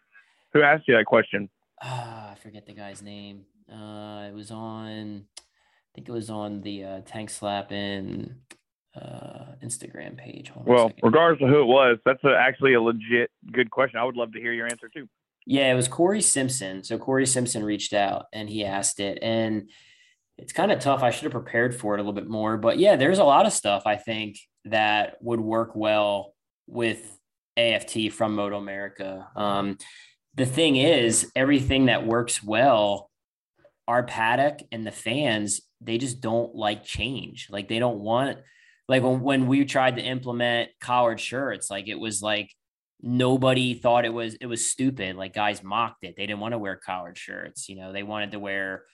[0.52, 1.48] Who asked you that question?
[1.80, 3.44] Uh, I forget the guy's name.
[3.72, 8.34] Uh, it was on, I think it was on the uh, Tank Slapping
[8.96, 10.48] uh, Instagram page.
[10.48, 14.00] Hold well, regardless of who it was, that's a, actually a legit good question.
[14.00, 15.08] I would love to hear your answer too.
[15.46, 16.84] Yeah, it was Corey Simpson.
[16.84, 19.18] So Corey Simpson reached out and he asked it.
[19.22, 19.70] And
[20.38, 21.02] it's kind of tough.
[21.02, 22.56] I should have prepared for it a little bit more.
[22.56, 26.34] But yeah, there's a lot of stuff I think that would work well
[26.66, 27.18] with
[27.56, 29.28] AFT from Moto America.
[29.36, 29.78] Um,
[30.34, 33.10] the thing is, everything that works well,
[33.88, 37.48] our paddock and the fans, they just don't like change.
[37.50, 38.38] Like they don't want,
[38.88, 42.50] like when, when we tried to implement collared shirts, like it was like
[43.02, 45.16] nobody thought it was it was stupid.
[45.16, 46.14] Like guys mocked it.
[46.16, 47.92] They didn't want to wear collared shirts you know?
[47.92, 48.84] They wanted to wear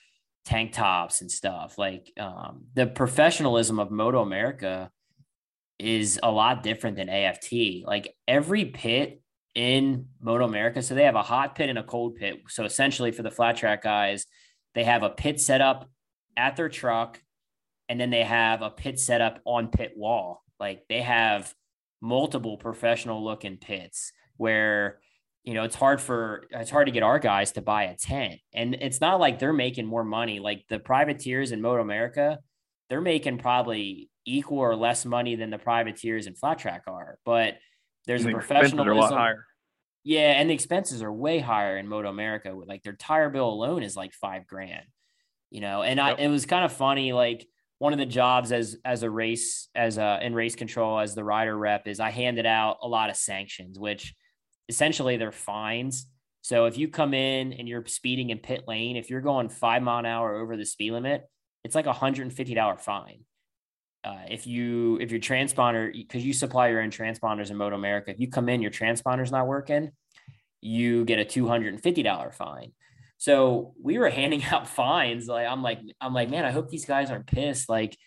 [0.45, 1.77] tank tops and stuff.
[1.77, 4.89] Like um, the professionalism of moto america
[5.79, 7.53] is a lot different than aft
[7.85, 9.21] like every pit
[9.53, 12.41] in moto america so they have a hot pit and a cold pit.
[12.49, 14.25] So essentially for the flat track guys
[14.73, 15.89] they have a pit set up
[16.35, 17.19] at their truck
[17.89, 20.43] and then they have a pit set up on pit wall.
[20.59, 21.53] Like they have
[22.01, 24.99] multiple professional looking pits where
[25.43, 28.39] you know it's hard for it's hard to get our guys to buy a tent.
[28.53, 30.39] And it's not like they're making more money.
[30.39, 32.39] Like the privateers in moto america
[32.89, 37.19] they're making probably equal or less money than the privateers in flat track are.
[37.25, 37.55] But
[38.05, 39.33] there's and a professionalism a
[40.03, 42.53] yeah and the expenses are way higher in moto america.
[42.65, 44.85] Like their tire bill alone is like five grand
[45.49, 45.83] you know?
[45.83, 46.19] And yep.
[46.19, 47.47] I, it was kind of funny like
[47.79, 51.23] one of the jobs as as a race as a in race control as the
[51.23, 54.15] rider rep is I handed out a lot of sanctions, which
[54.67, 56.07] essentially they're fines.
[56.41, 59.83] So if you come in and you're speeding in pit lane, if you're going five
[59.83, 61.23] mile an hour over the speed limit,
[61.63, 63.25] it's like a hundred and fifty dollar fine.
[64.03, 68.11] Uh, if you if your transponder because you supply your own transponders in Moto America,
[68.11, 69.91] if you come in your transponder's not working,
[70.61, 72.71] you get a two hundred and fifty dollar fine.
[73.17, 75.27] So we were handing out fines.
[75.27, 77.69] Like I'm like, I'm like, man, I hope these guys aren't pissed.
[77.69, 77.97] Like,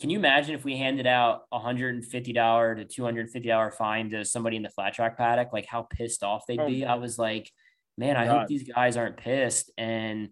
[0.00, 3.22] can you imagine if we handed out a hundred and fifty dollar to two hundred
[3.22, 5.52] and fifty dollar fine to somebody in the flat track paddock?
[5.52, 6.84] Like how pissed off they'd be.
[6.84, 7.50] I was like,
[7.98, 8.38] man, I God.
[8.38, 9.70] hope these guys aren't pissed.
[9.76, 10.30] And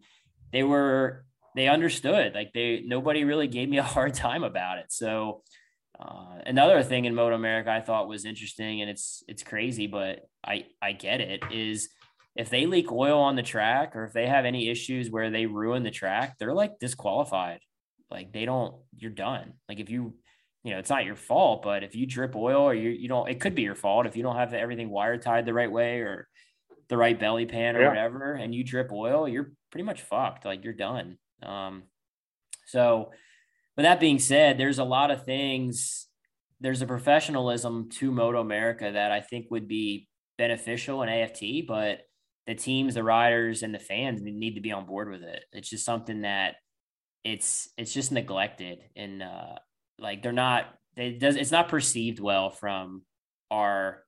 [0.53, 1.25] they were,
[1.55, 2.35] they understood.
[2.35, 4.87] Like they, nobody really gave me a hard time about it.
[4.89, 5.43] So
[6.01, 10.21] uh, another thing in Moto America I thought was interesting, and it's it's crazy, but
[10.45, 11.43] I I get it.
[11.53, 11.89] Is
[12.39, 15.47] if they leak oil on the track or if they have any issues where they
[15.47, 17.59] ruin the track, they're like disqualified.
[18.13, 19.55] Like they don't, you're done.
[19.69, 20.15] Like if you,
[20.63, 23.29] you know, it's not your fault, but if you drip oil or you, you don't,
[23.29, 25.99] it could be your fault if you don't have everything wire tied the right way
[25.99, 26.29] or
[26.89, 27.89] the right belly pan or yeah.
[27.89, 30.45] whatever, and you drip oil, you're pretty much fucked.
[30.45, 31.19] Like you're done.
[31.43, 31.83] Um,
[32.67, 33.11] so,
[33.77, 36.07] with that being said, there's a lot of things.
[36.61, 42.01] There's a professionalism to Moto America that I think would be beneficial in AFT, but
[42.49, 45.45] the teams, the riders, and the fans need to be on board with it.
[45.53, 46.57] It's just something that
[47.23, 49.57] it's it's just neglected and uh,
[49.99, 50.65] like they're not.
[50.97, 51.37] It does.
[51.37, 53.03] It's not perceived well from
[53.51, 54.03] our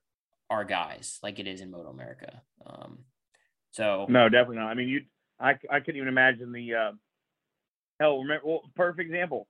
[0.48, 2.40] our guys like it is in Moto America.
[2.66, 3.00] Um,
[3.72, 4.68] So No, definitely not.
[4.68, 5.02] I mean, you,
[5.38, 6.74] I, I couldn't even imagine the.
[6.74, 6.92] Uh,
[8.00, 9.48] hell, remember, well, perfect example.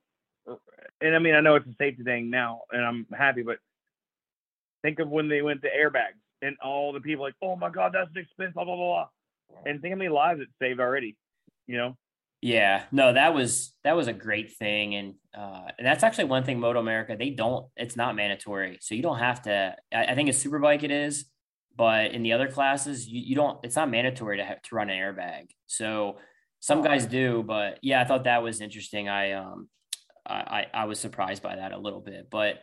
[0.99, 3.57] And I mean, I know it's a safety thing now, and I'm happy, but
[4.81, 7.93] think of when they went to airbags and all the people like, oh my god,
[7.93, 9.07] that's expensive, blah blah blah,
[9.49, 9.61] blah.
[9.65, 11.17] and think how many lives it saved already.
[11.67, 11.97] You know.
[12.41, 16.43] Yeah, no, that was that was a great thing, and uh, and that's actually one
[16.43, 16.59] thing.
[16.59, 17.67] Moto America, they don't.
[17.77, 19.75] It's not mandatory, so you don't have to.
[19.93, 21.25] I, I think a superbike it is,
[21.75, 23.59] but in the other classes, you, you don't.
[23.63, 25.49] It's not mandatory to have to run an airbag.
[25.67, 26.17] So
[26.61, 29.07] some guys do, but yeah, I thought that was interesting.
[29.07, 29.69] I um,
[30.25, 32.59] I I was surprised by that a little bit, but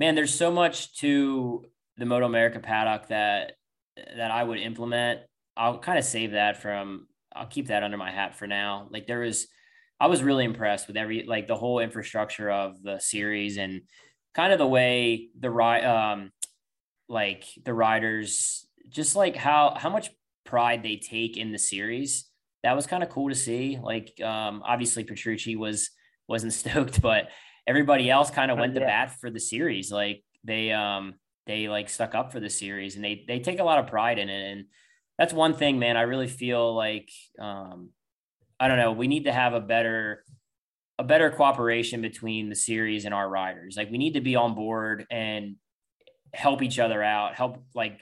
[0.00, 1.66] man, there's so much to
[2.00, 3.52] the Moto America paddock that
[4.16, 5.20] that I would implement.
[5.56, 7.06] I'll kind of save that from
[7.36, 8.88] I'll keep that under my hat for now.
[8.90, 9.46] Like there was,
[10.00, 13.82] I was really impressed with every like the whole infrastructure of the series and
[14.34, 16.30] kind of the way the ride, um,
[17.08, 20.10] like the riders, just like how how much
[20.44, 22.26] pride they take in the series.
[22.62, 23.78] That was kind of cool to see.
[23.80, 25.90] Like um, obviously Petrucci was
[26.26, 27.28] wasn't stoked, but
[27.66, 28.80] everybody else kind of went yeah.
[28.80, 29.92] to bat for the series.
[29.92, 31.14] Like they um
[31.50, 34.18] they like stuck up for the series and they they take a lot of pride
[34.18, 34.64] in it and
[35.20, 35.98] that's one thing, man.
[35.98, 37.90] I really feel like um,
[38.58, 38.92] I don't know.
[38.92, 40.24] We need to have a better
[40.98, 43.74] a better cooperation between the series and our riders.
[43.76, 45.56] Like we need to be on board and
[46.32, 48.00] help each other out, help like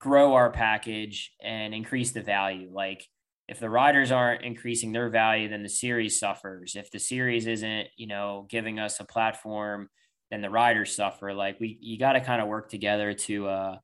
[0.00, 2.70] grow our package and increase the value.
[2.70, 3.06] Like
[3.48, 6.76] if the riders aren't increasing their value, then the series suffers.
[6.76, 9.88] If the series isn't, you know, giving us a platform,
[10.30, 11.34] then the riders suffer.
[11.34, 13.76] Like we, you got to kind of work together to, uh,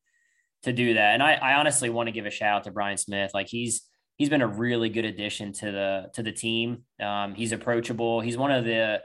[0.62, 1.14] to do that.
[1.14, 3.32] And I, I honestly want to give a shout out to Brian Smith.
[3.34, 3.82] Like he's
[4.16, 6.84] he's been a really good addition to the to the team.
[7.00, 8.20] Um, he's approachable.
[8.20, 9.00] He's one of the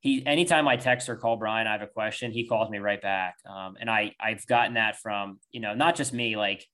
[0.00, 3.00] he anytime I text or call Brian, I have a question, he calls me right
[3.00, 3.36] back.
[3.48, 6.66] Um, and I I've gotten that from you know not just me like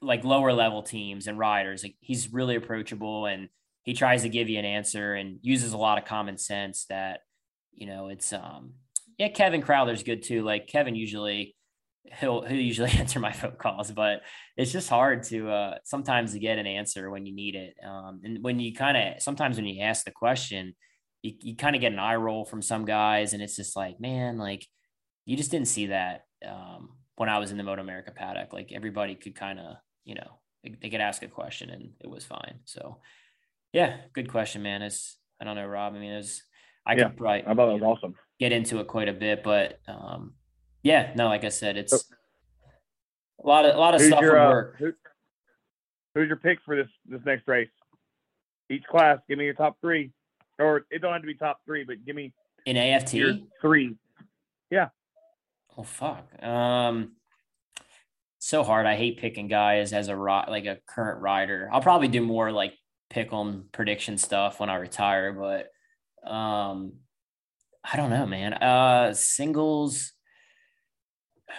[0.00, 1.82] like lower level teams and riders.
[1.82, 3.48] Like he's really approachable and
[3.82, 7.20] he tries to give you an answer and uses a lot of common sense that
[7.72, 8.74] you know it's um
[9.18, 10.42] yeah Kevin Crowther's good too.
[10.42, 11.54] Like Kevin usually
[12.20, 14.22] he'll he'll usually answer my phone calls, but
[14.56, 17.74] it's just hard to uh, sometimes to get an answer when you need it.
[17.84, 20.74] Um, and when you kind of sometimes when you ask the question,
[21.22, 24.00] you, you kind of get an eye roll from some guys, and it's just like,
[24.00, 24.66] man, like
[25.24, 28.52] you just didn't see that um, when I was in the Moto America paddock.
[28.52, 32.10] Like everybody could kind of, you know, they, they, could ask a question and it
[32.10, 32.60] was fine.
[32.64, 32.98] So,
[33.72, 34.82] yeah, good question, man.
[34.82, 35.94] It's I don't know, Rob.
[35.94, 36.42] I mean, it's
[36.86, 38.14] I yeah, could probably I thought it was know, awesome.
[38.40, 40.34] Get into it quite a bit, but um,
[40.82, 44.38] yeah, no, like I said, it's a lot of a lot of who's stuff your,
[44.38, 44.76] uh, work.
[44.78, 44.92] Who,
[46.14, 47.68] who's your pick for this this next race?
[48.70, 50.10] Each class, give me your top three,
[50.58, 52.32] or it don't have to be top three, but give me
[52.66, 53.96] in AFT your three.
[54.70, 54.88] Yeah.
[55.76, 56.26] Oh fuck.
[56.42, 57.12] Um,
[58.38, 58.86] so hard.
[58.86, 61.68] I hate picking guys as a like a current rider.
[61.72, 62.74] I'll probably do more like
[63.10, 66.94] pick 'em prediction stuff when I retire, but um,
[67.84, 68.54] I don't know, man.
[68.54, 70.12] Uh, singles.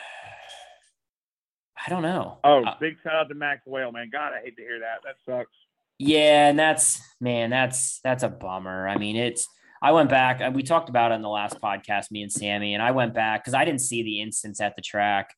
[1.85, 2.39] I don't know.
[2.43, 4.09] Oh, uh, big shout out to Max Whale, man.
[4.11, 5.01] God, I hate to hear that.
[5.03, 5.51] That sucks.
[5.97, 8.87] Yeah, and that's man, that's that's a bummer.
[8.87, 9.47] I mean, it's
[9.81, 12.83] I went back we talked about it in the last podcast, me and Sammy, and
[12.83, 15.29] I went back because I didn't see the instance at the track.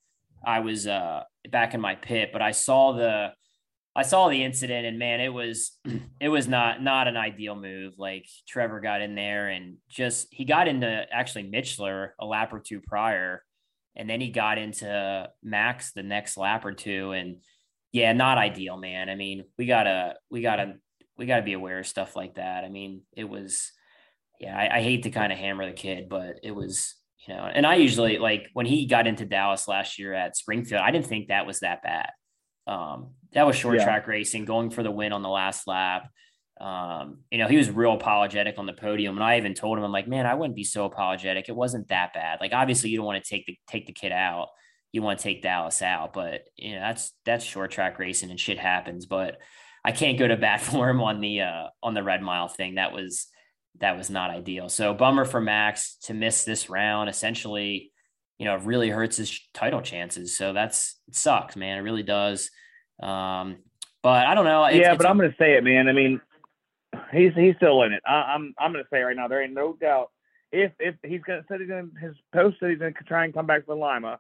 [0.46, 3.34] I was uh back in my pit, but I saw the
[3.98, 5.72] I saw the incident and man, it was
[6.22, 7.96] it was not not an ideal move.
[7.98, 12.60] Like Trevor got in there and just he got into actually Mischler a lap or
[12.60, 13.44] two prior
[13.98, 17.38] and then he got into Max the next lap or two, and
[17.92, 19.10] yeah, not ideal, man.
[19.10, 20.76] I mean, we gotta we gotta
[21.18, 22.64] we gotta be aware of stuff like that.
[22.64, 23.72] I mean, it was
[24.40, 26.94] yeah, I, I hate to kind of hammer the kid, but it was
[27.28, 30.82] you know, and I usually like when he got into Dallas last year at Springfield,
[30.82, 32.12] I didn't think that was that bad.
[32.68, 33.84] Um, that was short yeah.
[33.84, 36.10] track racing, going for the win on the last lap.
[36.60, 39.16] Um, you know, he was real apologetic on the podium.
[39.16, 41.50] And I even told him, I'm like, man, I wouldn't be so apologetic.
[41.50, 42.40] It wasn't that bad.
[42.42, 44.48] Like, obviously you don't want to take the, take the kid out.
[44.92, 48.40] You want to take Dallas out, but you know, that's, that's short track racing and
[48.40, 49.38] shit happens, but
[49.86, 52.76] I can't go to bat for him on the, uh, on the red mile thing.
[52.76, 53.28] That was,
[53.80, 54.70] that was not ideal.
[54.70, 57.10] So bummer for Max to miss this round.
[57.10, 57.92] Essentially,
[58.40, 60.36] you know, it really hurts his title chances.
[60.38, 61.78] So that's, it sucks, man.
[61.78, 62.52] It really does.
[63.02, 63.58] Um,
[64.04, 64.66] but I don't know.
[64.66, 65.88] It's, yeah, but I'm going to say it, man.
[65.88, 66.22] I mean,
[67.12, 68.04] he's he's still in it.
[68.06, 70.12] I, am I'm, I'm gonna say right now there ain't no doubt
[70.52, 73.46] if if he's gonna said he's gonna his post said he's gonna try and come
[73.46, 74.20] back for Lima.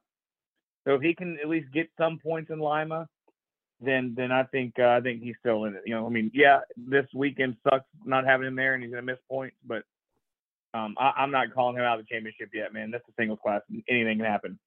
[0.85, 3.07] So if he can at least get some points in Lima,
[3.81, 5.83] then then I think uh, I think he's still in it.
[5.85, 9.03] You know, I mean, yeah, this weekend sucks not having him there and he's gonna
[9.03, 9.83] miss points, but
[10.73, 12.91] um, I, am not calling him out of the championship yet, man.
[12.91, 13.61] That's a single class.
[13.89, 14.59] Anything can happen.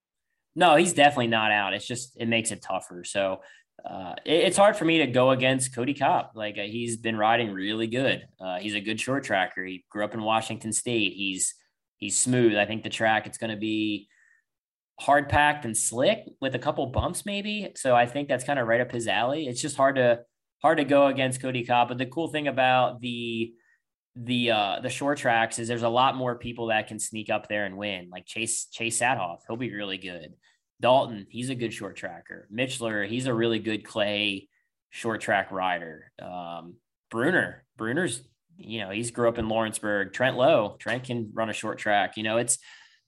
[0.57, 1.75] No, he's definitely not out.
[1.75, 3.05] It's just it makes it tougher.
[3.05, 3.41] So
[3.89, 6.33] uh, it, it's hard for me to go against Kody Kopp.
[6.35, 8.27] Like uh, he's been riding really good.
[8.41, 9.65] Uh, he's a good short tracker.
[9.65, 11.15] He grew up in Washington State.
[11.15, 11.55] He's
[11.99, 12.57] he's smooth.
[12.57, 14.09] I think the track it's going to be
[14.99, 17.73] hard packed and slick with a couple bumps maybe.
[17.77, 19.47] So I think that's kind of right up his alley.
[19.47, 20.21] It's just hard to
[20.63, 21.89] hard to go against Kody Kopp.
[21.89, 23.53] But the cool thing about the
[24.17, 27.49] the uh the short tracks is there's a lot more people that can sneak up
[27.49, 28.09] there and win.
[28.11, 30.35] Like Chase Chase Saathoff, he'll be really good.
[30.81, 32.49] Dalton, he's a good short tracker.
[32.53, 34.49] Mischler, he's a really good clay
[34.91, 36.11] short track rider.
[36.21, 36.75] Um,
[37.11, 38.23] Brunner, Brunner's,
[38.57, 40.13] you know, he's grew up in Lawrenceburg.
[40.13, 42.17] Trent Lowe, Trent can run a short track.
[42.17, 42.59] You know, it's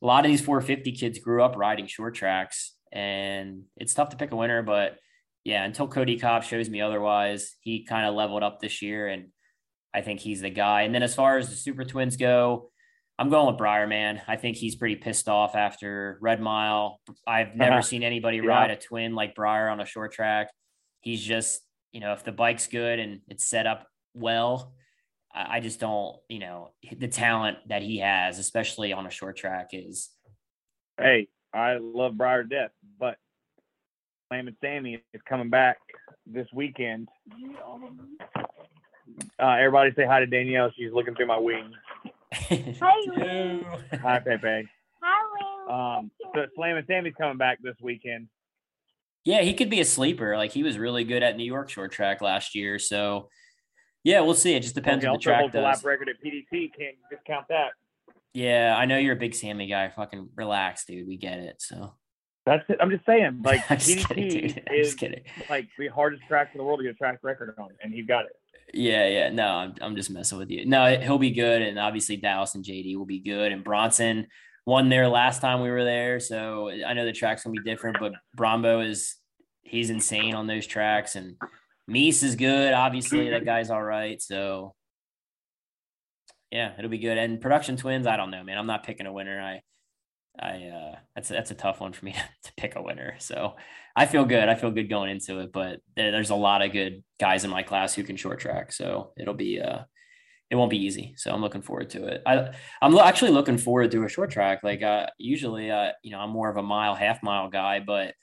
[0.03, 4.16] a lot of these 450 kids grew up riding short tracks, and it's tough to
[4.16, 4.62] pick a winner.
[4.62, 4.99] But
[5.45, 9.29] yeah, until Kody Kopp shows me otherwise, he kind of leveled up this year, and
[9.94, 10.82] I think he's the guy.
[10.82, 12.70] And then as far as the Super Twins go,
[13.19, 14.23] I'm going with Briar, man.
[14.27, 17.01] I think he's pretty pissed off after Red Mile.
[17.27, 17.82] I've never uh-huh.
[17.82, 18.47] seen anybody yeah.
[18.47, 20.48] ride a twin like Briar on a short track.
[21.02, 21.60] He's just,
[21.93, 24.73] you know, if the bike's good and it's set up well,
[25.35, 29.70] I just don't, you know, the talent that he has, especially on a short track,
[29.73, 30.10] is.
[30.98, 33.16] Hey, I love Briar death, but
[34.31, 35.78] Lamb and Sammy is coming back
[36.27, 37.09] this weekend.
[39.39, 40.70] Uh, everybody say hi to Danielle.
[40.76, 41.74] She's looking through my wings.
[42.32, 43.60] Hi,
[44.02, 44.68] Hi, Pepe.
[45.02, 48.28] Hi, Um, so Slammin' Sammy's coming back this weekend.
[49.24, 50.36] Yeah, he could be a sleeper.
[50.36, 52.78] Like he was really good at New York short track last year.
[52.78, 53.28] So
[54.02, 54.55] yeah, we'll see.
[54.55, 55.62] It just depends on the track does.
[55.62, 56.70] lap record at PDT.
[56.76, 57.70] Can't discount that.
[58.34, 59.90] Yeah, I know you're a big Sammy guy.
[59.90, 61.06] Fucking relax, dude.
[61.06, 61.56] We get it.
[61.60, 61.94] So
[62.47, 62.78] that's it.
[62.80, 65.22] I'm just saying, like I'm PDT kidding, is kidding.
[65.48, 68.02] like the hardest track in the world to get a track record on, and he
[68.02, 68.32] got it.
[68.73, 69.31] Yeah, yeah.
[69.31, 70.66] No, I'm, I'm just messing with you.
[70.66, 71.62] No, he'll be good.
[71.62, 73.53] And obviously, Dallas and JD will be good.
[73.53, 74.27] And Bronson
[74.65, 76.20] won there last time we were there.
[76.20, 79.16] So I know the track's going to be different, but Brombo is,
[79.62, 81.16] he's insane on those tracks.
[81.16, 81.36] And
[81.86, 82.73] Mees is good.
[82.73, 84.20] Obviously, that guy's all right.
[84.23, 84.74] So
[86.53, 87.16] yeah, it'll be good.
[87.16, 88.59] And production twins, I don't know, man.
[88.59, 89.40] I'm not picking a winner.
[89.40, 89.62] I,
[90.39, 92.12] I uh that's that's a tough one for me
[92.44, 93.16] to pick a winner.
[93.19, 93.57] So
[93.94, 94.48] I feel good.
[94.48, 97.62] I feel good going into it, but there's a lot of good guys in my
[97.62, 98.73] class who can short track.
[98.73, 99.81] So it'll be uh
[100.51, 101.14] it won't be easy.
[101.16, 102.23] So I'm looking forward to it.
[102.27, 102.51] I
[102.81, 104.62] I'm actually looking forward to a short track.
[104.62, 108.14] Like uh usually uh you know I'm more of a mile half mile guy, but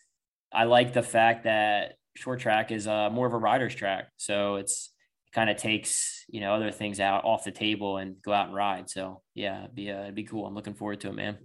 [0.51, 4.09] I like the fact that short track is uh more of a rider's track.
[4.17, 4.91] So it's
[5.33, 8.55] kind of takes you know other things out off the table and go out and
[8.55, 8.89] ride.
[8.89, 10.47] So yeah, it'd be uh, it'd be cool.
[10.47, 11.37] I'm looking forward to it, man.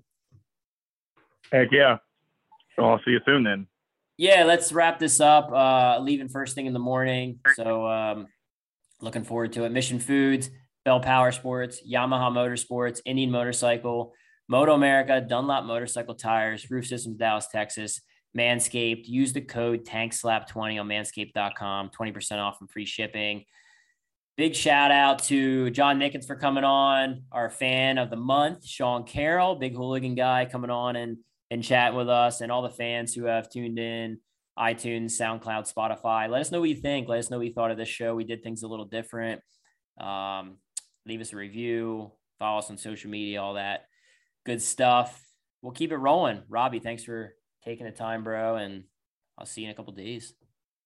[1.53, 1.99] Heck yeah.
[2.77, 3.67] So I'll see you soon then.
[4.17, 5.51] Yeah, let's wrap this up.
[5.51, 7.41] Uh, leaving first thing in the morning.
[7.55, 8.27] So um,
[9.01, 9.73] looking forward to it.
[9.73, 10.51] Mission Foods,
[10.85, 14.13] Bell Power Sports, Yamaha Motorsports, Indian Motorcycle,
[14.49, 18.01] Moto America, Dunlop Motorcycle Tires, Roof Systems Dallas, Texas,
[18.37, 19.07] Manscaped.
[19.07, 23.45] Use the code TankSlap20 on manscaped.com, 20% off and free shipping.
[24.37, 29.05] Big shout out to John Nickens for coming on, our fan of the month, Sean
[29.05, 31.19] Carroll, big hooligan guy coming on and
[31.51, 34.19] and chat with us and all the fans who have tuned in
[34.59, 36.29] iTunes, SoundCloud, Spotify.
[36.29, 37.09] Let us know what you think.
[37.09, 38.15] Let us know what you thought of this show.
[38.15, 39.41] We did things a little different.
[40.01, 40.59] Um,
[41.07, 43.87] leave us a review, follow us on social media, all that
[44.45, 45.21] good stuff.
[45.63, 46.43] We'll keep it rolling.
[46.49, 47.35] Robbie, thanks for
[47.65, 48.57] taking the time, bro.
[48.57, 48.85] And
[49.39, 50.35] I'll see you in a couple days.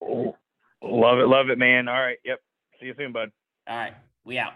[0.01, 1.29] love it.
[1.29, 1.89] Love it, man.
[1.89, 2.19] All right.
[2.25, 2.39] Yep.
[2.81, 3.31] See you soon, bud.
[3.69, 3.95] All right.
[4.25, 4.53] We out.